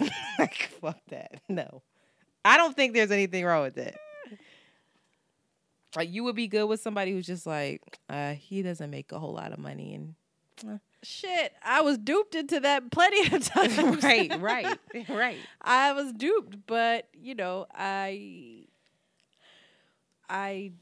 [0.38, 1.40] like fuck that.
[1.48, 1.82] No.
[2.44, 3.96] I don't think there's anything wrong with that.
[5.94, 9.18] Like you would be good with somebody who's just like, uh, he doesn't make a
[9.18, 10.14] whole lot of money and
[11.04, 13.76] Shit, I was duped into that plenty of times.
[14.04, 14.78] right, right,
[15.08, 15.38] right.
[15.60, 18.66] I was duped, but you know, I
[20.28, 20.72] I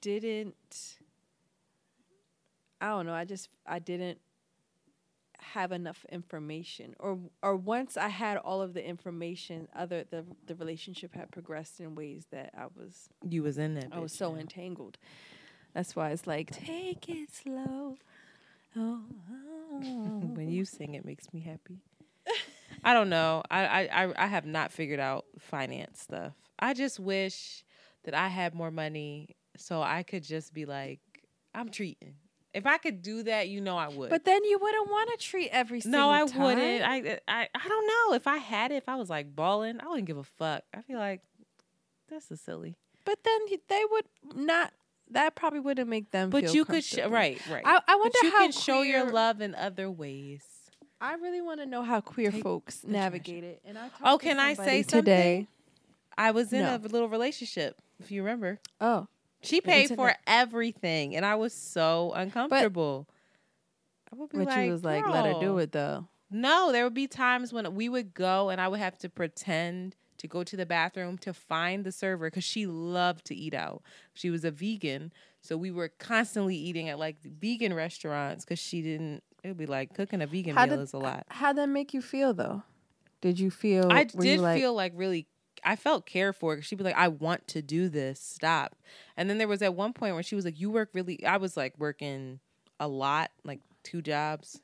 [0.00, 0.96] didn't
[2.80, 4.18] I don't know, I just I didn't
[5.52, 10.54] have enough information or or once I had all of the information other the the
[10.54, 13.88] relationship had progressed in ways that I was You was in that.
[13.92, 14.40] I was so yeah.
[14.40, 14.98] entangled.
[15.74, 17.96] That's why it's like take it slow.
[18.76, 19.00] Oh,
[19.80, 21.80] when you sing, it makes me happy.
[22.84, 23.42] I don't know.
[23.50, 26.32] I I I have not figured out finance stuff.
[26.58, 27.64] I just wish
[28.04, 31.00] that I had more money so I could just be like,
[31.54, 32.14] I'm treating.
[32.56, 34.08] If I could do that, you know I would.
[34.08, 36.42] But then you wouldn't want to treat every single no, I time.
[36.42, 36.82] wouldn't.
[36.82, 38.14] I, I I don't know.
[38.16, 40.62] If I had it, if I was like balling, I wouldn't give a fuck.
[40.74, 41.20] I feel like
[42.08, 42.76] this is silly.
[43.04, 44.72] But then they would not.
[45.10, 46.30] That probably wouldn't make them.
[46.30, 47.62] But you could, sh- right, right.
[47.64, 50.42] I, I wonder you how you can show your love in other ways.
[51.00, 53.60] I really want to know how queer Take folks navigate it.
[53.66, 55.02] And I oh, talked Oh, can I say something?
[55.02, 55.46] today?
[56.16, 56.74] I was in No.
[56.74, 58.58] a little relationship, if you remember.
[58.80, 59.06] Oh,
[59.42, 63.08] She paid for everything, and I was so uncomfortable.
[64.12, 66.08] I would be but like, you was like, let her do it though.
[66.30, 69.94] No, there would be times when we would go, and I would have to pretend
[70.18, 73.82] to go to the bathroom to find the server because she loved to eat out.
[74.14, 78.82] She was a vegan, so we were constantly eating at like vegan restaurants because she
[78.82, 79.22] didn't.
[79.44, 81.26] It would be like cooking a vegan How meal did- is a lot.
[81.28, 82.62] How'd that make you feel though?
[83.20, 83.88] Did you feel?
[83.90, 85.26] I did like, feel like really
[85.64, 86.60] I felt cared for.
[86.62, 88.20] She'd be like, "I want to do this.
[88.20, 88.76] Stop."
[89.16, 91.36] And then there was at one point where she was like, "You work really." I
[91.38, 92.40] was like working
[92.80, 94.60] a lot, like two jobs,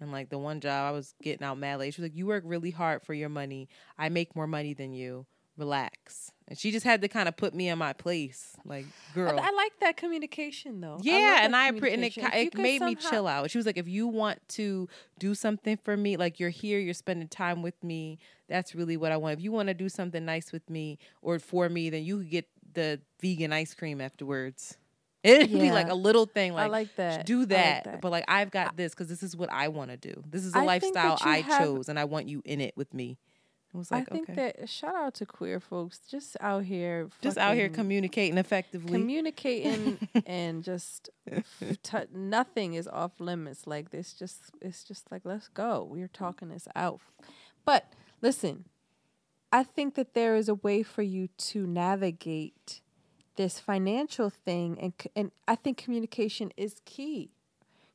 [0.00, 1.94] and like the one job I was getting out mad late.
[1.94, 3.68] She was like, "You work really hard for your money.
[3.98, 5.26] I make more money than you.
[5.60, 8.84] Relax." And she just had to kind of put me in my place, like,
[9.14, 9.38] girl.
[9.38, 10.98] I, I like that communication though.
[11.00, 13.48] Yeah, I and I and and it, If ki- you it made me chill out.
[13.52, 14.88] She was like, if you want to
[15.20, 18.18] do something for me, like you're here, you're spending time with me.
[18.48, 19.38] That's really what I want.
[19.38, 22.30] If you want to do something nice with me or for me, then you could
[22.30, 24.76] get the vegan ice cream afterwards.
[25.22, 27.26] It'd be like a little thing, like, I like that.
[27.26, 27.84] Do like that.
[27.84, 28.00] that.
[28.00, 30.20] But like I've got this because this is what I want to do.
[30.28, 32.92] This is a I lifestyle I have- chose, and I want you in it with
[32.92, 33.18] me.
[33.72, 36.64] I was like, I think okay, that uh, shout out to queer folks just out
[36.64, 38.92] here, just out here communicating effectively.
[38.98, 41.10] communicating and just
[41.82, 43.68] t- nothing is off limits.
[43.68, 45.86] Like this, just it's just like let's go.
[45.88, 47.00] We're talking this out.
[47.64, 48.64] But listen,
[49.52, 52.80] I think that there is a way for you to navigate
[53.36, 57.30] this financial thing, and and I think communication is key.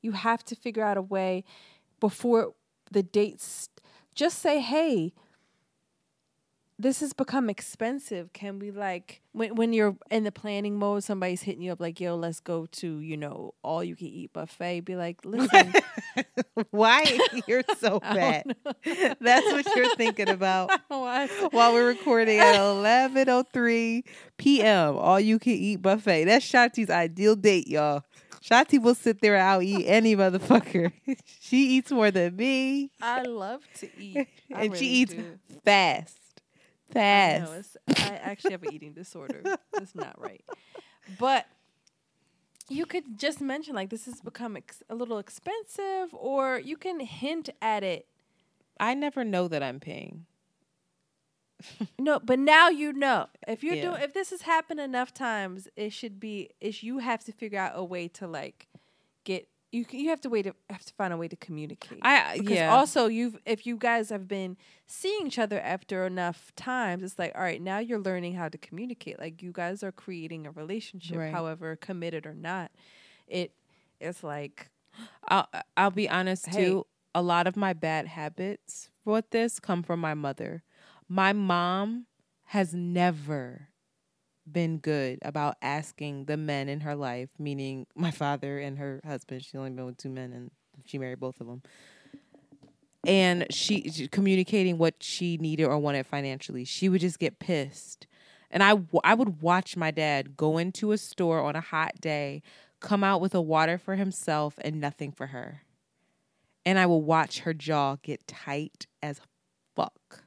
[0.02, 1.44] You have to figure out a way
[2.00, 2.54] before
[2.92, 3.70] the dates.
[4.14, 5.14] Just say, hey,
[6.78, 8.34] this has become expensive.
[8.34, 12.00] Can we like when when you're in the planning mode, somebody's hitting you up like,
[12.00, 15.74] "Yo, let's go to you know all you can eat buffet." Be like, "Listen,
[16.72, 18.56] Why you're so bad?
[18.84, 24.04] That's what you're thinking about while we're recording at 11:03
[24.38, 24.98] p.m.
[24.98, 26.26] All you can eat buffet.
[26.26, 28.04] That's Shanti's ideal date, y'all.
[28.42, 30.92] Shanti will sit there and I'll eat any motherfucker.
[31.40, 35.40] she eats more than me, I love to eat, I and she eats do.
[35.64, 36.16] fast,
[36.92, 37.78] I fast.
[37.88, 39.42] know, I actually have an eating disorder.
[39.74, 40.44] It's not right,
[41.20, 41.46] but
[42.70, 47.00] you could just mention like this has become ex- a little expensive, or you can
[47.00, 48.08] hint at it.
[48.80, 50.26] I never know that I'm paying.
[51.98, 53.28] No, but now you know.
[53.48, 53.90] If you're Yeah.
[53.92, 56.50] doing, if this has happened enough times, it should be.
[56.60, 58.68] Is you have to figure out a way to like
[59.24, 59.48] get.
[59.76, 62.00] You you have to wait to have to find a way to communicate.
[62.02, 62.74] I uh, because yeah.
[62.74, 64.56] also you've if you guys have been
[64.88, 68.58] seeing each other after enough times, it's like all right, now you're learning how to
[68.58, 69.20] communicate.
[69.20, 71.34] Like you guys are creating a relationship, Right.
[71.34, 72.72] however committed or not.
[73.28, 73.52] It
[74.00, 74.70] it's like
[75.28, 76.64] I'll uh, I'll be honest Hey.
[76.66, 76.86] too.
[77.14, 80.64] A lot of my bad habits with this come from my mother.
[81.08, 82.08] My mom
[82.46, 83.70] has never
[84.50, 89.44] been good about asking the men in her life, meaning my father and her husband.
[89.44, 90.52] She's only been with two men, and
[90.86, 91.62] she married both of them.
[93.06, 96.66] And she, she- communicating what she needed or wanted financially.
[96.66, 98.08] She would just get pissed,
[98.50, 102.42] and I I would watch my dad go into a store on a hot day,
[102.80, 105.62] come out with a water for himself and nothing for her,
[106.66, 109.22] and I will watch her jaw get tight as
[109.76, 110.25] fuck.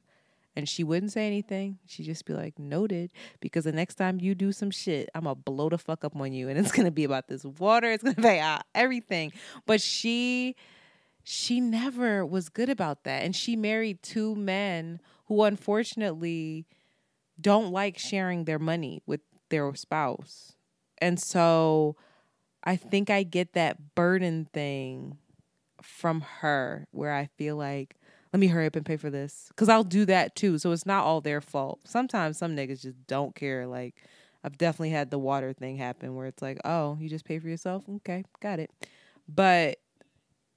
[0.59, 1.79] And she wouldn't say anything.
[1.87, 3.13] She'd just be like, noted.
[3.39, 6.17] Because the next time you do some shit, I'm going to blow the fuck up
[6.17, 6.49] on you.
[6.49, 7.93] And it's going to be about this water.
[7.93, 9.33] It's going to be uh, everything.
[9.67, 10.57] But she,
[11.23, 13.23] she never was good about that.
[13.23, 16.67] And she married two men who unfortunately
[17.41, 19.21] don't like sharing their money with
[19.51, 20.57] their spouse.
[21.01, 21.95] And so
[22.65, 25.19] I think I get that burden thing
[25.83, 27.95] from her where I feel like,
[28.33, 29.51] let me hurry up and pay for this.
[29.57, 30.59] Cause I'll do that too.
[30.59, 31.81] So it's not all their fault.
[31.85, 33.67] Sometimes some niggas just don't care.
[33.67, 33.95] Like
[34.45, 37.49] I've definitely had the water thing happen where it's like, oh, you just pay for
[37.49, 37.85] yourself?
[37.97, 38.71] Okay, got it.
[39.29, 39.79] But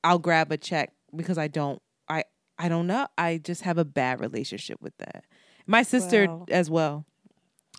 [0.03, 2.23] I'll grab a check because I don't I
[2.57, 3.07] I don't know.
[3.17, 5.25] I just have a bad relationship with that.
[5.65, 6.45] My sister Wow.
[6.49, 7.05] as well.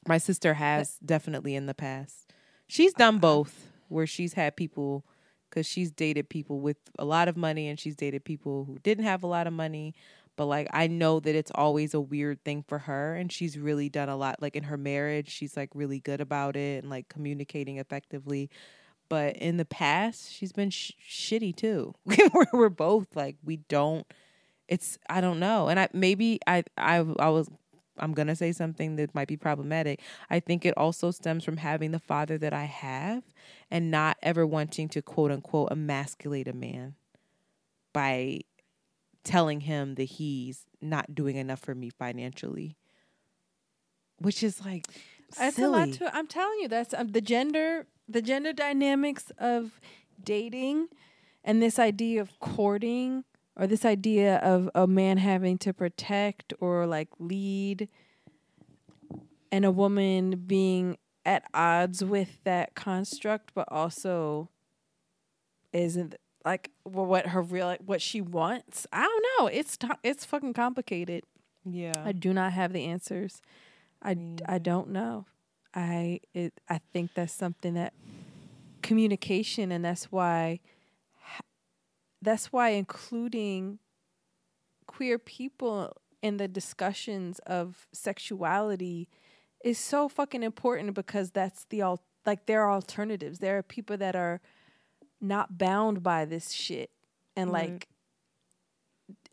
[0.07, 2.33] My sister has definitely in the past.
[2.67, 3.21] She's done uh-huh.
[3.21, 5.05] both where she's had people
[5.53, 9.05] because she's dated people with a lot of money and she's dated people who didn't
[9.05, 9.95] have a lot of money.
[10.35, 13.15] But like, I know that it's always a weird thing for her.
[13.15, 14.41] And she's really done a lot.
[14.41, 18.49] Like in her marriage, she's like really good about it and like communicating effectively.
[19.11, 21.95] But in the past, she's been sh- shitty too.
[22.07, 24.07] we're, we're both like, we don't,
[24.69, 25.69] it's, I don't know.
[25.69, 27.51] And I, maybe I, I, I was,
[27.99, 30.01] I'm going to say something that might be problematic.
[30.31, 33.23] I think it also stems from having the father that I have
[33.71, 36.95] and not ever wanting to quote unquote emasculate a man
[37.93, 38.41] by
[39.25, 42.77] telling him that he's not doing enough for me financially.
[44.19, 44.87] Which is like
[45.39, 45.67] It's silly.
[45.67, 46.17] a lot to.
[46.17, 49.81] I'm telling you, that's um, the gender, the gender dynamics of
[50.23, 50.89] dating,
[51.45, 53.25] and this idea of courting,
[53.57, 57.89] or this idea of a man having to protect or like lead,
[59.51, 64.49] and a woman being at odds with that construct, but also
[65.73, 66.15] isn't
[66.45, 68.87] like wh- what her real what she wants.
[68.93, 69.47] I don't know.
[69.47, 71.25] It's t- it's fucking complicated.
[71.65, 71.93] yeah.
[72.05, 73.41] I do not have the answers.
[74.03, 74.17] I,
[74.47, 75.27] I don't know.
[75.75, 77.95] I it I think that's something that
[78.83, 80.59] communication and that's why
[82.23, 83.79] that's why including
[84.87, 89.09] queer people in the discussions of sexuality
[89.65, 93.41] is so fucking important because that's the all like there are alternatives.
[93.41, 94.41] There are people that are
[95.21, 96.91] not bound by this shit
[97.37, 97.71] and Right.
[97.71, 97.89] like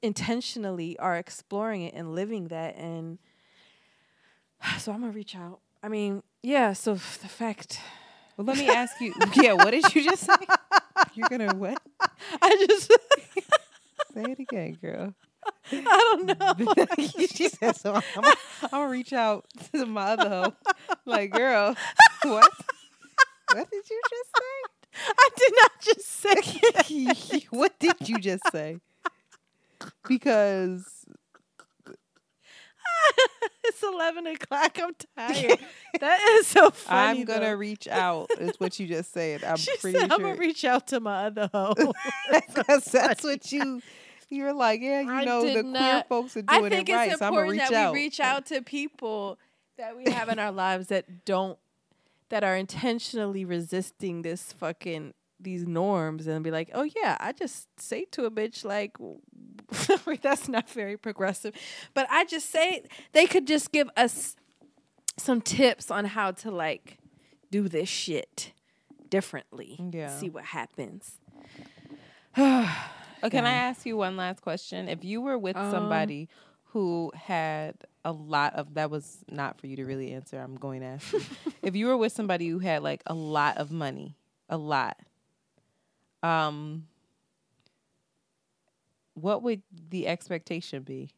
[0.02, 3.20] intentionally are exploring it and living that and
[4.80, 5.60] so I'm gonna reach out.
[5.84, 7.80] I mean, yeah, so the fact
[8.38, 9.14] Well, let me ask you.
[9.36, 10.34] Yeah, what did you just say?
[11.14, 11.82] You're gonna what?
[12.42, 12.92] I just
[14.14, 15.14] Say it again, girl.
[15.72, 16.96] I don't know.
[17.28, 17.94] she said so.
[17.96, 20.54] I'm gonna, I'm gonna reach out to my other hoe.
[21.06, 21.76] Like, girl,
[22.24, 22.52] what?
[23.54, 25.12] What did you just say?
[25.18, 28.80] I did not just say what did you just say?
[30.08, 30.99] Because
[33.64, 34.78] it's eleven o'clock.
[34.82, 35.60] I'm tired.
[36.00, 37.20] that is so funny.
[37.20, 38.30] I'm gonna reach out.
[38.40, 39.44] Is what you just said.
[39.48, 41.74] I'm She pretty said, I'm gonna reach out to my other hoe.
[42.32, 43.82] Because that's what you.
[44.32, 47.20] You're like, yeah, you I know, the queer folks are doing think it right, it's
[47.20, 47.94] so I'm gonna important reach that out.
[47.94, 49.40] we reach out to people
[49.80, 51.58] that we have in our lives that don't
[52.30, 57.68] that are intentionally resisting this fucking these norms and be like, oh yeah, I just
[57.80, 58.98] say to a bitch like
[60.22, 61.54] that's not very progressive,
[61.94, 62.84] but I just say
[63.14, 64.36] they could just give us
[65.18, 66.98] some tips on how to like
[67.52, 68.54] do this shit
[69.10, 69.80] differently.
[69.92, 70.16] Yeah.
[70.16, 71.20] see what happens.
[72.38, 72.88] Oh,
[73.30, 74.88] can I ask you one last question?
[74.88, 76.30] If you were with Um, somebody
[76.72, 77.76] who had
[78.06, 80.40] a lot of that was not for you to really answer.
[80.40, 81.22] I'm going to ask you.
[81.62, 84.16] if you were with somebody who had like a lot of money,
[84.48, 84.98] a lot,
[86.24, 86.88] um,
[89.14, 91.12] what would the expectation be?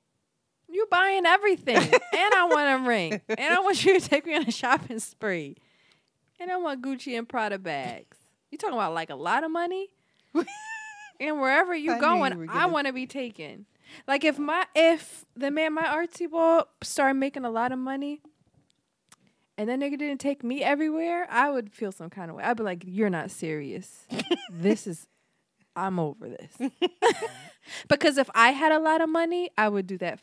[0.70, 1.78] You buying everything,
[2.14, 5.00] and I want a ring, and I want you to take me on a shopping
[5.00, 5.58] spree,
[6.40, 8.18] and I want Gucci and Prada bags.
[8.52, 9.90] You talking about like a lot of money?
[11.20, 13.66] and wherever you I you going, were I want to be taken.
[14.08, 18.22] Like if my if the man my artsy boy started making a lot of money,
[19.58, 22.44] and that nigga didn't take me everywhere, I would feel some kind of way.
[22.44, 24.06] I'd be like, "You're not serious.
[24.52, 25.08] this is,
[25.76, 26.72] I'm over this."
[27.88, 30.20] because if I had a lot of money, I would do that.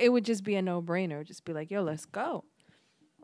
[0.00, 1.24] It would just be a no brainer.
[1.24, 2.44] Just be like, "Yo, let's go.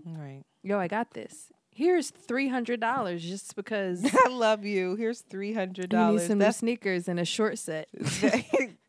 [0.04, 0.42] Right.
[0.62, 1.52] Yo, I got this.
[1.70, 4.96] Here's three hundred dollars just because I love you.
[4.96, 6.26] Here's three hundred you need dollars.
[6.26, 7.88] some new sneakers and a short set."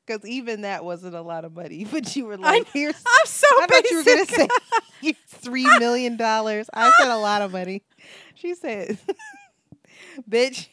[0.09, 1.85] Because even that wasn't a lot of money.
[1.91, 4.47] But you were like, "Here's." I'm so I thought you were gonna say
[5.01, 6.69] here's three million dollars.
[6.73, 7.83] I said a lot of money.
[8.35, 8.97] She said,
[10.29, 10.67] "Bitch."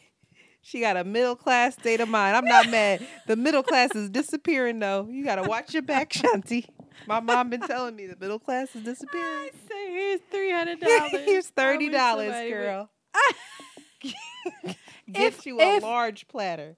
[0.61, 2.35] She got a middle class state of mind.
[2.35, 3.07] I'm not mad.
[3.25, 5.07] The middle class is disappearing though.
[5.09, 6.65] You gotta watch your back, Shanti.
[7.07, 9.25] My mom been telling me the middle class is disappearing.
[9.25, 11.11] I say, here's three hundred dollars.
[11.23, 12.89] Here's thirty dollars, girl.
[14.03, 14.75] Get
[15.07, 16.75] If- you a if- large platter.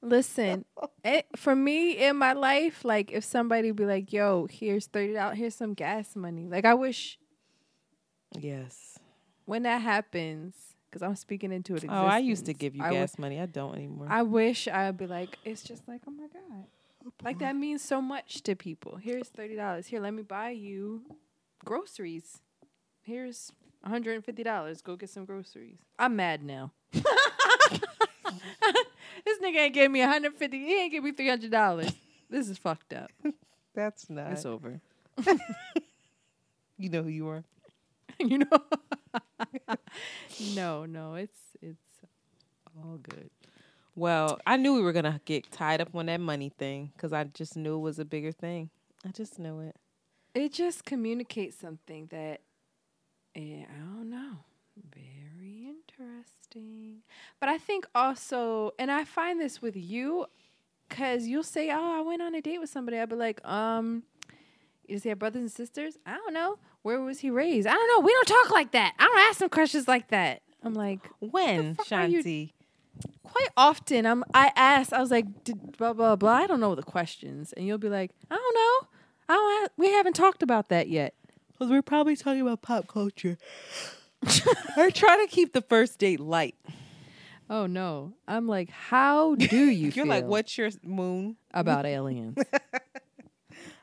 [0.00, 0.64] Listen,
[1.04, 5.38] it, for me in my life, like if somebody be like, "Yo, here's thirty dollars.
[5.38, 7.18] Here's some gas money." Like I wish
[8.38, 8.98] Yes.
[9.46, 10.54] when that happens,
[10.88, 11.84] because I'm speaking into it.
[11.88, 13.40] Oh, I used to give you I gas money.
[13.40, 14.06] I don't anymore.
[14.08, 16.66] I wish I'd be like, it's just like, oh my god,
[17.24, 18.96] like that means so much to people.
[18.96, 19.86] Here's thirty dollars.
[19.86, 21.02] Here, let me buy you
[21.64, 22.40] groceries.
[23.02, 24.80] Here's one hundred and fifty dollars.
[24.80, 25.78] Go get some groceries.
[25.98, 26.72] I'm mad now.
[29.24, 30.58] this nigga ain't gave me one hundred fifty.
[30.58, 31.92] He ain't give me three hundred dollars.
[32.30, 33.10] This is fucked up.
[33.74, 34.32] That's not.
[34.32, 34.80] It's over.
[36.80, 37.42] You know who you are.
[38.20, 38.62] you know.
[40.54, 41.82] no, no, it's it's
[42.76, 43.30] all good.
[43.96, 47.24] Well, I knew we were gonna get tied up on that money thing because I
[47.24, 48.70] just knew it was a bigger thing.
[49.04, 49.74] I just knew it.
[50.34, 52.42] it just communicates something that
[53.34, 54.36] eh, I don't know.
[56.54, 57.02] Interesting.
[57.40, 60.26] But I think also, and I find this with you,
[60.88, 64.04] because you'll say, "Oh, I went on a date with somebody." I'll be like, "Um,
[64.86, 65.98] he have brothers and sisters?
[66.06, 66.58] I don't know.
[66.82, 67.66] Where was he raised?
[67.66, 68.04] I don't know.
[68.06, 68.94] We don't talk like that.
[68.98, 72.52] I don't ask him questions like that." I'm like, When, you- Shanti?
[73.22, 76.74] quite often I'm I ask I was like Did, blah blah blah I don't know
[76.74, 78.88] the questions and you'll be like I don't know
[79.28, 81.14] I don't ha- we haven't talked about that yet
[81.52, 83.36] Because we're probably talking about pop culture.
[84.76, 86.56] I try to keep the first date light.
[87.50, 89.70] oh no I'm like how do you feel?
[89.70, 91.36] You're feel like, what's your moon?
[91.52, 92.36] about aliens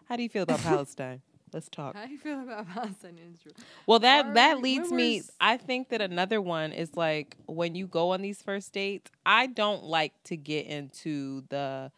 [0.08, 1.22] How do you feel about Palestine?
[1.54, 1.96] Let's talk.
[1.96, 3.56] how do you feel about Palestine and Israel
[3.88, 5.18] Well, that Are that we- leads when me.
[5.18, 9.10] was- I think that another one is like when you go on these first dates.
[9.26, 11.92] I don't like to get into the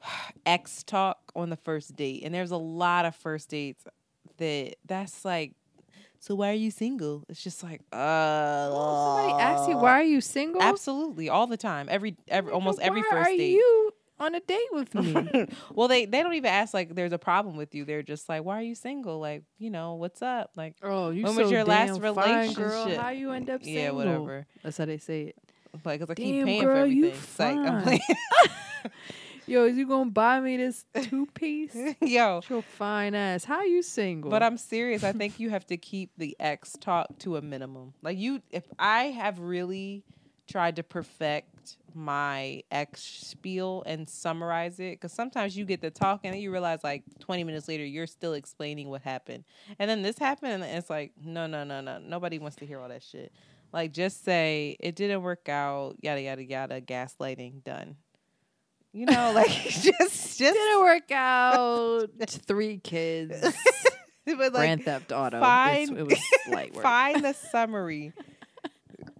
[0.46, 3.84] ex talk on the first date, and there's a lot of first dates
[4.38, 5.52] that that's like,
[6.20, 7.24] so why are you single?
[7.28, 8.68] It's just like, uh,
[9.04, 10.62] Somebody asks you why are you single?
[10.62, 13.52] absolutely all the time, every every almost every Why first are date.
[13.52, 15.46] you on a date with me?
[15.74, 17.84] well, they they don't even ask like there's a problem with you.
[17.84, 19.20] They're just like, why are you single?
[19.20, 20.50] Like, you know, what's up?
[20.56, 22.14] Like, oh, you When so was your last fine, girl.
[22.14, 23.00] relationship?
[23.00, 23.80] How you end up single?
[23.82, 24.46] yeah, whatever.
[24.62, 25.36] That's how they say it.
[25.84, 26.96] Like, cause I Damn, keep paying girl, for everything.
[27.04, 27.86] you It's like, I'm fine.
[27.86, 28.02] like,
[29.48, 31.74] Yo, is you gonna buy me this two piece?
[32.02, 32.42] yo.
[32.50, 33.44] Your fine ass.
[33.44, 34.30] How you single?
[34.30, 35.02] But I'm serious.
[35.02, 37.94] I think you have to keep the ex talk to a minimum.
[38.02, 40.04] Like you, if I have really
[40.48, 46.20] tried to perfect my ex spiel and summarize it, because sometimes you get the talk
[46.24, 49.44] and then you realize like 20 minutes later you're still explaining what happened,
[49.78, 52.80] and then this happened, and it's like no, no, no, no, nobody wants to hear
[52.80, 53.32] all that shit.
[53.72, 57.96] Like just say it didn't work out, yada yada yada, gaslighting done.
[58.98, 62.08] You know, like just just didn't work out.
[62.26, 63.40] Three kids.
[64.26, 65.38] but like Grand Theft Auto.
[65.38, 66.18] It's- it was
[66.48, 66.82] light work.
[66.82, 68.12] find the summary.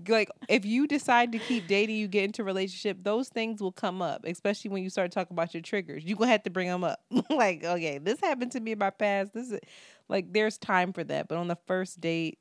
[0.08, 3.72] like if you decide to keep dating, you get into a relationship, those things will
[3.72, 6.02] come up, especially when you start talking about your triggers.
[6.04, 7.00] You're gonna have to bring them up.
[7.30, 9.32] like, okay, this happened to me in my past.
[9.34, 9.60] This is
[10.08, 12.38] like there's time for that, but on the first date,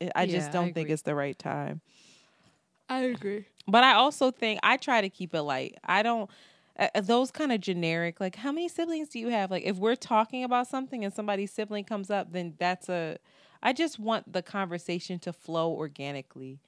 [0.00, 1.80] eh, I- I Yeah, just don't think it's the right time.
[2.88, 3.46] I agree.
[3.66, 5.76] But I also think I try to keep it light.
[5.84, 6.28] I don't
[6.78, 9.50] uh, those kind of generic like how many siblings do you have?
[9.50, 13.18] Like if we're talking about something and somebody's sibling comes up, then that's a
[13.62, 16.58] I just want the conversation to flow organically.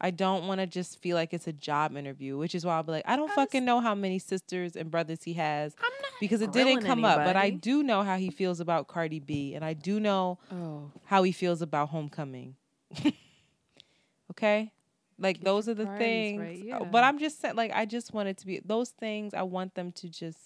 [0.00, 2.84] I don't want to just feel like it's a job interview, which is why I'll
[2.84, 5.74] be like, I don't fucking know how many sisters and brothers he has
[6.20, 7.16] because it didn't come up.
[7.24, 10.92] But I do know how he feels about Cardi B, and I do know Oh,
[11.06, 12.54] how he feels about homecoming.
[14.30, 14.72] okay?
[15.18, 16.40] Like Get those are the things.
[16.40, 16.88] right, uh, yeah.
[16.90, 19.74] But I'm just saying like I just want it to be those things I want
[19.74, 20.38] them to just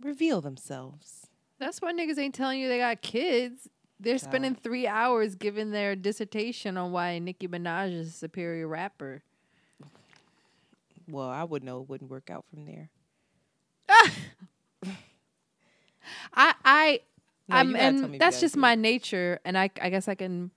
[0.00, 1.28] reveal themselves.
[1.60, 3.68] that's why niggas ain't telling you they got kids.
[4.00, 9.22] They're spending three hours giving their dissertation on why Nicki Minaj is a superior rapper.
[11.08, 12.90] Well, I would know it wouldn't work out from there.
[16.34, 17.00] I I
[17.48, 20.08] No, I'm you gotta tell me and that's just my nature, and I I guess
[20.08, 20.50] I can.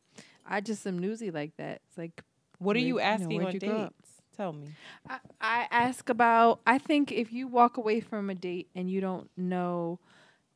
[0.45, 1.81] I just am newsy like that.
[1.87, 2.23] It's like
[2.59, 4.21] What are you asking where'd on you dates?
[4.35, 4.67] Tell me.
[5.09, 6.59] I, I ask about.
[6.67, 9.99] I think if you walk away from a date and you don't know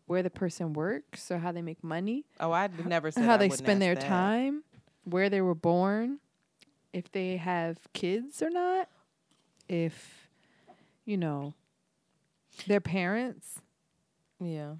[0.05, 3.37] where the person works or how they make money, Oh, I never said how I
[3.37, 4.05] they spend their that.
[4.07, 4.63] time,
[5.05, 6.19] where they were born,
[6.91, 8.89] if they have kids or not,
[9.69, 10.27] if
[11.05, 11.53] you know
[12.67, 13.61] their parents,
[14.39, 14.75] Yeah.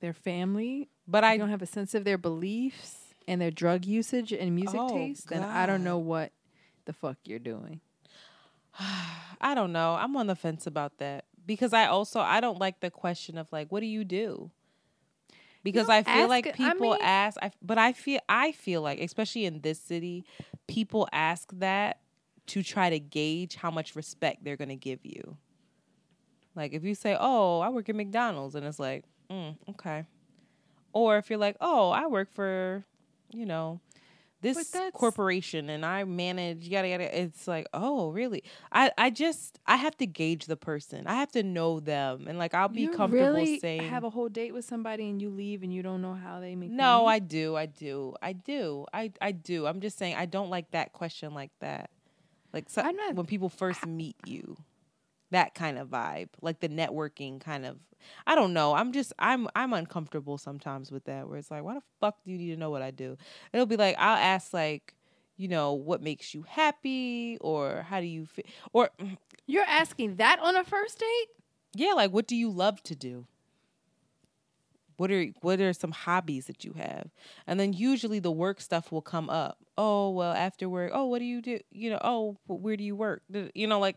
[0.00, 2.99] their family, But I don't have a sense of their beliefs
[3.30, 6.32] and their drug usage and music Oh, taste, then I don't know what
[6.84, 7.80] the fuck you're doing.
[9.40, 9.94] I don't know.
[9.94, 13.50] I'm on the fence about that because I also I don't like the question of
[13.52, 14.50] like, what do you do?
[15.62, 18.52] Because don't I feel like ask- I people mean- ask, I, but I feel I
[18.52, 20.24] feel like, especially in this city,
[20.66, 22.00] people ask that
[22.48, 25.36] to try to gauge how much respect they're gonna give you.
[26.56, 30.04] Like if you say, "Oh, I work at McDonald's," and it's like, mm, "Okay,"
[30.92, 32.84] or if you're like, "Oh, I work for,"
[33.32, 33.80] you know,
[34.42, 37.20] this corporation and I manage yada yada.
[37.20, 38.42] It's like, oh, really?
[38.72, 41.06] I I just I have to gauge the person.
[41.06, 43.88] I have to know them, and like I'll be you comfortable really saying.
[43.88, 46.54] have a whole date with somebody and you leave and you don't know how they
[46.54, 47.16] make no, money?
[47.16, 49.66] I do, I do, I do, I I do.
[49.66, 51.90] I'm just saying I don't like that question like that.
[52.52, 54.56] Like so, I'm not- when people first meet you,
[55.30, 57.78] that kind of vibe, like the networking kind of.
[58.26, 58.74] I don't know.
[58.74, 61.28] I'm just I'm I'm uncomfortable sometimes with that.
[61.28, 63.16] Where it's like, why the fuck do you need to know what I do?
[63.52, 64.94] It'll be like I'll ask like,
[65.36, 68.90] you know, what makes you happy, or how do you feel, or
[69.46, 71.28] You're asking that on a first date?
[71.74, 73.26] yeah, like what do you love to do?
[74.96, 77.08] What are what are some hobbies that you have?
[77.46, 79.58] And then usually the work stuff will come up.
[79.78, 81.58] Oh, well, after work, oh, what do you do?
[81.70, 83.22] You know, oh, where do you work?
[83.54, 83.96] You know, like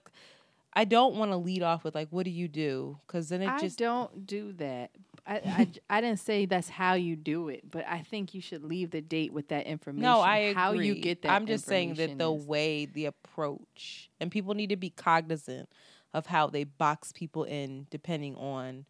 [0.76, 2.98] I don't want to lead off with like what do you do?
[3.08, 4.92] Cuz then it I just don't do that.
[5.26, 9.00] I—I didn't say that's how you do it, but I think you should leave the
[9.02, 10.02] date with that information.
[10.02, 10.54] No, I agree.
[10.54, 14.54] How you get that I'm just saying that the is- way, the approach, and people
[14.54, 15.70] need to be cognizant
[16.14, 18.86] of how they box people in depending on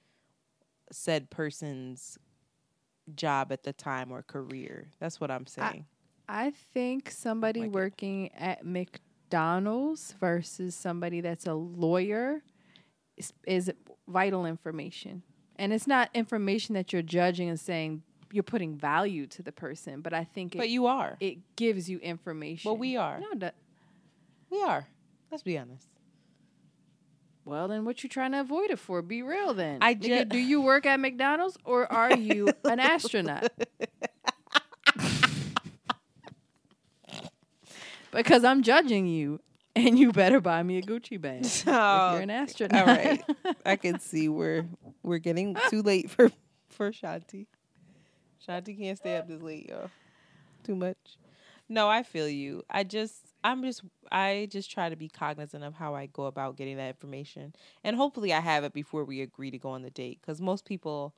[0.91, 2.18] said person's
[3.15, 4.88] job at the time or career.
[4.99, 5.85] That's what I'm saying.
[6.27, 7.73] I think somebody Like it.
[7.73, 9.01] working at McDonald's
[10.19, 12.41] versus somebody that's a lawyer
[13.18, 13.72] is, is
[14.07, 15.23] vital information.
[15.55, 20.01] And it's not information that you're judging and saying you're putting value to the person,
[20.01, 21.18] but I think but it, you are.
[21.19, 22.69] it gives you information.
[22.69, 23.19] Well, we are.
[23.19, 23.55] No, that,
[24.49, 24.88] we are.
[25.31, 25.88] Let's be honest.
[27.45, 29.01] Well, then what you trying to avoid it for?
[29.01, 29.80] Be real then.
[29.81, 33.51] I ju- do you work at McDonald's or are you an astronaut?
[38.14, 39.40] Because I'm judging you
[39.76, 42.88] and you better buy me a Gucci bag if you're oh, an astronaut.
[42.88, 43.23] All right.
[43.65, 44.65] I can see we're
[45.02, 46.31] we're getting too late for
[46.69, 47.48] for Shanti.
[48.48, 49.90] Shanti can't stay up this late, y'all.
[50.64, 51.18] Too much.
[51.69, 52.64] No, I feel you.
[52.69, 53.81] I just I'm just
[54.11, 57.56] I just try to be cognizant of how I go about getting that information.
[57.84, 60.65] And hopefully I have it before we agree to go on the date cuz most
[60.65, 61.14] people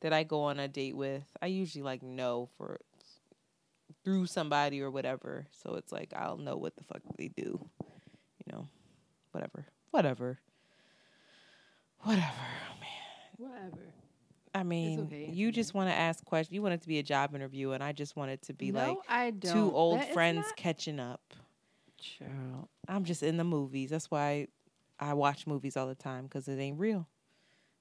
[0.00, 2.80] that I go on a date with, I usually like know for
[4.06, 5.46] through somebody or whatever.
[5.50, 7.58] So it's like I'll know what the fuck they do.
[7.82, 8.68] You know.
[9.32, 9.66] Whatever.
[9.90, 10.38] Whatever.
[12.02, 12.22] Whatever.
[12.80, 13.50] man.
[13.50, 13.82] Whatever.
[14.54, 16.54] I mean, okay, you just want to ask questions.
[16.54, 18.70] You want it to be a job interview, and I just want it to be
[18.70, 21.20] No, like I two old That is friends not- catching up.
[22.00, 22.28] Sure.
[22.88, 23.90] I'm just in the movies.
[23.90, 24.46] That's why
[25.00, 27.06] I watch movies all the time because it ain't real,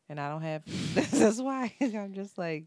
[0.09, 0.63] and I don't have.
[1.11, 2.65] that's why I'm just like,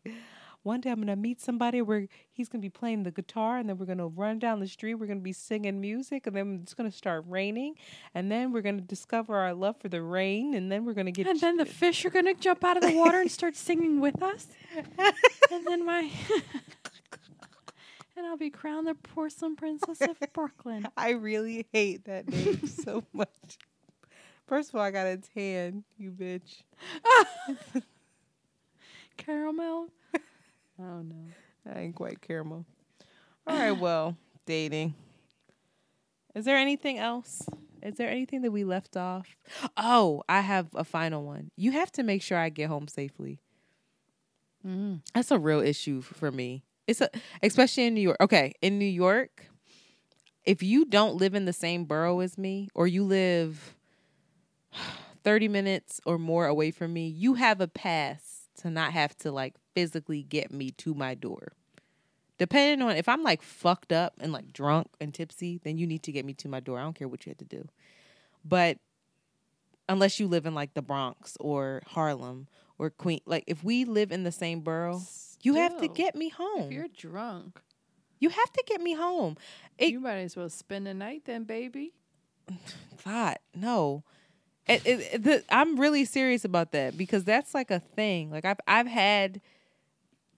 [0.63, 3.79] one day I'm gonna meet somebody where he's gonna be playing the guitar, and then
[3.79, 4.95] we're gonna run down the street.
[4.95, 7.75] We're gonna be singing music, and then it's gonna start raining,
[8.15, 11.27] and then we're gonna discover our love for the rain, and then we're gonna get.
[11.27, 14.23] And then the fish are gonna jump out of the water and start singing with
[14.23, 14.49] us.
[14.99, 16.11] and then my
[18.19, 20.89] and I'll be crowned the porcelain princess of Brooklyn.
[20.97, 23.59] I really hate that name so much.
[24.47, 26.63] First of all, I got a tan, you bitch.
[29.17, 29.89] Caramel.
[30.81, 31.73] Oh no.
[31.75, 32.65] I ain't quite caramel.
[33.47, 34.95] All right, well, dating.
[36.35, 37.49] Is there anything else?
[37.83, 39.37] Is there anything that we left off?
[39.77, 41.51] Oh, I have a final one.
[41.57, 43.41] You have to make sure I get home safely.
[44.67, 45.03] Mm.
[45.15, 46.65] That's a real issue for me.
[46.87, 47.11] It's a
[47.43, 48.17] especially in New York.
[48.21, 49.47] Okay, in New York,
[50.45, 53.77] if you don't live in the same borough as me or you live
[55.25, 59.33] 30 minutes or more away from me, you have a pass to not have to
[59.33, 61.53] like physically get me to my door.
[62.39, 66.03] Depending on if I'm like fucked up and like drunk and tipsy, then you need
[66.05, 66.79] to get me to my door.
[66.79, 67.69] I don't care what you had to do.
[68.45, 68.79] But
[69.89, 72.47] unless you live in like the Bronx or Harlem
[72.79, 75.03] or Queen, like if we live in the same borough,
[75.43, 76.67] you have to get me home.
[76.69, 77.61] If you're drunk,
[78.21, 79.37] You have to get me home.
[79.79, 81.93] It, you might as well spend the night then, baby.
[83.05, 84.03] God, no.
[84.69, 88.31] It, it, the, I'm really serious about that because that's like a thing.
[88.31, 89.41] Like I've I've had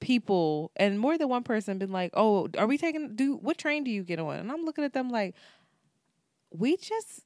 [0.00, 3.84] people and more than one person been like, "Oh, are we taking do what train
[3.84, 5.34] do you get on?" And I'm looking at them like,
[6.50, 7.22] "We just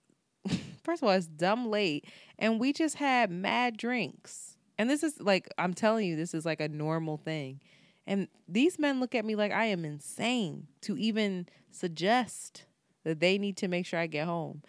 [0.82, 2.06] first of all, it's dumb late,
[2.38, 6.44] and we just had mad drinks." And this is like I'm telling you, this is
[6.44, 7.60] like a normal thing.
[8.06, 12.64] And these men look at me like I am insane to even suggest
[13.04, 14.62] that they need to make sure I get home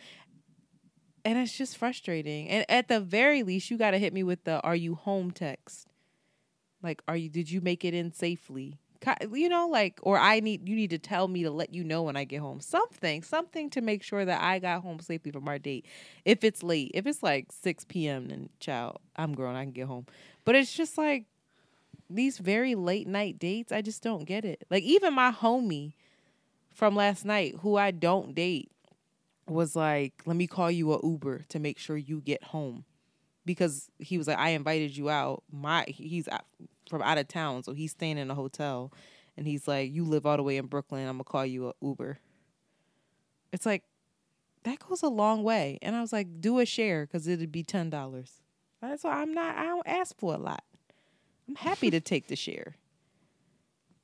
[1.25, 2.47] and it's just frustrating.
[2.47, 5.31] And at the very least, you got to hit me with the "Are you home?"
[5.31, 5.87] text.
[6.81, 7.29] Like, are you?
[7.29, 8.79] Did you make it in safely?
[9.31, 12.03] You know, like, or I need you need to tell me to let you know
[12.03, 12.59] when I get home.
[12.59, 15.85] Something, something to make sure that I got home safely from our date.
[16.23, 19.55] If it's late, if it's like six p.m., then child, I'm grown.
[19.55, 20.07] I can get home.
[20.43, 21.25] But it's just like
[22.09, 23.71] these very late night dates.
[23.71, 24.65] I just don't get it.
[24.71, 25.93] Like even my homie
[26.73, 28.71] from last night, who I don't date,
[29.47, 32.85] was like, "Let me call you a Uber to make sure you get home,"
[33.45, 35.43] because he was like, "I invited you out.
[35.51, 36.27] My he's
[36.89, 38.91] from out of town, so he's staying in a hotel,
[39.37, 41.07] and he's like, "You live all the way in Brooklyn.
[41.07, 42.19] I'm gonna call you a Uber."
[43.51, 43.83] It's like
[44.63, 47.63] that goes a long way, and I was like, "Do a share because it'd be
[47.63, 48.41] ten dollars."
[48.97, 49.55] So I'm not.
[49.55, 50.63] I don't ask for a lot.
[51.47, 52.75] I'm happy to take the share.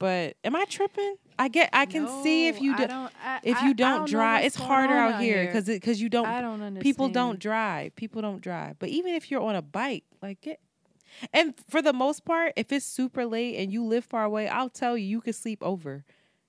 [0.01, 1.15] But am I tripping?
[1.37, 1.69] I get.
[1.73, 4.43] I can see if you do, I- if you don't don't drive.
[4.45, 6.25] It's harder out here because because you don't.
[6.25, 6.81] I don't understand.
[6.81, 7.95] People don't drive.
[7.95, 8.79] People don't drive.
[8.79, 10.59] But even if you're on a bike, like it.
[11.31, 14.69] And for the most part, if it's super late and you live far away, I'll
[14.71, 16.03] tell you you can sleep over,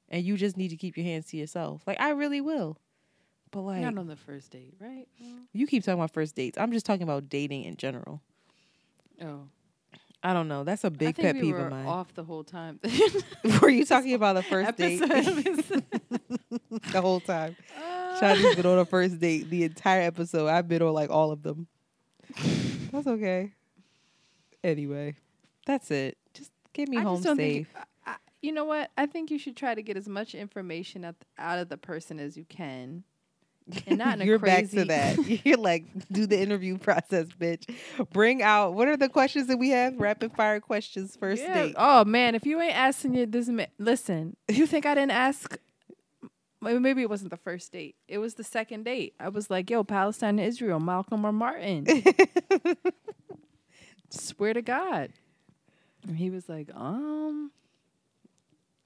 [0.08, 1.82] and you just need to keep your hands to yourself.
[1.86, 2.78] Like I really will.
[3.50, 5.06] But like Not on the first date, right?
[5.52, 6.56] you keep talking about first dates.
[6.56, 8.22] I'm just talking about dating in general.
[9.20, 9.42] Oh,
[10.22, 10.62] I don't know.
[10.64, 11.86] That's a big pet we peeve of mine.
[11.86, 12.78] off the whole time.
[13.60, 15.84] Were you talking about the first date Episode.
[16.92, 17.56] the whole time?
[17.76, 18.20] Uh.
[18.20, 20.46] Shawty's been on a first date the entire episode.
[20.48, 21.66] I've been on like all of them.
[22.92, 23.52] That's okay.
[24.62, 25.16] Anyway,
[25.66, 26.16] that's it.
[26.34, 27.36] Just get me I home safe.
[27.36, 27.68] think.
[27.74, 28.90] I, I- you know what?
[28.98, 32.18] I think you should try to get as much information out, out of the person
[32.18, 33.04] as you can,
[33.86, 34.84] and not in a You're crazy.
[34.84, 35.40] back to that.
[35.46, 37.68] You're like, do the interview process, bitch.
[38.12, 39.98] Bring out what are the questions that we have?
[39.98, 41.54] Rapid fire questions, first Yeah.
[41.54, 41.74] date.
[41.78, 44.36] Oh man, if you ain't asking you this, ma- listen.
[44.48, 45.58] You think I didn't ask
[46.64, 47.96] Maybe it wasn't the first date.
[48.06, 49.14] It was the second date.
[49.18, 51.88] I was like, "Yo, Palestine, and Israel, Malcolm or Martin."
[54.10, 55.10] Swear to God.
[56.06, 57.50] And he was like, "Um."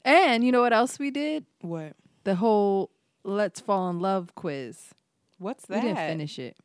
[0.04, 1.44] And you know what else we did?
[1.60, 1.94] What?
[2.24, 2.90] The whole
[3.26, 4.94] "Let's Fall in Love" quiz.
[5.38, 5.82] What's that?
[5.82, 6.56] We didn't finish it.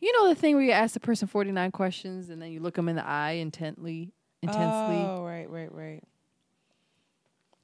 [0.00, 2.60] You know the thing where you ask the person forty nine questions and then you
[2.60, 4.12] look them in the eye intently,
[4.42, 4.96] intensely.
[4.96, 6.02] Oh, right, right, right.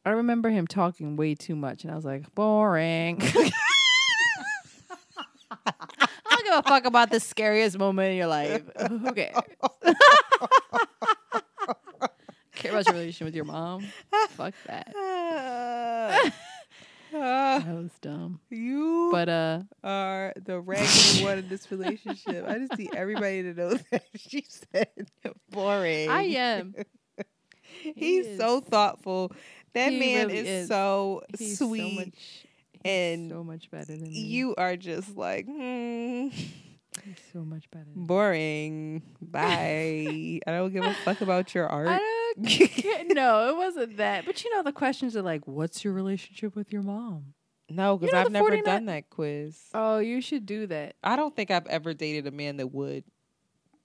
[0.05, 3.21] I remember him talking way too much, and I was like, boring.
[5.51, 5.73] I
[6.31, 8.63] don't give a fuck about the scariest moment in your life.
[8.89, 9.37] Who cares?
[12.55, 13.85] Care about your relationship with your mom?
[14.31, 16.33] Fuck that.
[17.19, 18.41] Uh, That was dumb.
[18.51, 22.45] you But uh, are the raggedy one in this relationship.
[22.47, 24.89] I just need everybody to know that she said
[25.51, 26.09] boring.
[26.09, 26.75] I am.
[27.95, 28.39] He's is.
[28.39, 29.33] so thoughtful.
[29.75, 30.69] That He man really is, is.
[30.69, 31.81] so He's sweet.
[31.81, 32.45] so much.
[32.85, 34.19] And so much better than me.
[34.21, 37.85] you are just like, hmm, He's so much better.
[37.85, 38.07] Than me.
[38.07, 39.03] boring.
[39.21, 40.41] Bye.
[40.47, 42.01] I don't give a fuck about your art.
[42.45, 43.05] I don't care.
[43.09, 44.25] no, it wasn't that.
[44.27, 47.35] But you know, the questions are like, "What's your relationship with your mom?"
[47.71, 49.61] no, because know I've never 49 done that quiz.
[49.75, 50.97] Oh, you should do that.
[51.03, 53.05] I don't think I've ever dated a man that would.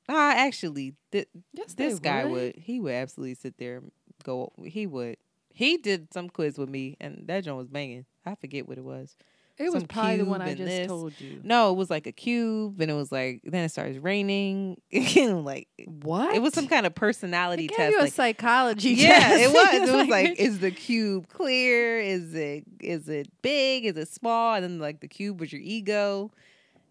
[0.09, 2.31] Ah, actually, th- Yes, this guy would.
[2.31, 2.55] would.
[2.57, 3.91] He would absolutely sit there and
[4.23, 4.51] go.
[4.63, 5.17] He would.
[5.53, 8.05] He did some quiz with me, and that joint was banging.
[8.25, 9.15] I forget what it was.
[9.59, 10.87] It was probably the one I just this.
[10.87, 11.39] told you.
[11.43, 14.81] No, it was like a cube, and it was like then it starts raining.
[15.15, 16.35] like What?
[16.35, 17.91] it was some kind of personality test.
[17.91, 19.43] you a like- psychology yeah, test.
[19.43, 19.89] it was.
[19.89, 21.99] It was Like, is the cube clear?
[21.99, 23.85] Is it is it big?
[23.85, 24.55] Is it small?
[24.55, 26.31] And then like the cube was your ego,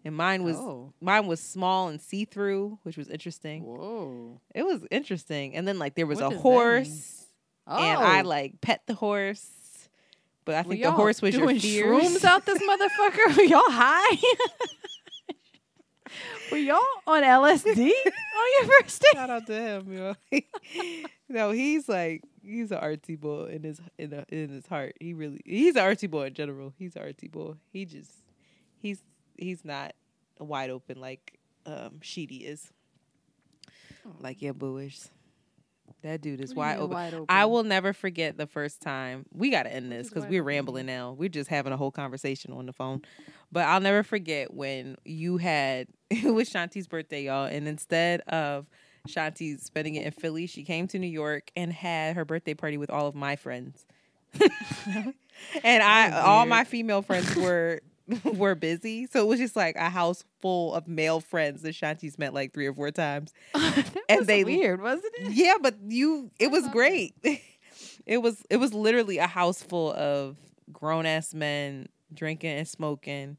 [0.05, 0.93] and mine was Oh.
[1.01, 3.63] mine was small and see through, which was interesting.
[3.65, 4.39] Whoa.
[4.55, 5.53] It was interesting.
[5.55, 7.25] And then like there was What a horse,
[7.67, 7.77] Oh.
[7.77, 8.27] and I oh.
[8.27, 9.49] like pet the horse,
[10.45, 11.85] but I think the horse was your doing fears.
[11.85, 13.37] shrooms out this motherfucker.
[13.37, 14.17] Were y'all high?
[16.51, 19.13] Were y'all on LSD on your first date?
[19.13, 20.15] Shout out to him, yo.
[21.29, 24.95] no, he's like he's an artsy boy in his in, a, in his heart.
[24.99, 26.73] He really he's an artsy boy in general.
[26.77, 27.53] He's an artsy boy.
[27.71, 28.11] He just
[28.77, 29.01] he's
[29.37, 29.93] he's not
[30.39, 32.71] wide open like um Sheedy is.
[34.19, 35.07] Like yeah, booish.
[36.03, 36.95] That dude is wide open.
[36.95, 37.25] wide open?
[37.29, 39.25] I will never forget the first time.
[39.31, 41.13] We got to end this because we're rambling now.
[41.13, 43.01] We're just having a whole conversation on the phone.
[43.51, 48.67] But I'll never forget when you had it was Shanti's birthday, y'all, and instead of
[49.07, 52.77] Shanti spending it in Philly, she came to New York and had her birthday party
[52.77, 53.85] with all of my friends.
[55.63, 57.81] and I all my female friends were
[58.23, 59.07] were busy.
[59.07, 62.53] So it was just like a house full of male friends that Shanti's met like
[62.53, 63.33] three or four times.
[63.53, 65.31] that And was they- weird, wasn't it?
[65.33, 67.13] Yeah, but you it was great.
[68.05, 70.37] it was it was literally a house full of
[70.71, 73.37] grown ass men drinking and smoking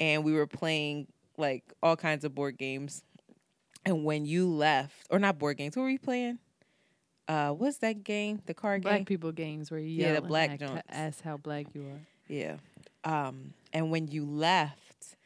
[0.00, 1.06] and we were playing
[1.38, 3.02] like all kinds of board games.
[3.84, 6.38] And when you left, or not board games, what were you playing?
[7.28, 8.40] Uh what's that game?
[8.46, 9.04] The card Black game?
[9.04, 12.00] people games where you Yeah, the black act- ask how black you are.
[12.28, 12.56] Yeah.
[13.04, 15.16] Um, and when you left,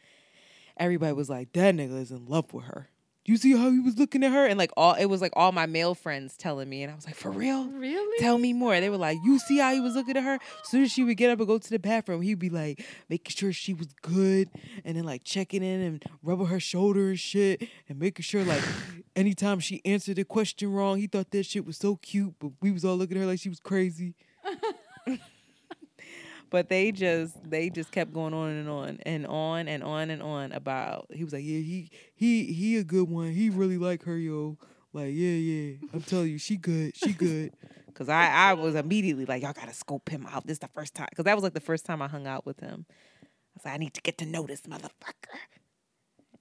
[0.77, 2.89] everybody was like, "That nigga is in love with her."
[3.25, 5.53] You see how he was looking at her, and like all it was like all
[5.53, 7.69] my male friends telling me, and I was like, "For real?
[7.69, 8.19] Really?
[8.19, 10.35] Tell me more." They were like, "You see how he was looking at her?
[10.35, 12.85] As soon as she would get up and go to the bathroom, he'd be like
[13.09, 14.51] making sure she was good,
[14.85, 18.65] and then like checking in and rubbing her shoulder and shit, and making sure like
[19.15, 22.73] anytime she answered a question wrong, he thought that shit was so cute, but we
[22.73, 24.17] was all looking at her like she was crazy."
[26.51, 30.23] But they just they just kept going on and on and on and on and
[30.23, 33.33] on about he was like yeah he he he a good one.
[33.33, 34.59] He really like her yo.
[34.93, 35.77] Like yeah yeah.
[35.93, 37.53] I'm telling you she good she good.
[37.87, 40.47] Because i i was immediately like y'all gotta scope him out.
[40.47, 42.47] This is the first time because that was like the first time i hung out
[42.47, 42.87] with him.
[42.89, 45.37] I was like i need to get to know this motherfucker.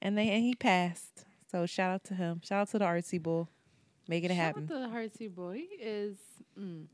[0.01, 1.25] And they and he passed.
[1.51, 2.39] So shout out to him.
[2.43, 3.49] Shout out to the artsy bull
[4.09, 4.63] making it Shout happen.
[4.63, 5.53] out to the Heartsy boy.
[5.69, 6.17] He is
[6.59, 6.85] mm,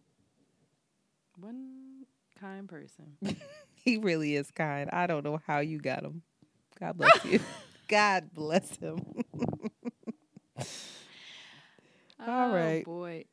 [1.39, 1.94] one
[2.39, 3.17] kind person.
[3.83, 4.89] He really is kind.
[4.91, 6.23] I don't know how you got him.
[6.79, 7.39] God bless you.
[7.87, 8.97] God bless him.
[12.19, 12.83] All oh, right.
[12.83, 13.25] boy.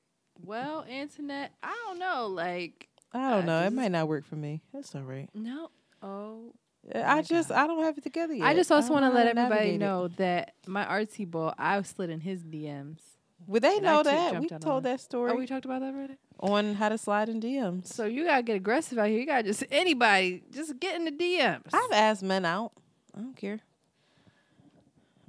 [0.45, 2.27] Well, Antoinette, I don't know.
[2.27, 3.66] Like, I don't Uh, know.
[3.66, 4.61] It might not work for me.
[4.74, 5.29] That's all right.
[5.35, 5.70] no.
[6.03, 6.53] Oh,
[6.95, 7.59] I just God.
[7.59, 8.45] I don't have it together yet.
[8.47, 9.79] I just also want to let everybody navigate it.
[9.79, 12.99] know that my artsy boy, I slid in his DMs.
[13.47, 14.32] Well, they know that.
[14.32, 16.14] We jumped out on told that story Oh, we talked about that already.
[16.40, 17.86] on how to slide in DMs.
[17.86, 19.19] So you gotta get aggressive out here.
[19.19, 21.69] You gotta just anybody just get in the DMs.
[21.73, 22.73] I've asked men out.
[23.16, 23.60] I don't care.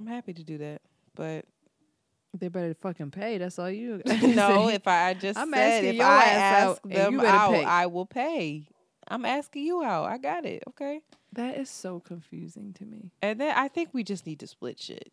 [0.00, 0.82] I'm happy to do that,
[1.14, 1.44] but
[2.38, 3.38] they better fucking pay.
[3.38, 4.02] That's all you.
[4.22, 4.68] no.
[4.68, 7.64] If I just I'm said asking if I ask them you out, pay.
[7.64, 8.68] I will pay.
[9.06, 10.06] I'm asking you out.
[10.06, 10.62] I got it.
[10.68, 11.00] Okay.
[11.32, 13.10] That is so confusing to me.
[13.20, 15.12] And then I think we just need to split shit.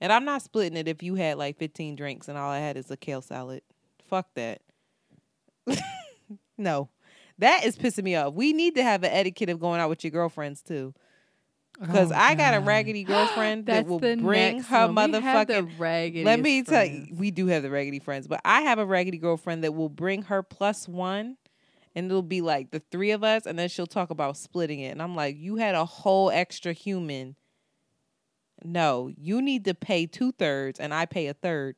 [0.00, 2.76] And I'm not splitting it if you had like 15 drinks and all I had
[2.76, 3.62] is a kale salad.
[4.08, 4.62] Fuck that.
[6.58, 6.88] no.
[7.38, 8.34] That is pissing me off.
[8.34, 10.94] We need to have an etiquette of going out with your girlfriends too.
[11.80, 14.94] Because Oh, I got a raggedy girlfriend that will bring her one.
[14.94, 15.78] We have the motherfucking.
[16.24, 19.16] Let me tell you, we do have the raggedy friends, but I have a raggedy
[19.16, 21.38] girlfriend that will bring her plus one,
[21.94, 24.88] and it'll be like the three of us, and then she'll talk about splitting it,
[24.88, 27.36] and I'm like, you had a whole extra human.
[28.64, 31.76] No, you need to pay two thirds, and I pay a third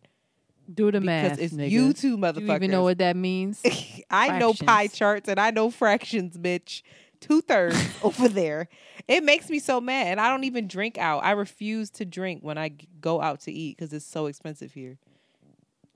[0.72, 1.38] Do the because math.
[1.38, 1.70] it's nigga.
[1.70, 2.40] you two Do motherfuckers.
[2.48, 3.60] you even know what that means?
[4.10, 6.82] I know pie charts and I know fractions, bitch.
[7.20, 8.68] Two thirds over there.
[9.06, 10.08] It makes me so mad.
[10.08, 11.22] And I don't even drink out.
[11.22, 14.98] I refuse to drink when I go out to eat because it's so expensive here.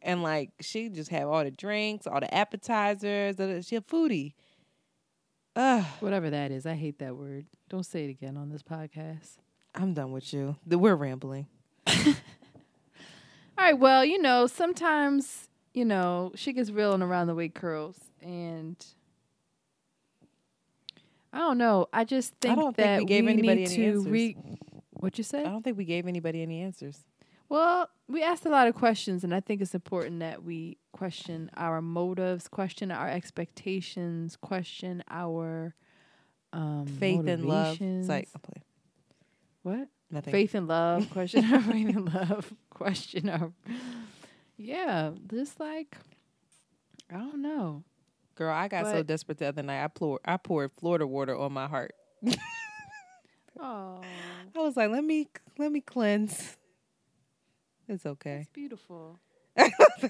[0.03, 3.67] And like, she just have all the drinks, all the appetizers.
[3.67, 4.35] She a foodie.
[5.57, 6.65] Ugh, Whatever that is.
[6.65, 7.47] I hate that word.
[7.69, 9.39] Don't say it again on this podcast.
[9.77, 10.57] I'm done with you.
[10.67, 11.47] We're rambling.
[11.87, 11.95] All
[13.59, 13.79] right.
[13.79, 17.99] Well, you know, sometimes, you know, she gets real and around the way curls.
[18.23, 18.77] And
[21.33, 21.89] I don't know.
[21.93, 24.07] I just I think don't think that we gave anybody need any to answers.
[24.07, 24.37] re.
[24.91, 25.41] What you say?
[25.41, 26.99] I don't think we gave anybody any answers.
[27.49, 31.51] Well, we asked a lot of questions, and I think it's important that we question
[31.57, 35.75] our motives, question our expectations, question our
[36.53, 37.79] um, Faith and love.
[37.81, 38.31] It's like, motivations.
[38.35, 38.66] I'm playing.
[39.67, 39.89] What?
[40.13, 40.31] Nothing.
[40.31, 41.11] Faith and love.
[41.13, 42.53] Question faith and love.
[42.71, 43.53] Question our.
[44.57, 45.97] Yeah, just like
[47.13, 47.83] I don't know.
[48.37, 49.83] Girl, I got so desperate the other night.
[49.83, 51.95] I poured, I poured Florida water on my heart.
[53.59, 54.01] Oh,
[54.55, 55.27] I was like, let me
[55.59, 56.57] let me cleanse.
[57.89, 58.43] It's okay.
[58.43, 59.19] It's beautiful.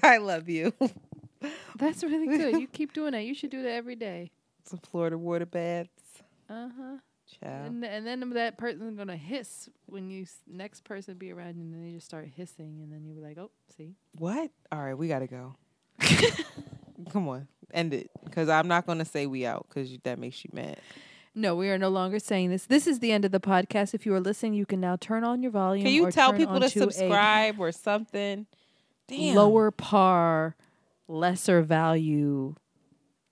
[0.03, 0.73] I love you.
[1.77, 2.59] That's really good.
[2.59, 3.23] You keep doing that.
[3.23, 4.31] You should do that every day.
[4.65, 6.21] Some Florida water baths.
[6.49, 6.97] Uh huh.
[7.41, 7.65] Child.
[7.67, 11.73] And and then that person's gonna hiss when you s- next person be around and
[11.73, 13.95] then they just start hissing, and then you be like, oh, see.
[14.17, 14.51] What?
[14.71, 15.55] All right, we gotta go.
[17.11, 18.09] Come on, end it.
[18.23, 20.77] Because I'm not gonna say we out because that makes you mad.
[21.35, 22.65] No, we are no longer saying this.
[22.65, 23.93] This is the end of the podcast.
[23.93, 25.85] If you are listening, you can now turn on your volume.
[25.85, 28.47] Can you or tell turn people to a subscribe or something?
[29.07, 29.35] Damn.
[29.35, 30.55] lower par,
[31.07, 32.55] lesser value,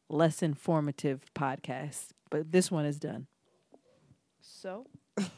[0.08, 2.10] less informative podcast.
[2.30, 3.28] But this one is done.
[4.66, 4.88] So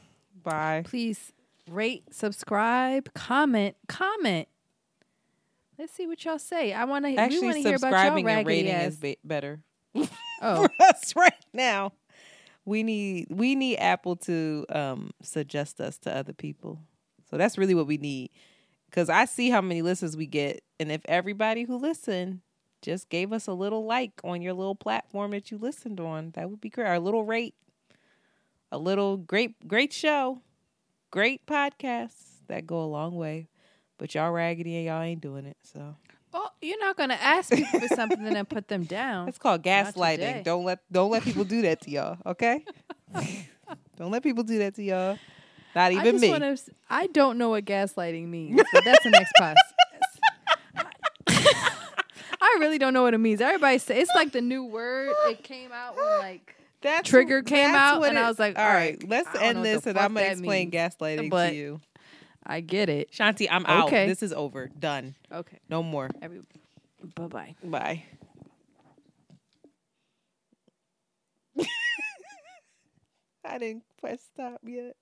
[0.44, 0.84] Bye.
[0.86, 1.34] please
[1.70, 4.48] rate, subscribe, comment, comment.
[5.78, 6.72] Let's see what y'all say.
[6.72, 7.14] I want to.
[7.16, 8.94] Actually, hear about y'all subscribing and rating ass.
[8.94, 9.60] is be- better
[9.96, 10.08] oh,
[10.42, 11.92] for us right now.
[12.64, 16.80] We need we need Apple to um, suggest us to other people.
[17.30, 18.30] So that's really what we need.
[18.90, 22.40] Because I see how many listens we get, and if everybody who listened
[22.82, 26.50] just gave us a little like on your little platform that you listened on, that
[26.50, 26.88] would be great.
[26.88, 27.56] Our little rate,
[28.72, 30.42] a little great great show,
[31.12, 33.50] great podcasts that go a long way.
[33.98, 35.58] But y'all raggedy and y'all ain't doing it.
[35.64, 35.96] So
[36.34, 39.28] oh, you're not gonna ask people for something and then put them down.
[39.28, 40.44] It's called gaslighting.
[40.44, 42.18] Don't let don't let people do that to y'all.
[42.26, 42.64] Okay.
[43.98, 45.18] don't let people do that to y'all.
[45.76, 46.30] Not I even just me.
[46.30, 46.58] wanna
[46.90, 49.56] I don't know what gaslighting means, but that's the next podcast.
[52.40, 53.42] I really don't know what it means.
[53.42, 55.14] Everybody say it's like the new word.
[55.28, 58.58] It came out when like That's Trigger came that's out, what and I was like,
[58.58, 60.74] all all right, right, let's end this, and I'm gonna explain means.
[60.96, 61.82] gaslighting But- to you.
[62.50, 63.12] I get it.
[63.12, 63.88] Shanti, I'm out.
[63.88, 64.08] Okay.
[64.08, 64.68] This is over.
[64.80, 65.16] Done.
[65.32, 65.58] Okay.
[65.70, 66.10] No more.
[66.22, 66.40] Every
[67.16, 67.56] bye bye.
[67.64, 68.04] Bye.
[73.46, 74.96] I didn't press stop yet.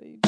[0.00, 0.18] You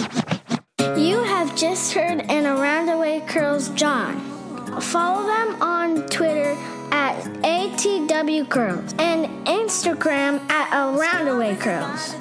[0.96, 4.43] You have just heard an Around the Way Curls John.
[4.80, 6.56] Follow them on Twitter
[6.90, 12.14] at ATW Curls and Instagram at Around the Curls.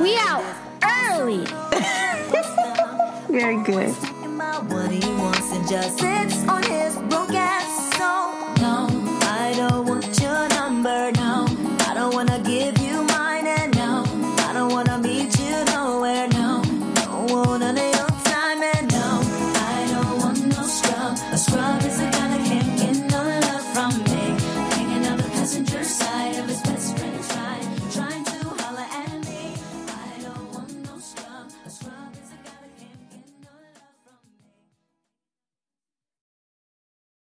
[0.00, 0.44] We out
[0.82, 1.44] early.
[3.30, 3.94] Very good.